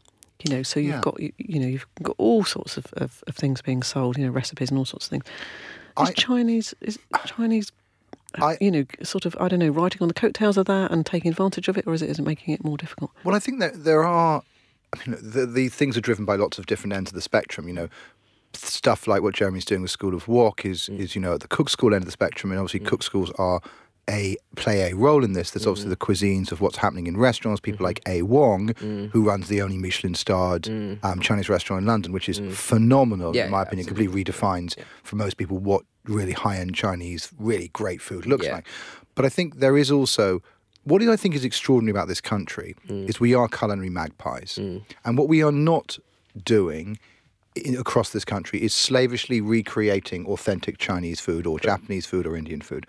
You 0.44 0.57
know, 0.57 0.62
so 0.64 0.81
you've 0.81 0.94
yeah. 0.94 1.00
got 1.00 1.20
you, 1.20 1.33
you, 1.38 1.61
know 1.61 1.68
you've 1.68 1.87
got 2.02 2.16
all 2.18 2.42
sorts 2.42 2.76
of, 2.76 2.92
of, 2.94 3.22
of, 3.28 3.37
things 3.37 3.62
being 3.62 3.83
sold, 3.85 4.18
you 4.18 4.24
know, 4.26 4.33
recipes 4.33 4.70
and 4.70 4.78
all 4.78 4.85
sorts 4.85 5.07
of 5.07 5.11
things. 5.11 5.24
Is 6.00 6.09
I, 6.09 6.12
Chinese 6.12 6.74
is 6.81 6.98
Chinese, 7.26 7.70
I, 8.35 8.59
you 8.61 8.72
know, 8.72 8.85
sort 9.05 9.24
of 9.24 9.37
I 9.38 9.46
don't 9.46 9.61
know, 9.61 9.68
riding 9.68 10.02
on 10.02 10.09
the 10.09 10.14
coattails 10.14 10.57
of 10.57 10.66
that 10.66 10.90
and 10.90 11.07
taking 11.07 11.31
advantage 11.31 11.68
of 11.68 11.78
it, 11.78 11.87
or 11.87 11.94
is 11.94 12.02
it 12.02 12.11
is 12.11 12.18
it 12.18 12.22
making 12.22 12.55
it 12.55 12.64
more 12.64 12.76
difficult? 12.76 13.12
Well, 13.22 13.37
I 13.37 13.38
think 13.38 13.61
that 13.61 13.85
there 13.85 14.05
are. 14.05 14.42
I 14.92 14.98
mean, 14.98 15.18
the, 15.22 15.46
the 15.46 15.68
things 15.68 15.96
are 15.96 16.02
driven 16.02 16.24
by 16.24 16.37
lots 16.37 16.59
of 16.59 16.66
different 16.66 16.92
ends 16.92 17.11
of 17.11 17.14
the 17.14 17.22
spectrum. 17.22 17.66
You 17.68 17.74
know, 17.74 17.88
stuff 18.55 19.07
like 19.07 19.22
what 19.22 19.35
Jeremy's 19.35 19.64
doing 19.64 19.83
with 19.83 19.90
School 19.90 20.14
of 20.14 20.28
Wok 20.28 20.64
is 20.64 20.88
mm. 20.88 20.98
is 20.98 21.14
you 21.14 21.20
know 21.20 21.35
at 21.35 21.40
the 21.40 21.48
cook 21.48 21.68
school 21.68 21.94
end 21.94 22.02
of 22.02 22.07
the 22.07 22.12
spectrum, 22.12 22.52
and 22.52 22.61
obviously 22.61 22.81
mm. 22.81 22.87
cook 22.87 23.02
schools 23.02 23.31
are 23.38 23.61
a 24.11 24.37
play 24.57 24.90
a 24.90 24.96
role 24.96 25.24
in 25.24 25.33
this. 25.33 25.50
There's 25.50 25.62
mm-hmm. 25.62 25.70
obviously 25.70 25.90
the 25.90 25.96
cuisines 25.96 26.52
of 26.52 26.61
what's 26.61 26.76
happening 26.76 27.07
in 27.07 27.16
restaurants. 27.16 27.61
People 27.61 27.78
mm-hmm. 27.78 27.85
like 27.85 28.00
A 28.07 28.22
Wong, 28.22 28.70
mm. 28.74 29.11
who 29.11 29.22
runs 29.24 29.48
the 29.48 29.62
only 29.62 29.78
Michelin 29.78 30.14
starred 30.14 30.64
mm. 30.64 31.02
um, 31.05 31.20
Chinese 31.20 31.48
restaurant 31.48 31.83
in 31.83 31.87
London, 31.87 32.12
which 32.12 32.28
is 32.28 32.40
mm. 32.40 32.52
phenomenal 32.52 33.35
yeah, 33.35 33.46
in 33.46 33.50
my 33.50 33.59
yeah, 33.59 33.62
opinion. 33.62 33.87
Completely 33.87 34.24
redefines 34.24 34.76
yeah. 34.76 34.85
for 35.02 35.16
most 35.16 35.37
people 35.37 35.59
what 35.59 35.83
really 36.05 36.33
high 36.33 36.59
end 36.59 36.74
Chinese, 36.74 37.31
really 37.38 37.68
great 37.68 38.00
food 38.00 38.26
looks 38.26 38.46
like. 38.46 38.66
But 39.14 39.24
I 39.24 39.28
think 39.28 39.61
there 39.61 39.76
is 39.76 39.90
also 39.90 40.42
what 40.85 41.03
I 41.03 41.16
think 41.16 41.35
is 41.35 41.45
extraordinary 41.45 41.92
about 41.92 42.09
this 42.09 42.21
country 42.21 42.75
mm. 42.88 43.09
is 43.09 43.21
we 43.21 43.35
are 43.35 43.49
culinary 43.49 43.90
magpies, 43.90 44.59
mm. 44.61 44.83
and 45.05 45.18
what 45.18 45.29
we 45.29 45.42
are 45.42 45.53
not 45.53 45.99
doing 46.45 46.99
in, 47.55 47.77
across 47.77 48.11
this 48.11 48.25
country 48.25 48.62
is 48.62 48.75
slavishly 48.75 49.40
recreating 49.40 50.27
authentic 50.27 50.79
Chinese 50.79 51.21
food 51.21 51.47
or 51.47 51.59
Japanese 51.61 52.07
food 52.07 52.27
or 52.27 52.37
Indian 52.37 52.61
food 52.61 52.87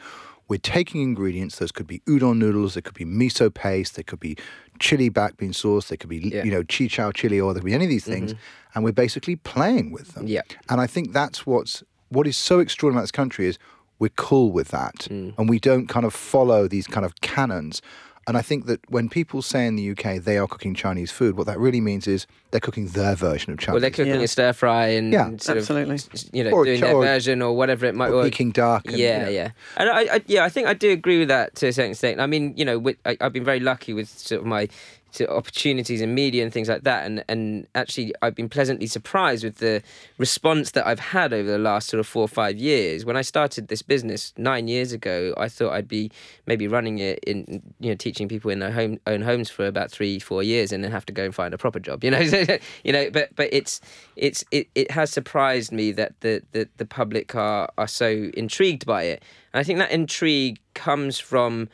we're 0.48 0.58
taking 0.58 1.02
ingredients. 1.02 1.58
Those 1.58 1.72
could 1.72 1.88
be 1.88 2.00
udon 2.02 2.38
noodles, 2.38 2.76
there 2.76 2.82
could 2.82 2.94
be 2.94 3.06
miso 3.06 3.54
paste, 3.54 3.96
there 3.96 4.04
could 4.04 4.20
be 4.20 4.38
chili 4.80 5.10
back 5.10 5.38
bean 5.38 5.54
sauce, 5.54 5.88
there 5.88 5.98
could 5.98 6.10
be 6.10 6.18
yeah. 6.18 6.44
you 6.44 6.52
know 6.52 6.64
Chiu 6.64 6.88
Chow 6.88 7.12
chili 7.12 7.40
oil, 7.40 7.54
there 7.54 7.62
could 7.62 7.68
be 7.68 7.74
any 7.74 7.86
of 7.86 7.90
these 7.90 8.06
things, 8.06 8.34
mm-hmm. 8.34 8.72
and 8.76 8.84
we're 8.84 8.92
basically 8.92 9.36
playing 9.36 9.92
with 9.92 10.14
them. 10.14 10.28
Yeah. 10.28 10.42
And 10.70 10.82
I 10.82 10.88
think 10.88 11.14
that's 11.14 11.46
what's 11.46 11.84
what 12.10 12.28
is 12.28 12.38
so 12.38 12.60
extraordinary 12.60 13.00
about 13.00 13.04
this 13.04 13.12
country 13.12 13.48
is 13.48 13.58
we're 14.00 14.10
cool 14.16 14.52
with 14.52 14.70
that, 14.70 15.08
mm. 15.10 15.34
and 15.38 15.50
we 15.50 15.60
don't 15.60 15.88
kind 15.88 16.06
of 16.06 16.14
follow 16.14 16.68
these 16.68 16.88
kind 16.88 17.06
of 17.06 17.20
canons. 17.22 17.82
And 18.26 18.38
I 18.38 18.42
think 18.42 18.68
that 18.68 18.80
when 18.90 19.10
people 19.10 19.42
say 19.42 19.68
in 19.68 19.76
the 19.76 19.92
UK 19.92 20.24
they 20.24 20.38
are 20.38 20.48
cooking 20.48 20.74
Chinese 20.74 21.12
food, 21.12 21.36
what 21.38 21.46
that 21.48 21.60
really 21.60 21.82
means 21.82 22.08
is 22.08 22.26
they're 22.52 22.62
cooking 22.62 22.88
their 22.88 23.16
version 23.16 23.52
of 23.52 23.60
Chinese. 23.60 23.74
Well, 23.74 23.82
they're 23.82 23.92
cooking 23.92 24.14
yeah. 24.16 24.22
a 24.22 24.28
stir 24.28 24.54
fry 24.54 24.88
and 24.88 25.12
yeah, 25.12 25.28
absolutely. 25.28 25.96
Of, 25.96 26.34
you 26.34 26.44
know, 26.46 26.52
or, 26.52 26.64
doing 26.64 26.80
their 26.80 26.96
version 26.96 27.42
or 27.42 27.56
whatever 27.56 27.86
it 27.86 27.96
might. 27.96 28.12
be. 28.12 28.22
Peking 28.24 28.52
duck. 28.52 28.86
And, 28.86 28.98
yeah, 28.98 29.20
you 29.20 29.26
know. 29.26 29.32
yeah. 29.32 29.52
And 29.76 29.90
I, 29.90 30.16
I, 30.16 30.22
yeah, 30.28 30.46
I 30.46 30.50
think 30.50 30.68
I 30.68 30.74
do 30.74 30.92
agree 30.92 31.20
with 31.20 31.28
that 31.28 31.56
to 31.56 31.68
a 31.68 31.74
certain 31.74 31.92
extent. 31.92 32.22
I 32.22 32.28
mean, 32.28 32.54
you 32.56 32.64
know, 32.64 32.80
with, 32.80 32.98
I, 33.06 33.18
I've 33.20 33.34
been 33.34 33.44
very 33.44 33.60
lucky 33.60 33.94
with 33.94 34.08
sort 34.08 34.40
of 34.40 34.48
my 34.48 34.70
to 35.14 35.30
opportunities 35.30 36.02
in 36.02 36.14
media 36.14 36.44
and 36.44 36.52
things 36.52 36.70
like 36.70 36.84
that. 36.84 37.06
And 37.06 37.24
and 37.28 37.68
actually, 37.76 38.14
I've 38.22 38.36
been 38.36 38.50
pleasantly 38.50 38.88
surprised 38.88 39.44
with 39.44 39.58
the 39.58 39.82
response 40.18 40.72
that 40.72 40.86
I've 40.86 41.00
had 41.00 41.34
over 41.34 41.50
the 41.50 41.58
last 41.58 41.90
sort 41.90 42.00
of 42.00 42.08
four 42.08 42.24
or 42.24 42.28
five 42.28 42.58
years. 42.58 43.06
When 43.06 43.18
I 43.18 43.22
started 43.22 43.68
this 43.68 43.82
business 43.82 44.34
nine 44.38 44.68
years 44.68 44.92
ago, 44.92 45.34
I 45.38 45.50
thought 45.50 45.74
I'd 45.74 45.88
be 45.88 46.12
maybe 46.46 46.68
running 46.68 47.00
it 47.00 47.20
in 47.26 47.62
you 47.80 47.90
know 47.90 47.96
teaching 47.96 48.28
people 48.28 48.52
in 48.52 48.60
their 48.60 48.72
home 48.72 49.00
own 49.08 49.22
homes 49.22 49.50
for 49.50 49.66
about 49.66 49.92
three 49.92 50.20
four 50.20 50.44
years 50.44 50.72
and 50.72 50.84
then 50.84 50.92
have 50.92 51.06
to 51.06 51.14
go 51.14 51.24
and 51.24 51.36
find 51.36 51.54
a 51.54 51.58
proper 51.58 51.80
job. 51.80 52.04
You 52.04 52.12
know, 52.12 52.20
you 52.84 52.94
know. 52.94 53.10
But 53.10 53.36
but 53.36 53.50
it's 53.52 53.82
it's 54.16 54.44
it, 54.52 54.68
it 54.76 54.92
has 54.92 55.12
surprised 55.12 55.72
me 55.72 55.92
that 55.94 56.20
the, 56.22 56.42
the 56.52 56.68
the 56.78 56.86
public 56.86 57.36
are 57.36 57.70
are 57.78 57.88
so 57.88 58.32
intrigued 58.36 58.86
by 58.86 59.04
it. 59.04 59.24
And 59.54 59.60
I 59.60 59.64
think 59.64 59.80
that 59.80 59.92
intrigue 59.92 60.60
comes 60.74 61.20
from 61.20 61.70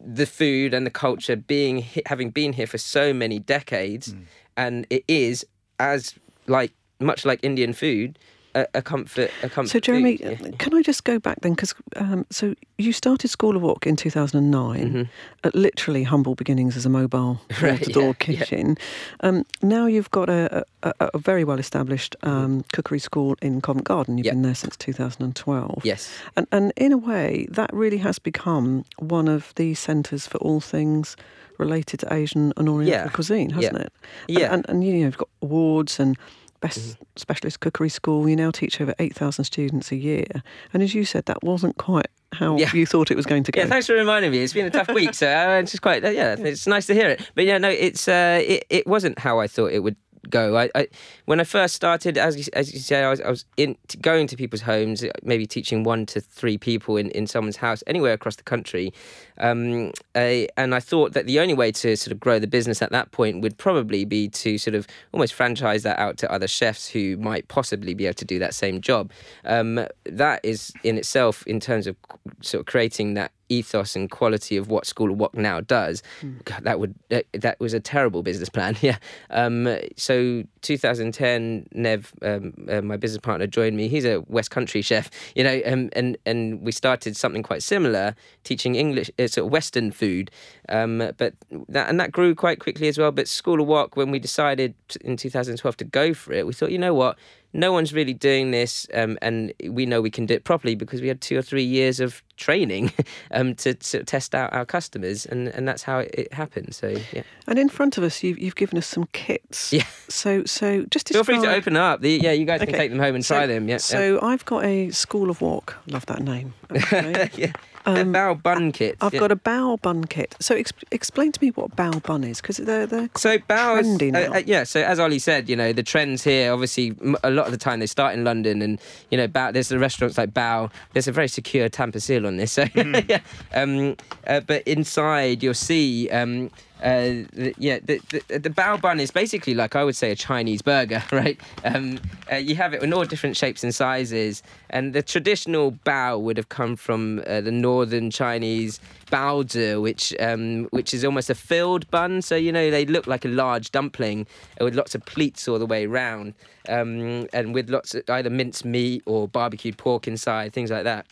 the 0.00 0.26
food 0.26 0.74
and 0.74 0.86
the 0.86 0.90
culture 0.90 1.36
being 1.36 1.84
having 2.06 2.30
been 2.30 2.52
here 2.52 2.66
for 2.66 2.78
so 2.78 3.12
many 3.12 3.38
decades, 3.38 4.14
mm. 4.14 4.24
and 4.56 4.86
it 4.90 5.04
is 5.08 5.44
as 5.78 6.14
like 6.46 6.72
much 7.00 7.24
like 7.24 7.40
Indian 7.42 7.72
food, 7.72 8.18
a, 8.54 8.66
a 8.74 8.82
comfort. 8.82 9.30
A 9.42 9.48
comfort. 9.48 9.70
So, 9.70 9.78
Jeremy, 9.80 10.16
food, 10.16 10.58
can 10.58 10.74
I 10.74 10.82
just 10.82 11.04
go 11.04 11.18
back 11.18 11.40
then? 11.42 11.52
Because 11.52 11.74
um, 11.96 12.26
so 12.30 12.54
you 12.78 12.92
started 12.92 13.28
School 13.28 13.56
of 13.56 13.62
Wok 13.62 13.86
in 13.86 13.96
2009, 13.96 15.08
at 15.44 15.54
literally 15.54 16.02
humble 16.04 16.34
beginnings 16.34 16.76
as 16.76 16.86
a 16.86 16.88
mobile 16.88 17.40
Mm-hmm. 17.50 17.64
Right, 17.66 17.78
door-to-door 17.80 18.02
yeah, 18.04 18.08
yeah. 18.32 18.38
kitchen. 18.44 18.78
Um, 19.20 19.44
now 19.62 19.86
you've 19.86 20.10
got 20.10 20.28
a, 20.30 20.64
a, 20.82 20.92
a- 21.00 21.18
very 21.18 21.44
well-established 21.44 22.14
um, 22.22 22.64
cookery 22.72 22.98
school 23.00 23.36
in 23.42 23.60
Covent 23.60 23.84
Garden. 23.86 24.16
You've 24.18 24.26
Mm-hmm. 24.26 24.36
Been 24.36 24.42
there 24.42 24.54
since 24.54 24.76
2012. 24.76 25.80
Yes. 25.84 26.10
And, 26.36 26.46
and 26.52 26.72
in 26.76 26.92
a 26.92 26.96
way, 26.98 27.46
that 27.50 27.72
really 27.72 27.98
has 27.98 28.18
become 28.18 28.84
one 28.98 29.28
of 29.28 29.52
the 29.56 29.74
centres 29.74 30.26
for 30.26 30.38
all 30.38 30.60
things 30.60 31.16
related 31.58 32.00
to 32.00 32.12
Asian 32.12 32.52
and 32.56 32.68
Oriental 32.68 33.06
Yeah. 33.06 33.08
cuisine, 33.08 33.50
hasn't 33.50 33.74
Yeah. 33.76 33.82
it? 33.82 33.92
Yeah. 34.28 34.38
Mm-hmm. 34.46 34.54
And, 34.54 34.64
and, 34.68 34.68
and 34.68 34.84
you 34.84 34.92
know, 34.94 34.98
you've 35.00 35.16
got 35.18 35.28
awards 35.42 35.98
and 36.00 36.16
best 36.60 36.96
specialist 37.16 37.60
cookery 37.60 37.88
school. 37.88 38.28
You 38.28 38.36
now 38.36 38.50
teach 38.50 38.80
over 38.80 38.94
8,000 38.98 39.44
students 39.44 39.92
a 39.92 39.96
year. 39.96 40.24
And 40.72 40.82
as 40.82 40.94
you 40.94 41.04
said, 41.04 41.26
that 41.26 41.42
wasn't 41.42 41.76
quite 41.76 42.06
how 42.32 42.56
Yeah. 42.58 42.70
you 42.74 42.84
thought 42.86 43.10
it 43.10 43.16
was 43.16 43.26
going 43.26 43.42
to 43.44 43.52
go. 43.52 43.60
Yeah, 43.60 43.66
thanks 43.68 43.86
for 43.86 43.94
reminding 43.94 44.30
me. 44.30 44.38
It's 44.38 44.52
been 44.52 44.66
a 44.66 44.70
tough 44.70 44.88
week, 44.88 45.14
so 45.14 45.26
uh, 45.28 45.60
it's 45.60 45.70
just 45.72 45.82
quite. 45.82 46.04
Uh, 46.04 46.08
yeah, 46.20 46.36
it's 46.38 46.66
nice 46.66 46.86
to 46.86 46.94
hear 46.94 47.08
it. 47.08 47.30
But 47.34 47.44
yeah, 47.44 47.58
no, 47.58 47.68
it's 47.70 48.06
uh, 48.08 48.42
it, 48.46 48.64
it 48.70 48.86
wasn't 48.86 49.18
how 49.18 49.38
I 49.40 49.46
thought 49.46 49.72
it 49.72 49.82
would 49.82 49.96
go. 50.30 50.56
I, 50.56 50.70
I 50.74 50.88
when 51.24 51.40
I 51.40 51.44
first 51.44 51.74
started, 51.74 52.18
as 52.18 52.36
you, 52.36 52.44
as 52.52 52.72
you 52.72 52.80
say, 52.80 53.02
I 53.02 53.10
was, 53.10 53.20
I 53.20 53.30
was 53.30 53.44
in 53.56 53.76
going 54.00 54.26
to 54.28 54.36
people's 54.36 54.62
homes, 54.62 55.04
maybe 55.22 55.46
teaching 55.46 55.84
one 55.84 56.06
to 56.06 56.20
three 56.20 56.58
people 56.58 56.96
in, 56.96 57.10
in 57.10 57.26
someone's 57.26 57.56
house 57.56 57.82
anywhere 57.86 58.12
across 58.12 58.36
the 58.36 58.42
country, 58.42 58.92
um, 59.38 59.92
uh, 60.14 60.46
and 60.56 60.74
I 60.74 60.80
thought 60.80 61.12
that 61.12 61.26
the 61.26 61.40
only 61.40 61.54
way 61.54 61.72
to 61.72 61.96
sort 61.96 62.12
of 62.12 62.20
grow 62.20 62.38
the 62.38 62.46
business 62.46 62.82
at 62.82 62.90
that 62.92 63.10
point 63.12 63.42
would 63.42 63.56
probably 63.58 64.04
be 64.04 64.28
to 64.28 64.58
sort 64.58 64.74
of 64.74 64.86
almost 65.12 65.34
franchise 65.34 65.82
that 65.82 65.98
out 65.98 66.18
to 66.18 66.32
other 66.32 66.48
chefs 66.48 66.88
who 66.88 67.16
might 67.16 67.48
possibly 67.48 67.94
be 67.94 68.06
able 68.06 68.14
to 68.14 68.24
do 68.24 68.38
that 68.38 68.54
same 68.54 68.80
job. 68.80 69.10
Um, 69.44 69.86
that 70.04 70.40
is 70.42 70.72
in 70.82 70.98
itself, 70.98 71.46
in 71.46 71.60
terms 71.60 71.86
of 71.86 71.96
sort 72.40 72.60
of 72.60 72.66
creating 72.66 73.14
that 73.14 73.32
ethos 73.48 73.96
and 73.96 74.10
quality 74.10 74.56
of 74.56 74.68
what 74.68 74.86
School 74.86 75.10
of 75.10 75.18
Wok 75.18 75.34
now 75.34 75.60
does, 75.60 76.02
God, 76.44 76.64
that 76.64 76.80
would 76.80 76.94
that, 77.08 77.26
that 77.32 77.60
was 77.60 77.74
a 77.74 77.80
terrible 77.80 78.22
business 78.22 78.48
plan. 78.48 78.76
Yeah. 78.88 78.98
Um, 79.30 79.76
so 79.96 80.44
2010, 80.62 81.68
Nev, 81.72 82.12
um, 82.22 82.54
uh, 82.70 82.80
my 82.80 82.96
business 82.96 83.20
partner, 83.20 83.46
joined 83.46 83.76
me. 83.76 83.88
He's 83.88 84.04
a 84.04 84.20
West 84.28 84.50
Country 84.50 84.82
chef, 84.82 85.10
you 85.34 85.42
know, 85.42 85.60
um, 85.66 85.90
and 85.94 86.16
and 86.24 86.62
we 86.62 86.72
started 86.72 87.16
something 87.16 87.42
quite 87.42 87.62
similar, 87.62 88.14
teaching 88.44 88.76
English, 88.76 89.10
uh, 89.18 89.26
sort 89.26 89.46
of 89.46 89.52
Western 89.52 89.90
food. 89.90 90.30
Um, 90.68 90.98
but 91.16 91.34
that 91.68 91.88
and 91.88 91.98
that 92.00 92.12
grew 92.12 92.34
quite 92.34 92.60
quickly 92.60 92.88
as 92.88 92.98
well. 92.98 93.10
But 93.10 93.28
School 93.28 93.60
of 93.60 93.66
Wok, 93.66 93.96
when 93.96 94.10
we 94.10 94.18
decided 94.18 94.74
in 95.00 95.16
2012 95.16 95.76
to 95.78 95.84
go 95.84 96.14
for 96.14 96.32
it, 96.32 96.46
we 96.46 96.52
thought, 96.52 96.70
you 96.70 96.78
know 96.78 96.94
what, 96.94 97.18
no 97.52 97.72
one's 97.72 97.92
really 97.92 98.12
doing 98.14 98.50
this, 98.50 98.86
um, 98.94 99.18
and 99.22 99.52
we 99.68 99.86
know 99.86 100.00
we 100.02 100.10
can 100.10 100.26
do 100.26 100.34
it 100.34 100.44
properly 100.44 100.74
because 100.74 101.00
we 101.00 101.08
had 101.08 101.20
two 101.20 101.36
or 101.38 101.42
three 101.42 101.64
years 101.64 101.98
of 102.00 102.22
training 102.36 102.92
um, 103.32 103.54
to, 103.56 103.74
to 103.74 104.04
test 104.04 104.34
out 104.34 104.52
our 104.52 104.64
customers, 104.66 105.24
and, 105.26 105.48
and 105.48 105.66
that's 105.66 105.82
how 105.82 105.98
it, 106.00 106.14
it 106.16 106.32
happened. 106.32 106.74
So 106.74 106.94
yeah, 107.12 107.22
And 107.46 107.58
in 107.58 107.68
front 107.68 107.96
of 107.98 108.04
us, 108.04 108.22
you've, 108.22 108.38
you've 108.38 108.56
given 108.56 108.76
us 108.78 108.86
some 108.86 109.08
kits. 109.12 109.72
Yeah. 109.72 109.86
So, 110.08 110.44
so 110.44 110.84
just 110.90 111.08
feel 111.08 111.24
free 111.24 111.40
to 111.40 111.52
open 111.54 111.76
up. 111.76 112.00
The, 112.00 112.18
yeah, 112.22 112.32
you 112.32 112.44
guys 112.44 112.60
can 112.60 112.72
take 112.72 112.90
them 112.90 113.00
home 113.00 113.14
and 113.14 113.24
So- 113.24 113.34
try 113.36 113.46
them. 113.46 113.68
Yeah, 113.68 113.78
So 113.78 114.20
I've 114.22 114.44
got 114.44 114.64
a 114.64 114.90
School 114.90 115.30
of 115.30 115.40
Wok. 115.40 115.76
Love 115.86 116.06
that 116.06 116.22
name. 116.22 116.54
Okay. 116.70 117.30
yeah. 117.36 117.52
Yeah. 117.96 118.04
Bao 118.04 118.42
bun 118.42 118.72
kit. 118.72 118.96
I've 119.00 119.14
yeah. 119.14 119.20
got 119.20 119.32
a 119.32 119.36
bao 119.36 119.80
bun 119.80 120.04
kit. 120.04 120.34
So 120.40 120.54
ex- 120.54 120.72
explain 120.90 121.32
to 121.32 121.42
me 121.42 121.50
what 121.50 121.74
bao 121.76 122.02
bun 122.02 122.24
is, 122.24 122.40
because 122.40 122.58
they're 122.58 122.86
they're 122.86 123.08
So 123.16 123.38
Bao 123.38 123.80
is 123.80 123.86
trendy 123.86 124.12
now. 124.12 124.32
uh, 124.32 124.36
uh, 124.36 124.42
yeah. 124.46 124.64
So 124.64 124.82
as 124.82 124.98
Ollie 124.98 125.18
said, 125.18 125.48
you 125.48 125.56
know 125.56 125.72
the 125.72 125.82
trends 125.82 126.22
here. 126.24 126.52
Obviously, 126.52 126.94
m- 127.02 127.16
a 127.22 127.30
lot 127.30 127.46
of 127.46 127.52
the 127.52 127.58
time 127.58 127.80
they 127.80 127.86
start 127.86 128.14
in 128.14 128.24
London, 128.24 128.62
and 128.62 128.80
you 129.10 129.16
know, 129.18 129.28
Bao, 129.28 129.52
there's 129.52 129.68
the 129.68 129.78
restaurants 129.78 130.18
like 130.18 130.30
Bao. 130.30 130.70
There's 130.92 131.08
a 131.08 131.12
very 131.12 131.28
secure 131.28 131.68
tamper 131.68 132.00
seal 132.00 132.26
on 132.26 132.36
this. 132.36 132.52
So 132.52 132.64
yeah. 132.74 133.20
Um, 133.54 133.96
uh, 134.26 134.40
but 134.40 134.62
inside 134.66 135.42
you'll 135.42 135.54
see. 135.54 136.08
Um, 136.10 136.50
uh, 136.82 137.26
the, 137.32 137.54
yeah, 137.58 137.78
the, 137.82 138.00
the 138.10 138.38
the 138.38 138.50
bao 138.50 138.80
bun 138.80 139.00
is 139.00 139.10
basically 139.10 139.54
like 139.54 139.74
I 139.74 139.82
would 139.82 139.96
say 139.96 140.10
a 140.12 140.16
Chinese 140.16 140.62
burger, 140.62 141.02
right? 141.12 141.38
Um, 141.64 141.98
uh, 142.30 142.36
you 142.36 142.54
have 142.54 142.74
it 142.74 142.82
in 142.82 142.92
all 142.92 143.04
different 143.04 143.36
shapes 143.36 143.64
and 143.64 143.74
sizes, 143.74 144.42
and 144.70 144.92
the 144.92 145.02
traditional 145.02 145.72
bao 145.72 146.20
would 146.20 146.36
have 146.36 146.48
come 146.48 146.76
from 146.76 147.22
uh, 147.26 147.40
the 147.40 147.50
northern 147.50 148.10
Chinese 148.10 148.80
baozi, 149.10 149.80
which 149.80 150.14
um, 150.20 150.64
which 150.66 150.94
is 150.94 151.04
almost 151.04 151.30
a 151.30 151.34
filled 151.34 151.90
bun. 151.90 152.22
So 152.22 152.36
you 152.36 152.52
know 152.52 152.70
they 152.70 152.86
look 152.86 153.06
like 153.06 153.24
a 153.24 153.28
large 153.28 153.72
dumpling 153.72 154.26
with 154.60 154.74
lots 154.74 154.94
of 154.94 155.04
pleats 155.04 155.48
all 155.48 155.58
the 155.58 155.66
way 155.66 155.86
round, 155.86 156.34
um, 156.68 157.26
and 157.32 157.54
with 157.54 157.70
lots 157.70 157.94
of 157.94 158.08
either 158.08 158.30
minced 158.30 158.64
meat 158.64 159.02
or 159.06 159.26
barbecued 159.26 159.78
pork 159.78 160.06
inside, 160.06 160.52
things 160.52 160.70
like 160.70 160.84
that. 160.84 161.06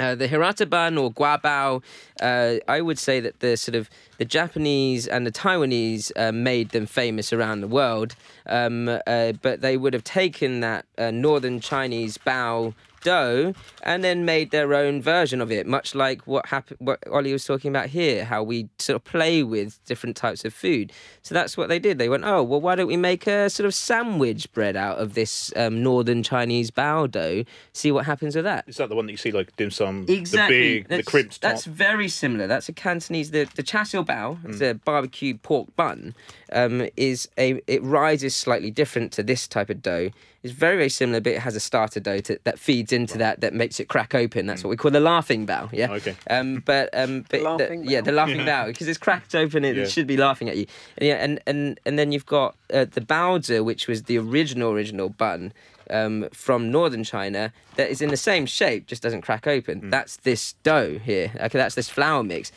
Uh, 0.00 0.14
the 0.14 0.26
hirata 0.26 0.64
bun 0.64 0.96
or 0.96 1.12
guabao, 1.12 1.82
uh, 2.22 2.54
I 2.66 2.80
would 2.80 2.98
say 2.98 3.20
that 3.20 3.40
the 3.40 3.54
sort 3.58 3.74
of 3.74 3.90
the 4.16 4.24
Japanese 4.24 5.06
and 5.06 5.26
the 5.26 5.30
Taiwanese 5.30 6.10
uh, 6.16 6.32
made 6.32 6.70
them 6.70 6.86
famous 6.86 7.34
around 7.34 7.60
the 7.60 7.68
world, 7.68 8.14
um, 8.46 8.88
uh, 8.88 9.32
but 9.42 9.60
they 9.60 9.76
would 9.76 9.92
have 9.92 10.02
taken 10.02 10.60
that 10.60 10.86
uh, 10.96 11.10
northern 11.10 11.60
Chinese 11.60 12.16
bao 12.16 12.72
dough 13.00 13.54
and 13.82 14.02
then 14.04 14.24
made 14.24 14.50
their 14.50 14.74
own 14.74 15.00
version 15.02 15.40
of 15.40 15.50
it, 15.50 15.66
much 15.66 15.94
like 15.94 16.26
what 16.26 16.46
happened, 16.46 16.78
what 16.80 16.98
Ollie 17.10 17.32
was 17.32 17.44
talking 17.44 17.68
about 17.70 17.88
here, 17.88 18.24
how 18.24 18.42
we 18.42 18.68
sort 18.78 18.96
of 18.96 19.04
play 19.04 19.42
with 19.42 19.78
different 19.86 20.16
types 20.16 20.44
of 20.44 20.52
food. 20.54 20.92
So 21.22 21.34
that's 21.34 21.56
what 21.56 21.68
they 21.68 21.78
did. 21.78 21.98
They 21.98 22.08
went, 22.08 22.24
oh 22.24 22.42
well, 22.42 22.60
why 22.60 22.74
don't 22.74 22.86
we 22.86 22.96
make 22.96 23.26
a 23.26 23.48
sort 23.50 23.66
of 23.66 23.74
sandwich 23.74 24.50
bread 24.52 24.76
out 24.76 24.98
of 24.98 25.14
this 25.14 25.52
um, 25.56 25.82
northern 25.82 26.22
Chinese 26.22 26.70
bao 26.70 27.10
dough? 27.10 27.44
See 27.72 27.90
what 27.92 28.06
happens 28.06 28.34
with 28.36 28.44
that. 28.44 28.64
Is 28.68 28.76
that 28.76 28.88
the 28.88 28.94
one 28.96 29.06
that 29.06 29.12
you 29.12 29.18
see 29.18 29.32
like 29.32 29.54
dim 29.56 29.70
sum? 29.70 30.06
Exactly. 30.08 30.56
The 30.58 30.74
big, 30.80 30.82
the 30.84 30.88
That's- 30.88 31.04
crimped 31.06 31.40
top. 31.42 31.50
That's 31.50 31.64
very 31.64 32.08
similar. 32.08 32.46
That's 32.46 32.68
a 32.68 32.72
Cantonese. 32.72 33.30
The 33.30 33.48
the 33.54 33.62
char 33.62 33.84
siu 33.84 34.04
bao, 34.04 34.40
Mm. 34.42 34.48
it's 34.50 34.60
a 34.60 34.74
barbecue 34.74 35.36
pork 35.36 35.74
bun, 35.76 36.14
um, 36.52 36.88
is 36.96 37.28
a 37.38 37.60
it 37.66 37.82
rises 37.82 38.34
slightly 38.36 38.70
different 38.70 39.12
to 39.12 39.22
this 39.22 39.46
type 39.48 39.70
of 39.70 39.82
dough. 39.82 40.10
It's 40.42 40.54
very 40.54 40.76
very 40.76 40.88
similar, 40.88 41.20
but 41.20 41.32
it 41.34 41.40
has 41.40 41.54
a 41.54 41.60
starter 41.60 42.00
dough 42.00 42.20
to, 42.20 42.38
that 42.44 42.58
feeds 42.58 42.92
into 42.94 43.18
that 43.18 43.40
that 43.42 43.52
makes 43.52 43.78
it 43.78 43.88
crack 43.88 44.14
open. 44.14 44.46
That's 44.46 44.64
what 44.64 44.70
we 44.70 44.76
call 44.76 44.90
the 44.90 44.98
laughing 45.00 45.46
bao. 45.46 45.68
Yeah. 45.70 45.88
Mm. 45.88 45.96
Okay. 45.96 46.16
Um, 46.30 46.62
but 46.64 46.88
um, 46.94 47.26
but 47.28 47.38
the- 47.40 47.44
laughing 47.44 47.84
yeah, 47.84 48.00
the 48.00 48.12
laughing 48.12 48.38
bao 48.46 48.66
because 48.68 48.88
it's 48.88 48.98
cracked 48.98 49.34
open. 49.34 49.64
It, 49.66 49.76
Yeah. 49.76 49.82
it 49.82 49.90
should 49.90 50.06
be 50.06 50.16
laughing 50.16 50.48
at 50.48 50.56
you. 50.56 50.66
And 50.96 51.06
yeah, 51.08 51.16
and 51.16 51.40
and 51.46 51.78
and 51.84 51.98
then 51.98 52.10
you've 52.12 52.24
got 52.26 52.56
uh, 52.72 52.86
the 52.90 53.02
baozi, 53.02 53.62
which 53.62 53.86
was 53.86 54.04
the 54.04 54.16
original 54.18 54.70
original 54.72 55.10
bun 55.10 55.52
um, 55.90 56.26
from 56.32 56.70
northern 56.70 57.04
China 57.04 57.52
that 57.76 57.90
is 57.90 58.00
in 58.00 58.08
the 58.08 58.16
same 58.16 58.46
shape, 58.46 58.86
just 58.86 59.02
doesn't 59.02 59.20
crack 59.20 59.46
open. 59.46 59.90
That's 59.90 60.16
this 60.18 60.54
dough 60.62 60.98
here. 60.98 61.32
Okay, 61.36 61.58
that's 61.58 61.74
this 61.74 61.90
flour 61.90 62.22
mix. 62.22 62.50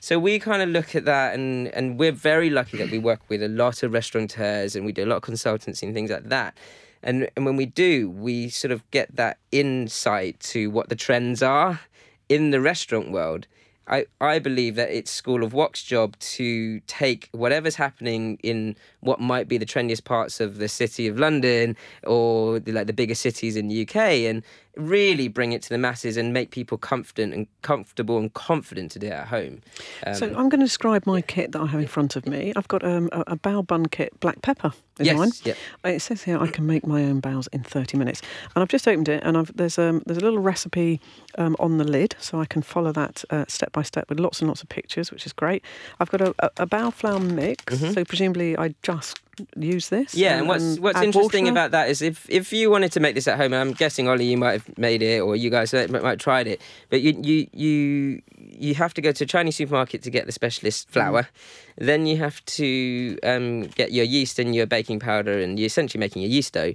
So 0.00 0.18
we 0.18 0.38
kind 0.40 0.62
of 0.62 0.68
look 0.70 0.96
at 0.96 1.04
that, 1.04 1.34
and 1.34 1.68
and 1.68 1.98
we're 2.00 2.10
very 2.12 2.50
lucky 2.50 2.78
that 2.78 2.90
we 2.90 2.98
work 2.98 3.20
with 3.28 3.44
a 3.44 3.48
lot 3.48 3.84
of 3.84 3.92
restaurateurs, 3.92 4.74
and 4.74 4.84
we 4.84 4.90
do 4.90 5.04
a 5.04 5.06
lot 5.06 5.16
of 5.16 5.22
consultancy 5.22 5.82
and 5.84 5.94
things 5.94 6.10
like 6.10 6.24
that. 6.30 6.56
And 7.02 7.28
and 7.36 7.44
when 7.44 7.56
we 7.56 7.66
do, 7.66 8.10
we 8.10 8.48
sort 8.48 8.72
of 8.72 8.88
get 8.90 9.14
that 9.16 9.38
insight 9.52 10.40
to 10.40 10.70
what 10.70 10.88
the 10.88 10.96
trends 10.96 11.42
are 11.42 11.80
in 12.28 12.50
the 12.50 12.60
restaurant 12.60 13.10
world. 13.10 13.46
I, 13.88 14.06
I 14.20 14.38
believe 14.38 14.74
that 14.74 14.90
it's 14.90 15.10
School 15.10 15.42
of 15.42 15.54
Wok's 15.54 15.82
job 15.82 16.18
to 16.18 16.80
take 16.80 17.30
whatever's 17.32 17.76
happening 17.76 18.38
in 18.42 18.76
what 19.00 19.18
might 19.18 19.48
be 19.48 19.56
the 19.56 19.64
trendiest 19.64 20.04
parts 20.04 20.40
of 20.40 20.58
the 20.58 20.68
city 20.68 21.06
of 21.06 21.18
London 21.18 21.74
or 22.04 22.60
the, 22.60 22.72
like 22.72 22.86
the 22.86 22.92
bigger 22.92 23.14
cities 23.14 23.56
in 23.56 23.68
the 23.68 23.88
UK 23.88 23.96
and 23.96 24.42
really 24.78 25.28
bring 25.28 25.52
it 25.52 25.60
to 25.62 25.68
the 25.68 25.78
masses 25.78 26.16
and 26.16 26.32
make 26.32 26.50
people 26.50 26.78
confident 26.78 27.34
and 27.34 27.46
comfortable 27.62 28.16
and 28.18 28.32
confident 28.32 28.92
to 28.92 28.98
do 28.98 29.08
it 29.08 29.12
at 29.12 29.26
home. 29.28 29.60
Um, 30.06 30.14
So 30.14 30.26
I'm 30.26 30.48
going 30.48 30.60
to 30.60 30.66
describe 30.66 31.04
my 31.06 31.20
kit 31.20 31.52
that 31.52 31.60
I 31.60 31.66
have 31.66 31.80
in 31.80 31.88
front 31.88 32.16
of 32.16 32.26
me. 32.26 32.52
I've 32.56 32.68
got 32.68 32.84
um, 32.84 33.08
a, 33.12 33.20
a 33.28 33.36
bao 33.36 33.66
bun 33.66 33.86
kit, 33.86 34.18
black 34.20 34.40
pepper 34.42 34.72
is 34.98 35.06
Yes, 35.06 35.16
mine. 35.16 35.30
yeah. 35.44 35.54
Uh, 35.84 35.88
It 35.90 36.00
says 36.00 36.22
here 36.22 36.38
I 36.38 36.46
can 36.46 36.64
make 36.66 36.86
my 36.86 37.02
own 37.04 37.20
baos 37.20 37.48
in 37.48 37.62
30 37.64 37.98
minutes, 37.98 38.22
and 38.54 38.62
I've 38.62 38.68
just 38.68 38.86
opened 38.88 39.08
it, 39.08 39.22
and 39.24 39.36
I've, 39.36 39.54
there's 39.56 39.78
um, 39.78 40.02
there's 40.06 40.18
a 40.18 40.22
little 40.24 40.38
recipe 40.40 41.00
um, 41.38 41.54
on 41.58 41.78
the 41.78 41.84
lid, 41.84 42.14
so 42.18 42.40
I 42.40 42.46
can 42.46 42.62
follow 42.62 42.92
that 42.92 43.24
uh, 43.30 43.44
step 43.48 43.72
by 43.72 43.82
step 43.82 44.08
with 44.08 44.18
lots 44.20 44.40
and 44.40 44.48
lots 44.48 44.62
of 44.62 44.68
pictures, 44.68 45.10
which 45.12 45.26
is 45.26 45.32
great. 45.32 45.64
I've 46.00 46.10
got 46.10 46.20
a, 46.20 46.34
a, 46.40 46.50
a 46.58 46.66
bao 46.66 46.92
flour 46.92 47.20
mix, 47.20 47.78
so 47.80 48.04
presumably 48.04 48.56
I 48.56 48.74
just 48.82 49.20
use 49.56 49.88
this. 49.88 50.14
Yeah, 50.14 50.38
and 50.38 50.48
what's 50.48 50.78
what's 50.78 51.00
interesting 51.00 51.44
water. 51.44 51.52
about 51.52 51.70
that 51.72 51.88
is 51.88 52.02
if 52.02 52.28
if 52.28 52.52
you 52.52 52.70
wanted 52.70 52.92
to 52.92 53.00
make 53.00 53.14
this 53.14 53.28
at 53.28 53.36
home, 53.36 53.52
and 53.52 53.56
I'm 53.56 53.72
guessing 53.72 54.08
Ollie, 54.08 54.26
you 54.26 54.36
might 54.36 54.52
have 54.52 54.78
made 54.78 55.02
it, 55.02 55.20
or 55.20 55.36
you 55.36 55.50
guys 55.50 55.72
might, 55.72 55.90
might 55.90 56.04
have 56.04 56.18
tried 56.18 56.46
it, 56.46 56.60
but 56.90 57.00
you 57.00 57.18
you 57.22 57.46
you 57.52 58.22
you 58.36 58.74
have 58.74 58.94
to 58.94 59.00
go 59.00 59.12
to 59.12 59.24
a 59.24 59.26
Chinese 59.26 59.56
supermarket 59.56 60.02
to 60.02 60.10
get 60.10 60.26
the 60.26 60.32
specialist 60.32 60.88
flour. 60.90 61.28
Then 61.76 62.06
you 62.06 62.16
have 62.16 62.44
to 62.46 63.18
um, 63.22 63.62
get 63.68 63.92
your 63.92 64.04
yeast 64.04 64.38
and 64.38 64.54
your 64.54 64.66
baking 64.66 65.00
powder, 65.00 65.38
and 65.38 65.58
you're 65.58 65.66
essentially 65.66 66.00
making 66.00 66.24
a 66.24 66.26
yeast 66.26 66.54
dough. 66.54 66.74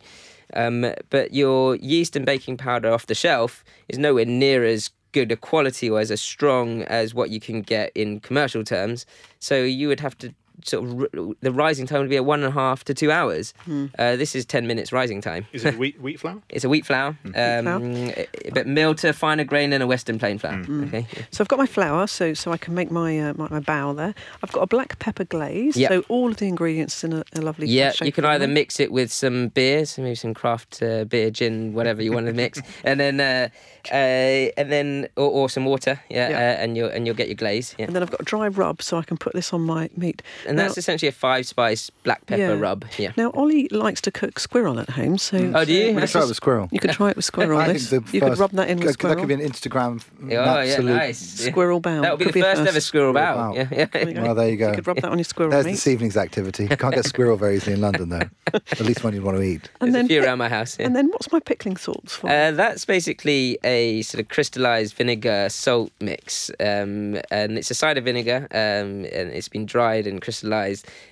Um, 0.56 0.94
but 1.10 1.34
your 1.34 1.76
yeast 1.78 2.16
and 2.16 2.26
baking 2.26 2.58
powder 2.58 2.92
off 2.92 3.08
the 3.08 3.16
shelf 3.16 3.64
is 3.90 3.98
nowhere 3.98 4.26
near 4.26 4.64
as 4.64 4.92
good 5.14 5.32
a 5.32 5.38
quality 5.38 5.90
or 5.90 6.00
as 6.00 6.20
strong 6.20 6.82
as 6.84 7.14
what 7.14 7.30
you 7.30 7.40
can 7.40 7.62
get 7.62 7.92
in 7.96 8.20
commercial 8.20 8.64
terms. 8.64 9.06
So 9.40 9.64
you 9.64 9.88
would 9.88 10.00
have 10.02 10.18
to 10.20 10.34
sort 10.64 10.84
of 10.86 11.00
r- 11.02 11.34
the 11.42 11.52
rising 11.52 11.86
time 11.88 12.02
would 12.02 12.10
be 12.10 12.16
at 12.18 12.26
one 12.26 12.40
and 12.44 12.50
a 12.50 12.52
half 12.52 12.84
to 12.86 12.94
two 12.94 13.12
hours. 13.12 13.54
Uh, 14.00 14.16
this 14.16 14.36
is 14.36 14.46
ten 14.46 14.68
minutes 14.68 14.92
rising 14.92 15.22
time. 15.22 15.46
Is 15.54 15.66
it 15.66 15.78
wheat 15.82 16.00
wheat 16.02 16.20
flour? 16.20 16.42
It's 16.50 16.64
a 16.64 16.70
wheat 16.70 16.86
flour, 16.86 17.18
um, 17.26 17.34
flour. 17.34 18.26
but 18.54 18.68
milled 18.68 18.98
to 19.00 19.14
finer 19.14 19.44
grain 19.44 19.72
than 19.72 19.82
a 19.82 19.88
Western 19.88 20.20
plain 20.20 20.38
flour. 20.38 20.64
Okay. 20.86 21.06
So 21.32 21.44
I've 21.44 21.48
got 21.48 21.60
my 21.60 21.66
flour, 21.66 22.08
so 22.08 22.34
so 22.34 22.52
I 22.52 22.58
can 22.58 22.74
make 22.76 22.92
my 22.92 23.20
uh, 23.20 23.34
my, 23.36 23.48
my 23.50 23.60
bowl 23.60 23.94
there. 23.94 24.14
I've 24.44 24.52
got 24.52 24.62
a 24.62 24.68
black 24.68 25.00
pepper 25.00 25.24
glaze, 25.26 25.76
Yep. 25.78 25.90
so 25.92 26.04
all 26.10 26.30
of 26.32 26.38
the 26.38 26.48
ingredients 26.48 27.04
in 27.04 27.14
a, 27.14 27.24
a 27.34 27.42
lovely. 27.42 27.68
Yeah, 27.68 27.92
shape 27.92 28.06
you 28.06 28.12
can 28.12 28.26
either 28.26 28.48
mix 28.48 28.80
it 28.80 28.92
with 28.92 29.12
some 29.12 29.50
beers, 29.50 29.98
maybe 29.98 30.16
some 30.16 30.34
craft 30.34 30.82
uh, 30.82 31.06
beer, 31.06 31.30
gin, 31.32 31.74
whatever 31.74 32.02
you 32.02 32.12
want 32.14 32.28
to 32.28 32.34
mix, 32.34 32.62
and 32.84 33.00
then 33.00 33.20
uh, 33.20 33.50
uh, 33.92 34.52
and 34.58 34.72
then 34.72 35.08
or, 35.18 35.30
or 35.30 35.50
some 35.50 35.66
water, 35.66 36.00
yeah, 36.10 36.30
Yeah. 36.30 36.38
Uh, 36.38 36.64
and 36.64 36.78
you'll 36.78 36.90
and 36.90 37.06
you'll 37.06 37.16
get 37.16 37.28
your 37.28 37.36
glaze, 37.36 37.76
yeah. 37.78 37.86
And 37.86 37.96
then 37.96 38.04
I've 38.04 38.12
got 38.12 38.22
a 38.22 38.26
dry 38.26 38.48
rub, 38.48 38.82
so 38.82 38.98
I 38.98 39.04
can 39.04 39.18
put 39.18 39.34
this 39.34 39.54
on 39.54 39.62
my 39.62 39.90
meat. 39.98 40.22
And 40.46 40.58
Now- 40.58 40.64
that's 40.64 40.78
essentially 40.78 41.10
a 41.10 41.14
five 41.14 41.46
spice 41.46 41.90
black 42.04 42.26
pepper 42.26 42.42
Yeah. 42.42 42.60
rub, 42.60 42.86
yeah. 42.98 43.12
Now 43.18 43.30
Ollie 43.32 43.68
likes 43.72 44.02
to 44.02 44.12
cook 44.12 44.40
squirrel 44.40 44.80
at 44.80 44.90
home, 44.92 45.18
so 45.18 45.52
Oh, 45.56 45.66
do 45.66 45.74
you? 45.74 45.94
We 45.96 46.02
could 46.02 46.10
try 46.10 46.22
it 46.22 46.28
with 46.28 46.36
squirrel. 46.38 46.70
you 46.72 46.80
could 46.80 46.92
try 46.92 47.10
it 47.10 47.16
with 47.16 47.26
squirrel. 47.34 47.60
I 47.60 47.74
this. 47.74 47.90
think 47.90 48.06
the 48.08 48.14
you 48.16 48.20
could 48.22 48.30
first- 48.30 48.42
rub 48.42 48.52
that 48.52 48.70
in 48.70 48.80
with 48.80 48.98
that 48.98 49.18
could 49.18 49.28
be 49.28 49.34
an 49.34 49.40
Instagram. 49.42 50.02
Oh, 50.24 50.28
yeah, 50.28 50.42
absolute- 50.44 50.96
nice. 50.96 51.40
Yeah. 51.46 51.52
Squirrel 51.52 51.82
bao. 51.82 52.02
That 52.02 52.12
would 52.12 52.20
be 52.20 52.26
Could 52.26 52.34
the 52.36 52.40
a 52.52 52.56
first 52.56 52.68
ever 52.68 52.80
squirrel 52.82 53.14
bao. 53.14 53.36
bao. 53.36 53.56
Yeah, 53.56 53.68
yeah. 53.72 53.86
There 53.86 54.08
you 54.10 54.14
go. 54.16 54.22
Well, 54.24 54.36
there 54.36 54.50
you 54.50 54.58
go. 54.58 54.70
You 54.70 54.76
could 54.76 54.88
rub 54.88 54.98
that 55.02 55.12
on 55.12 55.18
your 55.18 55.24
squirrel 55.26 55.52
There's 55.52 55.66
meat. 55.66 55.72
this 55.74 55.88
evening's 55.88 56.18
activity. 56.18 56.64
You 56.70 56.78
Can't 56.78 56.94
get 56.96 57.06
squirrel 57.06 57.38
very 57.38 57.56
easily 57.56 57.74
in 57.74 57.82
London, 57.82 58.10
though. 58.10 58.30
At 58.54 58.80
least 58.82 59.04
one 59.04 59.14
you'd 59.14 59.24
want 59.24 59.38
to 59.38 59.44
eat. 59.44 59.70
and 59.82 59.94
There's 59.94 59.94
then 59.94 60.06
a 60.06 60.08
few 60.08 60.24
around 60.24 60.38
my 60.40 60.50
house. 60.50 60.78
Yeah. 60.80 60.86
and 60.88 60.96
then 60.96 61.08
what's 61.10 61.32
my 61.32 61.40
pickling 61.40 61.78
salts 61.78 62.16
for? 62.16 62.30
Uh, 62.30 62.52
that's 62.52 62.86
basically 62.86 63.58
a 63.64 64.02
sort 64.04 64.22
of 64.22 64.30
crystallized 64.30 64.94
vinegar 64.96 65.48
salt 65.50 65.92
mix, 66.02 66.50
um, 66.60 67.18
and 67.32 67.58
it's 67.58 67.72
a 67.72 67.74
cider 67.76 68.02
vinegar, 68.02 68.48
um, 68.52 69.06
and 69.06 69.32
it's 69.32 69.48
been 69.48 69.66
dried 69.66 70.06
and 70.08 70.22
crystallized. 70.22 70.33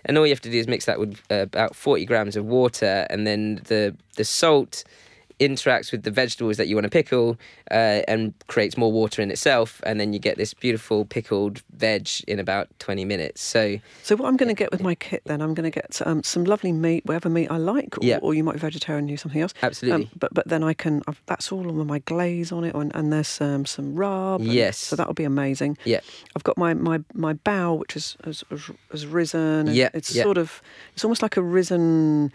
And 0.05 0.17
all 0.17 0.25
you 0.25 0.31
have 0.31 0.41
to 0.41 0.49
do 0.49 0.57
is 0.57 0.67
mix 0.67 0.85
that 0.85 0.99
with 0.99 1.21
uh, 1.29 1.41
about 1.43 1.75
forty 1.75 2.05
grams 2.05 2.35
of 2.35 2.45
water, 2.45 3.05
and 3.09 3.27
then 3.27 3.61
the 3.67 3.95
the 4.15 4.23
salt 4.23 4.83
interacts 5.41 5.91
with 5.91 6.03
the 6.03 6.11
vegetables 6.11 6.55
that 6.57 6.67
you 6.67 6.75
want 6.75 6.85
to 6.85 6.89
pickle 6.89 7.35
uh, 7.71 8.01
and 8.07 8.33
creates 8.47 8.77
more 8.77 8.91
water 8.91 9.21
in 9.21 9.29
itself 9.31 9.81
and 9.87 9.99
then 9.99 10.13
you 10.13 10.19
get 10.19 10.37
this 10.37 10.53
beautiful 10.53 11.03
pickled 11.03 11.61
veg 11.75 12.07
in 12.27 12.39
about 12.39 12.67
20 12.79 13.03
minutes 13.05 13.41
so 13.41 13.77
So 14.03 14.15
what 14.15 14.27
I'm 14.29 14.37
going 14.37 14.49
to 14.55 14.59
get 14.63 14.71
with 14.71 14.81
my 14.81 14.95
kit 14.95 15.21
then, 15.25 15.41
I'm 15.41 15.53
going 15.53 15.69
to 15.71 15.75
get 15.81 15.99
um, 16.05 16.21
some 16.23 16.43
lovely 16.45 16.71
meat, 16.71 17.05
whatever 17.05 17.27
meat 17.29 17.49
I 17.49 17.57
like, 17.57 17.97
or, 17.97 18.05
Yeah. 18.05 18.19
or 18.21 18.33
you 18.33 18.43
might 18.43 18.53
be 18.53 18.59
vegetarian 18.59 19.07
use 19.09 19.21
something 19.21 19.41
else. 19.41 19.53
Absolutely. 19.63 20.05
Um, 20.05 20.11
but 20.17 20.33
but 20.33 20.47
then 20.47 20.63
I 20.63 20.73
can, 20.73 21.01
I've, 21.07 21.21
that's 21.25 21.51
all 21.51 21.67
of 21.69 21.75
my 21.87 21.99
glaze 21.99 22.51
on 22.51 22.63
it, 22.63 22.75
and, 22.75 22.91
and 22.95 23.11
there's 23.11 23.41
um, 23.41 23.65
some 23.65 23.95
rub. 23.95 24.41
Yes. 24.41 24.77
So 24.77 24.95
that'll 24.95 25.13
be 25.13 25.23
amazing. 25.35 25.77
yeah 25.85 26.01
I've 26.35 26.43
got 26.43 26.57
my 26.57 26.73
my 26.75 26.99
my 27.13 27.33
bao, 27.33 27.79
which 27.79 27.95
is 27.95 28.15
has, 28.25 28.43
has, 28.49 28.69
has 28.91 29.05
risen. 29.05 29.67
and 29.67 29.75
Yeah, 29.75 29.89
It's 29.93 30.13
yeah. 30.15 30.23
sort 30.23 30.37
of, 30.37 30.61
it's 30.93 31.03
almost 31.03 31.21
like 31.21 31.35
a 31.37 31.41
risen 31.41 32.31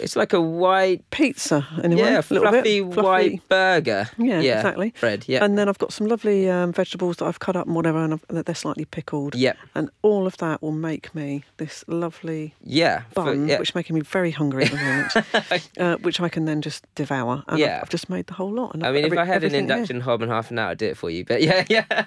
it's 0.00 0.16
like 0.16 0.32
a 0.32 0.40
white 0.40 1.08
pizza 1.10 1.66
anyway. 1.82 2.02
a 2.02 2.04
yeah 2.04 2.18
a 2.18 2.32
little 2.34 2.50
fluffy, 2.50 2.80
white 2.80 3.48
burger 3.48 4.08
Yeah, 4.18 4.40
exactly. 4.40 4.94
bread 5.00 5.24
yeah 5.28 5.44
And 5.44 5.56
then 5.58 5.68
I've 5.68 5.78
got 5.78 5.92
some 5.92 6.06
lovely 6.06 6.48
um, 6.50 6.72
vegetables 6.72 7.16
that 7.18 7.26
I've 7.26 7.38
cut 7.40 7.56
up 7.56 7.66
and 7.66 7.74
whatever, 7.74 7.98
and 8.02 8.14
I've, 8.14 8.44
they're 8.44 8.54
slightly 8.54 8.84
pickled. 8.84 9.34
Yep. 9.34 9.56
And 9.74 9.90
all 10.02 10.26
of 10.26 10.36
that 10.38 10.62
will 10.62 10.72
make 10.72 11.14
me 11.14 11.44
this 11.58 11.84
lovely 11.88 12.54
Yeah, 12.62 13.02
for- 13.12 13.24
bun, 13.26 13.48
yeah. 13.48 13.58
which 13.58 13.70
is 13.70 13.74
making 13.74 13.94
me 13.94 14.02
very 14.02 14.30
hungry 14.30 14.64
at 14.64 14.70
the 14.70 14.76
moment, 14.76 15.70
uh, 15.78 15.96
which 15.98 16.20
I 16.20 16.28
can 16.28 16.44
then 16.44 16.62
just 16.62 16.84
devour. 16.94 17.42
And 17.48 17.58
Yeah. 17.58 17.76
I've, 17.76 17.82
I've 17.82 17.88
just 17.90 18.08
made 18.10 18.26
the 18.26 18.34
whole 18.34 18.52
lot. 18.52 18.74
And 18.74 18.84
I 18.86 18.92
mean, 18.92 19.02
got 19.08 19.12
if 19.12 19.18
I 19.18 19.24
had 19.24 19.28
an 19.28 19.34
everything 19.36 19.52
here. 19.68 19.74
induction 19.76 20.00
hob 20.00 20.22
in 20.22 20.28
half 20.28 20.50
an 20.50 20.58
hour, 20.58 20.70
I'd 20.70 20.78
do 20.78 20.86
it 20.86 20.96
for 20.96 21.10
you. 21.10 21.24
But 21.24 21.42
yeah, 21.42 21.64
yeah, 21.68 22.04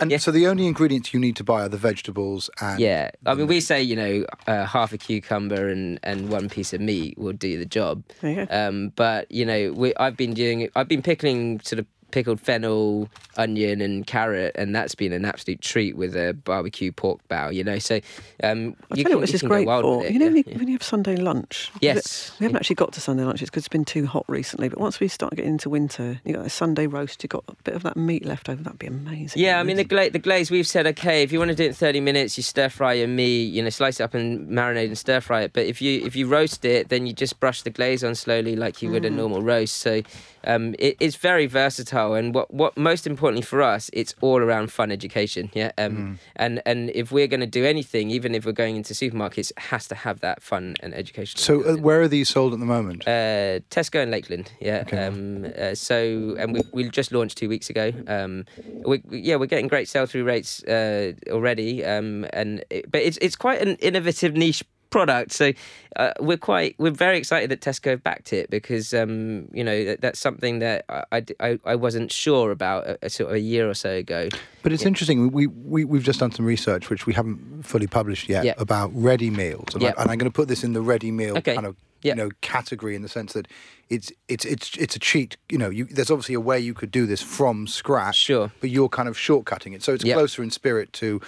And 0.00 0.10
yeah. 0.10 0.18
so 0.18 0.30
the 0.30 0.46
only 0.46 0.66
ingredients 0.66 1.12
you 1.14 1.20
need 1.20 1.36
to 1.36 1.44
buy 1.44 1.62
are 1.62 1.68
the 1.68 1.76
vegetables 1.76 2.50
and 2.60 2.78
yeah. 2.80 3.10
I 3.24 3.34
mean, 3.34 3.46
we 3.46 3.60
say 3.60 3.82
you 3.82 3.96
know 3.96 4.24
uh, 4.46 4.64
half 4.66 4.92
a 4.92 4.98
cucumber 4.98 5.68
and, 5.68 5.98
and 6.02 6.28
one 6.28 6.48
piece 6.48 6.72
of 6.72 6.80
meat 6.80 7.15
will 7.16 7.32
do 7.32 7.58
the 7.58 7.66
job. 7.66 8.02
Go. 8.20 8.46
Um, 8.50 8.92
but 8.96 9.30
you 9.30 9.44
know, 9.44 9.72
we 9.72 9.94
I've 9.96 10.16
been 10.16 10.34
doing 10.34 10.68
I've 10.74 10.88
been 10.88 11.02
pickling 11.02 11.60
sort 11.60 11.78
of 11.80 11.86
pickled 12.16 12.40
fennel, 12.40 13.10
onion, 13.36 13.82
and 13.82 14.06
carrot, 14.06 14.52
and 14.54 14.74
that's 14.74 14.94
been 14.94 15.12
an 15.12 15.26
absolute 15.26 15.60
treat 15.60 15.96
with 15.98 16.16
a 16.16 16.32
barbecue 16.32 16.90
pork 16.90 17.20
bao. 17.28 17.52
You 17.54 17.62
know, 17.62 17.78
so 17.78 17.96
um, 18.42 18.74
I'll 18.90 18.96
you 18.96 18.96
tell 18.96 18.96
you 18.96 19.04
can- 19.04 19.12
what 19.16 19.20
this 19.20 19.34
is 19.34 19.42
great 19.42 19.66
wild 19.66 19.82
for. 19.84 20.06
it, 20.06 20.12
You 20.14 20.18
know, 20.18 20.24
yeah, 20.24 20.30
when, 20.30 20.36
you, 20.38 20.44
yeah. 20.46 20.56
when 20.58 20.68
you 20.68 20.74
have 20.74 20.82
Sunday 20.82 21.16
lunch. 21.16 21.70
Yes. 21.82 22.32
We 22.40 22.44
haven't 22.44 22.56
actually 22.56 22.76
got 22.76 22.94
to 22.94 23.00
Sunday 23.02 23.24
lunches 23.24 23.50
because 23.50 23.64
it's 23.64 23.68
been 23.68 23.84
too 23.84 24.06
hot 24.06 24.24
recently. 24.28 24.70
But 24.70 24.78
once 24.80 24.98
we 24.98 25.08
start 25.08 25.34
getting 25.36 25.52
into 25.52 25.68
winter, 25.68 26.18
you 26.24 26.32
got 26.32 26.46
a 26.46 26.48
Sunday 26.48 26.86
roast. 26.86 27.22
You 27.22 27.28
got 27.28 27.44
a 27.48 27.54
bit 27.64 27.74
of 27.74 27.82
that 27.82 27.98
meat 27.98 28.24
left 28.24 28.48
over. 28.48 28.62
That'd 28.62 28.78
be 28.78 28.86
amazing. 28.86 29.42
Yeah, 29.42 29.60
I 29.60 29.62
mean 29.62 29.76
the 29.76 29.84
gla- 29.84 30.08
the 30.08 30.18
glaze. 30.18 30.50
We've 30.50 30.66
said 30.66 30.86
okay, 30.86 31.22
if 31.22 31.32
you 31.32 31.38
want 31.38 31.50
to 31.50 31.54
do 31.54 31.64
it 31.64 31.68
in 31.68 31.74
thirty 31.74 32.00
minutes, 32.00 32.38
you 32.38 32.42
stir 32.42 32.70
fry 32.70 32.94
your 32.94 33.08
meat. 33.08 33.52
You 33.52 33.62
know, 33.62 33.68
slice 33.68 34.00
it 34.00 34.04
up 34.04 34.14
and 34.14 34.48
marinate 34.48 34.86
and 34.86 34.96
stir 34.96 35.20
fry 35.20 35.42
it. 35.42 35.52
But 35.52 35.66
if 35.66 35.82
you 35.82 36.00
if 36.06 36.16
you 36.16 36.26
roast 36.26 36.64
it, 36.64 36.88
then 36.88 37.06
you 37.06 37.12
just 37.12 37.38
brush 37.40 37.60
the 37.60 37.70
glaze 37.70 38.02
on 38.02 38.14
slowly 38.14 38.56
like 38.56 38.80
you 38.80 38.90
would 38.90 39.02
Mm. 39.02 39.08
a 39.08 39.10
normal 39.10 39.42
roast. 39.42 39.76
So 39.76 40.00
um, 40.44 40.74
it, 40.78 40.96
it's 41.00 41.16
very 41.16 41.46
versatile. 41.46 42.05
And 42.14 42.34
what 42.34 42.52
what 42.52 42.76
most 42.76 43.06
importantly 43.06 43.42
for 43.42 43.62
us, 43.62 43.90
it's 43.92 44.14
all 44.20 44.38
around 44.40 44.70
fun 44.72 44.90
education. 44.90 45.50
Yeah, 45.54 45.72
um, 45.78 45.96
Mm. 45.96 46.18
and 46.36 46.62
and 46.66 46.90
if 46.94 47.10
we're 47.12 47.26
going 47.28 47.40
to 47.40 47.46
do 47.60 47.64
anything, 47.64 48.10
even 48.10 48.34
if 48.34 48.44
we're 48.44 48.52
going 48.64 48.76
into 48.76 48.94
supermarkets, 48.94 49.50
it 49.50 49.58
has 49.58 49.88
to 49.88 49.94
have 49.94 50.20
that 50.20 50.42
fun 50.42 50.74
and 50.82 50.94
education. 50.94 51.38
So 51.38 51.62
uh, 51.64 51.76
where 51.76 52.00
are 52.02 52.08
these 52.08 52.28
sold 52.28 52.52
at 52.52 52.58
the 52.60 52.66
moment? 52.66 53.06
Uh, 53.06 53.60
Tesco 53.70 54.02
and 54.02 54.10
Lakeland, 54.10 54.52
yeah. 54.60 54.82
Okay. 54.86 54.98
Um, 55.06 55.46
uh, 55.58 55.74
so, 55.74 56.36
and 56.38 56.52
we 56.54 56.60
we 56.72 56.88
just 56.90 57.12
launched 57.12 57.38
two 57.38 57.48
weeks 57.48 57.70
ago. 57.70 57.92
Um, 58.06 58.44
we, 58.84 59.02
we- 59.08 59.20
yeah, 59.20 59.36
we're 59.36 59.46
getting 59.46 59.68
great 59.68 59.88
sell 59.88 60.06
through 60.06 60.24
rates 60.24 60.62
uh, 60.64 61.12
already. 61.30 61.84
Um, 61.84 62.26
and 62.32 62.64
it, 62.70 62.90
but 62.90 63.02
it's 63.02 63.18
it's 63.20 63.36
quite 63.36 63.60
an 63.62 63.76
innovative 63.76 64.34
niche 64.34 64.62
product. 64.96 65.32
So 65.32 65.52
uh, 65.96 66.12
we're 66.20 66.38
quite 66.38 66.74
we're 66.78 66.90
very 67.06 67.18
excited 67.18 67.50
that 67.50 67.60
Tesco 67.60 67.90
have 67.90 68.02
backed 68.02 68.32
it 68.32 68.48
because 68.48 68.94
um, 68.94 69.48
you 69.52 69.62
know 69.62 69.84
that, 69.84 70.00
that's 70.00 70.18
something 70.18 70.60
that 70.60 70.84
I, 70.88 71.22
I, 71.38 71.58
I- 71.66 71.74
wasn't 71.76 72.10
sure 72.10 72.50
about 72.50 72.86
a, 72.86 72.98
a 73.02 73.10
sort 73.10 73.28
of 73.30 73.36
a 73.36 73.40
year 73.40 73.68
or 73.68 73.74
so 73.74 73.90
ago. 73.90 74.28
But 74.62 74.72
it's 74.72 74.86
interesting. 74.86 75.30
We, 75.30 75.46
we 75.48 75.84
we've 75.84 76.02
just 76.02 76.20
done 76.20 76.32
some 76.32 76.46
research, 76.46 76.88
which 76.88 77.04
we 77.06 77.12
haven't 77.12 77.62
fully 77.64 77.86
published 77.86 78.28
yet, 78.28 78.44
Yeah. 78.44 78.54
about 78.56 78.90
ready 78.94 79.28
meals, 79.30 79.74
and, 79.74 79.82
Yeah. 79.82 79.92
I, 79.98 80.02
and 80.02 80.10
I'm 80.10 80.18
going 80.18 80.30
to 80.32 80.34
put 80.40 80.48
this 80.48 80.64
in 80.64 80.72
the 80.72 80.80
ready 80.80 81.10
meal 81.12 81.36
Okay. 81.38 81.54
kind 81.54 81.66
of 81.66 81.76
Yeah. 82.02 82.12
you 82.12 82.16
know 82.16 82.30
category 82.40 82.94
in 82.96 83.02
the 83.02 83.08
sense 83.08 83.34
that 83.34 83.46
it's 83.90 84.10
it's 84.28 84.44
it's 84.46 84.76
it's 84.78 84.96
a 84.96 84.98
cheat. 84.98 85.36
You 85.52 85.58
know, 85.58 85.70
you, 85.70 85.84
there's 85.84 86.10
obviously 86.10 86.34
a 86.34 86.40
way 86.40 86.58
you 86.58 86.72
could 86.74 86.90
do 86.90 87.04
this 87.06 87.22
from 87.22 87.66
scratch, 87.66 88.16
Sure. 88.16 88.50
but 88.60 88.70
you're 88.70 88.88
kind 88.88 89.08
of 89.08 89.16
shortcutting 89.16 89.74
it, 89.74 89.82
so 89.82 89.92
it's 89.92 90.04
Yeah. 90.04 90.14
closer 90.14 90.42
in 90.42 90.50
spirit 90.50 90.92
to. 90.94 91.20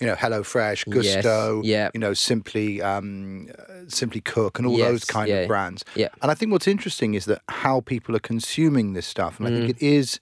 You 0.00 0.06
know, 0.08 0.14
Hello 0.16 0.42
Fresh, 0.42 0.84
Yes. 0.86 1.24
Gousto, 1.24 1.60
Yeah. 1.64 1.90
you 1.94 2.00
know, 2.00 2.14
Simply, 2.14 2.82
um, 2.82 3.48
uh, 3.58 3.62
Simply 3.88 4.20
Cook, 4.20 4.58
and 4.58 4.66
all 4.66 4.76
Yes. 4.78 4.90
those 4.90 5.04
kind 5.04 5.28
Yeah. 5.28 5.36
of 5.42 5.48
brands. 5.48 5.84
Yeah. 5.94 6.08
And 6.20 6.30
I 6.30 6.34
think 6.34 6.50
what's 6.52 6.66
interesting 6.68 7.14
is 7.14 7.24
that 7.26 7.42
how 7.48 7.80
people 7.80 8.14
are 8.16 8.20
consuming 8.20 8.92
this 8.94 9.06
stuff, 9.06 9.38
and 9.38 9.46
I 9.46 9.50
Mm. 9.50 9.56
think 9.56 9.70
it 9.70 9.82
is, 9.82 10.18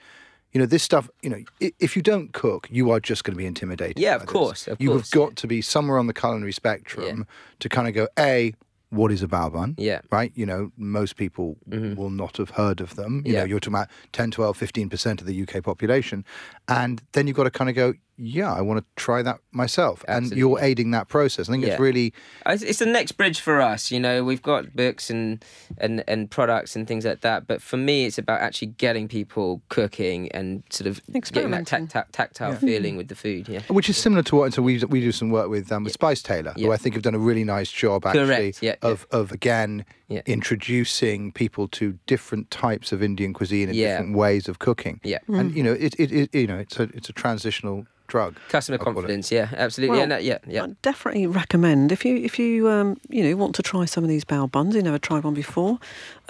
you 0.53 0.61
know, 0.61 0.67
this 0.67 0.83
stuff. 0.83 1.09
You 1.23 1.31
know, 1.31 1.39
if 1.79 1.97
you 1.97 2.03
don't 2.03 2.33
cook, 2.33 2.69
you 2.71 2.91
are 2.91 3.01
just 3.01 3.25
going 3.25 3.33
to 3.35 3.39
be 3.39 3.47
intimidated. 3.47 3.99
Yeah, 3.99 4.17
of 4.17 4.27
course, 4.27 4.69
of 4.69 4.79
you 4.81 4.91
course, 4.91 5.11
have 5.11 5.11
got 5.11 5.37
to 5.37 5.47
be 5.47 5.63
somewhere 5.63 5.99
on 5.99 6.07
the 6.07 6.15
culinary 6.15 6.53
spectrum 6.53 7.27
to 7.61 7.69
kind 7.71 7.89
of 7.89 7.95
go, 7.95 8.09
a, 8.19 8.55
what 8.91 9.11
is 9.11 9.23
a 9.23 9.27
bao 9.27 9.51
bun? 9.51 9.75
Yeah. 9.79 10.03
Right. 10.11 10.31
You 10.35 10.45
know, 10.45 10.71
most 10.77 11.17
people 11.17 11.57
will 11.67 12.11
not 12.11 12.37
have 12.37 12.51
heard 12.51 12.83
of 12.83 12.95
them. 12.97 13.23
You 13.25 13.33
Yeah. 13.33 13.39
know, 13.41 13.45
you're 13.47 13.61
talking 13.61 13.75
about 13.75 13.89
10, 14.13 14.31
12, 14.31 14.55
15 14.59 14.91
percent 14.91 15.23
of 15.23 15.27
the 15.27 15.35
UK 15.35 15.63
population, 15.63 16.27
and 16.69 17.01
then 17.13 17.27
you've 17.27 17.37
got 17.39 17.45
to 17.45 17.51
kind 17.51 17.71
of 17.71 17.77
go, 17.77 17.95
yeah, 18.25 18.53
I 18.53 18.61
want 18.61 18.79
to 18.79 18.85
try 18.95 19.21
that 19.23 19.41
myself, 19.51 20.05
and 20.07 20.31
you're 20.31 20.61
aiding 20.61 20.93
that 20.93 21.09
process. 21.09 21.49
I 21.49 21.53
think 21.53 21.65
Yeah. 21.65 21.73
it's 21.73 21.81
really 21.81 22.15
it's 22.47 22.79
the 22.79 22.87
next 22.87 23.13
bridge 23.13 23.41
for 23.41 23.61
us. 23.61 23.91
You 23.91 23.99
know, 23.99 24.23
we've 24.23 24.41
got 24.43 24.77
books 24.77 25.11
and, 25.11 25.45
and, 25.79 26.05
and 26.07 26.31
products 26.31 26.77
and 26.77 26.87
things 26.87 27.05
like 27.05 27.23
that. 27.23 27.47
But 27.49 27.61
for 27.61 27.77
me, 27.77 28.05
it's 28.07 28.19
about 28.19 28.41
actually 28.41 28.69
getting 28.69 29.09
people 29.09 29.61
cooking 29.71 30.31
and 30.33 30.63
sort 30.71 30.87
of 30.87 30.97
getting 31.07 31.13
that 31.13 31.19
Experimenting. 31.19 31.89
tact- 31.89 32.13
tactile 32.13 32.55
feeling 32.55 32.97
with 32.97 33.09
the 33.09 33.17
food. 33.17 33.49
Yeah. 33.49 33.63
Which 33.69 33.91
is 33.91 33.97
similar 33.97 34.23
to 34.23 34.37
what, 34.37 34.55
so 34.55 34.63
we 34.63 34.79
we 34.85 35.01
do 35.01 35.11
some 35.13 35.31
work 35.31 35.49
with 35.51 35.73
um, 35.73 35.83
with 35.85 35.93
Spice 35.93 36.23
Tailor, 36.23 36.53
who 36.53 36.71
I 36.71 36.77
think 36.77 36.95
have 36.95 37.03
done 37.03 37.15
a 37.17 37.19
really 37.19 37.45
nice 37.45 37.73
job 37.73 38.07
actually 38.07 38.27
Correct, 38.27 38.63
yeah, 38.63 38.77
of 38.83 39.07
of 39.11 39.33
again 39.33 39.85
Yeah. 40.09 40.23
introducing 40.27 41.33
people 41.33 41.67
to 41.69 41.99
different 42.07 42.51
types 42.51 42.93
of 42.93 43.03
Indian 43.03 43.33
cuisine 43.33 43.69
and 43.69 43.77
Yeah. 43.77 43.97
different 43.97 44.17
ways 44.17 44.49
of 44.49 44.59
cooking. 44.59 45.01
Yeah. 45.03 45.19
and 45.29 45.55
you 45.57 45.63
know 45.63 45.73
it, 45.73 45.95
it, 45.99 46.13
it 46.13 46.35
you 46.35 46.47
know 46.47 46.59
it's 46.59 46.79
a 46.79 46.85
it's 46.95 47.09
a 47.09 47.13
transitional 47.13 47.87
drug. 48.13 48.37
Customer 48.49 48.79
I'll 48.79 48.85
confidence. 48.85 49.33
Yeah, 49.33 49.49
absolutely. 49.57 49.93
Well, 49.93 50.01
yeah, 50.01 50.07
no, 50.15 50.19
yeah, 50.19 50.39
yeah. 50.47 50.65
I 50.65 50.67
definitely 50.83 51.27
recommend 51.27 51.91
if 51.93 52.05
you 52.05 52.17
if 52.17 52.39
you 52.39 52.69
um, 52.69 52.89
you 53.09 53.23
know 53.25 53.35
want 53.37 53.55
to 53.57 53.63
try 53.63 53.85
some 53.87 54.05
of 54.05 54.11
these 54.15 54.25
bao 54.25 54.51
buns, 54.51 54.75
you 54.77 54.83
never 54.83 54.99
tried 54.99 55.25
one 55.25 55.35
before, 55.35 55.79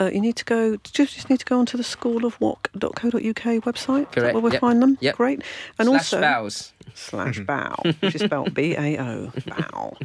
uh, 0.00 0.10
you 0.14 0.20
need 0.20 0.36
to 0.36 0.44
go 0.44 0.76
just 0.98 1.14
just 1.16 1.28
need 1.28 1.40
to 1.40 1.44
go 1.52 1.58
onto 1.58 1.76
the 1.76 1.82
schoolofwok.co.uk 1.84 3.44
website. 3.64 4.00
Is 4.00 4.06
that 4.06 4.12
Correct, 4.12 4.34
where 4.34 4.42
we'll 4.42 4.52
yep, 4.52 4.60
find 4.60 4.80
them. 4.82 4.96
yep. 5.00 5.16
Great. 5.16 5.42
And 5.78 5.88
Slash 5.88 6.12
also 6.12 6.20
baos. 6.20 6.72
slash 6.94 7.38
bao, 7.50 8.00
which 8.02 8.14
is 8.14 8.22
spelled 8.22 8.54
B 8.54 8.74
A 8.78 8.98
O, 9.00 9.32
bow. 9.46 9.96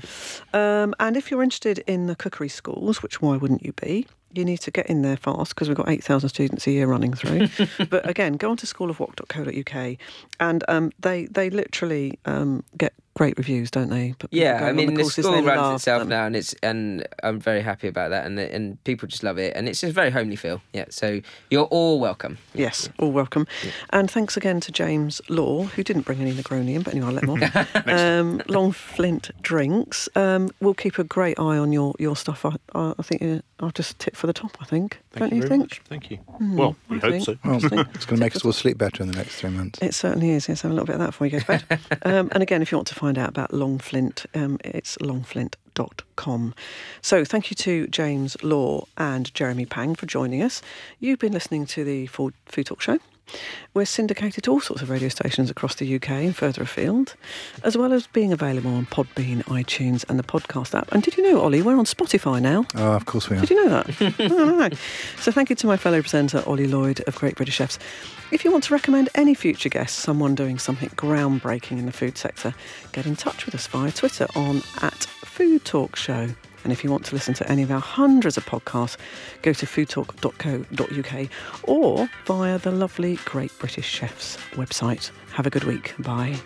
Um, 0.53 0.95
and 0.99 1.15
if 1.15 1.29
you're 1.31 1.43
interested 1.43 1.79
in 1.87 2.07
the 2.07 2.15
cookery 2.15 2.49
schools, 2.49 3.03
which 3.03 3.21
why 3.21 3.37
wouldn't 3.37 3.63
you 3.63 3.73
be? 3.73 4.07
You 4.33 4.45
need 4.45 4.59
to 4.59 4.71
get 4.71 4.87
in 4.87 5.01
there 5.01 5.17
fast 5.17 5.55
because 5.55 5.67
we've 5.67 5.77
got 5.77 5.89
8,000 5.89 6.29
students 6.29 6.67
a 6.67 6.71
year 6.71 6.87
running 6.87 7.13
through. 7.13 7.47
but 7.89 8.07
again, 8.07 8.33
go 8.33 8.51
on 8.51 8.57
to 8.57 8.65
schoolofwok.co.uk 8.65 9.97
and 10.39 10.63
um, 10.67 10.91
they, 10.99 11.25
they 11.25 11.49
literally 11.49 12.19
um, 12.25 12.63
get 12.77 12.93
great 13.17 13.35
reviews, 13.37 13.71
don't 13.71 13.89
they? 13.89 14.13
But 14.19 14.29
Yeah, 14.31 14.63
I 14.63 14.71
mean 14.71 14.93
the 14.93 15.01
courses, 15.01 15.25
school 15.25 15.41
runs 15.43 15.81
itself 15.81 16.01
them. 16.01 16.09
now, 16.09 16.25
and 16.27 16.35
it's 16.35 16.53
and 16.61 17.05
I'm 17.23 17.39
very 17.39 17.61
happy 17.61 17.87
about 17.87 18.09
that, 18.11 18.25
and 18.27 18.39
and 18.39 18.81
people 18.83 19.07
just 19.07 19.23
love 19.23 19.39
it, 19.39 19.53
and 19.55 19.67
it's 19.67 19.81
just 19.81 19.93
very 19.93 20.11
homely 20.11 20.35
feel. 20.35 20.61
Yeah, 20.73 20.85
so 20.89 21.21
you're 21.49 21.65
all 21.65 21.99
welcome. 21.99 22.37
Yes, 22.53 22.89
all 22.99 23.11
welcome. 23.11 23.47
And 23.89 24.09
thanks 24.11 24.37
again 24.37 24.59
to 24.61 24.71
James 24.71 25.19
Law, 25.29 25.63
who 25.63 25.83
didn't 25.83 26.03
bring 26.05 26.21
any 26.21 26.33
Negroni 26.33 26.75
in, 26.75 26.83
but 26.83 26.93
anyway, 26.93 27.07
I'll 27.07 27.13
let 27.13 27.23
him 27.23 27.31
on. 27.87 27.89
um, 27.89 28.41
Longflint 28.47 29.31
Drinks. 29.41 30.07
Um, 30.15 30.49
we'll 30.61 30.73
keep 30.75 30.99
a 30.99 31.03
great 31.03 31.39
eye 31.39 31.57
on 31.57 31.71
your, 31.71 31.95
your 31.99 32.15
stuff. 32.15 32.45
I, 32.45 32.55
I, 32.75 32.93
I 32.99 33.01
think 33.01 33.21
uh, 33.23 33.39
I'll 33.59 33.71
just 33.71 33.97
tip 33.99 34.15
for 34.15 34.27
the 34.27 34.33
top, 34.33 34.57
I 34.61 34.65
think. 34.65 34.99
Thank 35.19 35.31
Don't 35.31 35.35
you, 35.35 35.41
very 35.41 35.49
think? 35.49 35.61
much. 35.63 35.81
Thank 35.87 36.11
you. 36.11 36.19
well, 36.39 36.75
we 36.89 36.97
I 36.97 36.99
hope 36.99 37.11
think. 37.11 37.25
so. 37.25 37.37
Well, 37.43 37.55
it's 37.57 37.65
going 37.67 37.85
to 38.07 38.17
make 38.17 38.35
us 38.35 38.45
all 38.45 38.53
sleep 38.53 38.77
better 38.77 39.03
in 39.03 39.09
the 39.11 39.17
next 39.17 39.35
three 39.35 39.49
months. 39.49 39.79
It 39.81 39.93
certainly 39.93 40.31
is. 40.31 40.47
Yes, 40.47 40.61
have 40.61 40.71
a 40.71 40.73
little 40.73 40.85
bit 40.85 40.93
of 40.93 40.99
that 40.99 41.07
before 41.07 41.27
you 41.27 41.31
go 41.31 41.39
to 41.39 41.45
bed. 41.67 41.79
um, 42.03 42.29
and 42.31 42.43
again, 42.43 42.61
if 42.61 42.71
you 42.71 42.77
want 42.77 42.87
to 42.87 42.95
find 42.95 43.17
out 43.17 43.29
about 43.29 43.53
Longflint, 43.53 44.25
um, 44.35 44.59
it's 44.63 44.97
longflint.com. 44.97 46.53
So 47.01 47.25
thank 47.25 47.51
you 47.51 47.55
to 47.55 47.87
James 47.87 48.41
Law 48.43 48.85
and 48.97 49.33
Jeremy 49.33 49.65
Pang 49.65 49.95
for 49.95 50.05
joining 50.05 50.41
us. 50.41 50.61
You've 50.99 51.19
been 51.19 51.33
listening 51.33 51.65
to 51.67 51.83
the 51.83 52.07
Food 52.07 52.33
Talk 52.65 52.81
Show. 52.81 52.99
We're 53.73 53.85
syndicated 53.85 54.43
to 54.45 54.51
all 54.51 54.61
sorts 54.61 54.81
of 54.81 54.89
radio 54.89 55.09
stations 55.09 55.49
across 55.49 55.75
the 55.75 55.95
UK 55.95 56.09
and 56.09 56.35
further 56.35 56.63
afield, 56.63 57.15
as 57.63 57.77
well 57.77 57.93
as 57.93 58.07
being 58.07 58.33
available 58.33 58.73
on 58.73 58.85
Podbean, 58.87 59.43
iTunes, 59.43 60.03
and 60.09 60.17
the 60.17 60.23
podcast 60.23 60.73
app. 60.73 60.91
And 60.91 61.03
did 61.03 61.17
you 61.17 61.23
know, 61.23 61.41
Ollie, 61.41 61.61
we're 61.61 61.77
on 61.77 61.85
Spotify 61.85 62.41
now? 62.41 62.65
Oh, 62.75 62.93
of 62.93 63.05
course 63.05 63.29
we 63.29 63.37
are. 63.37 63.41
Did 63.41 63.49
you 63.51 63.65
know 63.65 63.69
that? 63.69 64.15
oh. 64.19 64.69
So 65.21 65.31
thank 65.31 65.49
you 65.49 65.55
to 65.57 65.67
my 65.67 65.77
fellow 65.77 66.01
presenter, 66.01 66.43
Ollie 66.45 66.67
Lloyd 66.67 67.01
of 67.07 67.15
Great 67.15 67.35
British 67.35 67.55
Chefs. 67.55 67.77
If 68.31 68.43
you 68.43 68.51
want 68.51 68.63
to 68.65 68.73
recommend 68.73 69.09
any 69.15 69.33
future 69.33 69.69
guests, 69.69 69.97
someone 69.97 70.35
doing 70.35 70.59
something 70.59 70.89
groundbreaking 70.89 71.79
in 71.79 71.85
the 71.85 71.91
food 71.91 72.17
sector, 72.17 72.53
get 72.91 73.05
in 73.05 73.15
touch 73.15 73.45
with 73.45 73.55
us 73.55 73.67
via 73.67 73.91
Twitter 73.91 74.27
on 74.35 74.61
at 74.81 75.05
Food 75.23 75.63
Talk 75.65 75.95
Show. 75.95 76.29
And 76.67 76.73
if 76.73 76.83
you 76.83 76.91
want 76.91 77.05
to 77.05 77.15
listen 77.15 77.33
to 77.35 77.49
any 77.49 77.63
of 77.63 77.71
our 77.71 77.79
hundreds 77.79 78.35
of 78.35 78.45
podcasts, 78.45 78.97
go 79.41 79.53
to 79.53 79.65
foodtalk.co.uk 79.65 81.29
or 81.63 82.09
via 82.25 82.57
the 82.57 82.71
lovely 82.71 83.15
Great 83.23 83.57
British 83.57 83.85
Chefs 83.85 84.35
website. 84.51 85.09
Have 85.31 85.47
a 85.47 85.49
good 85.49 85.63
week. 85.63 85.93
Bye. 85.97 86.37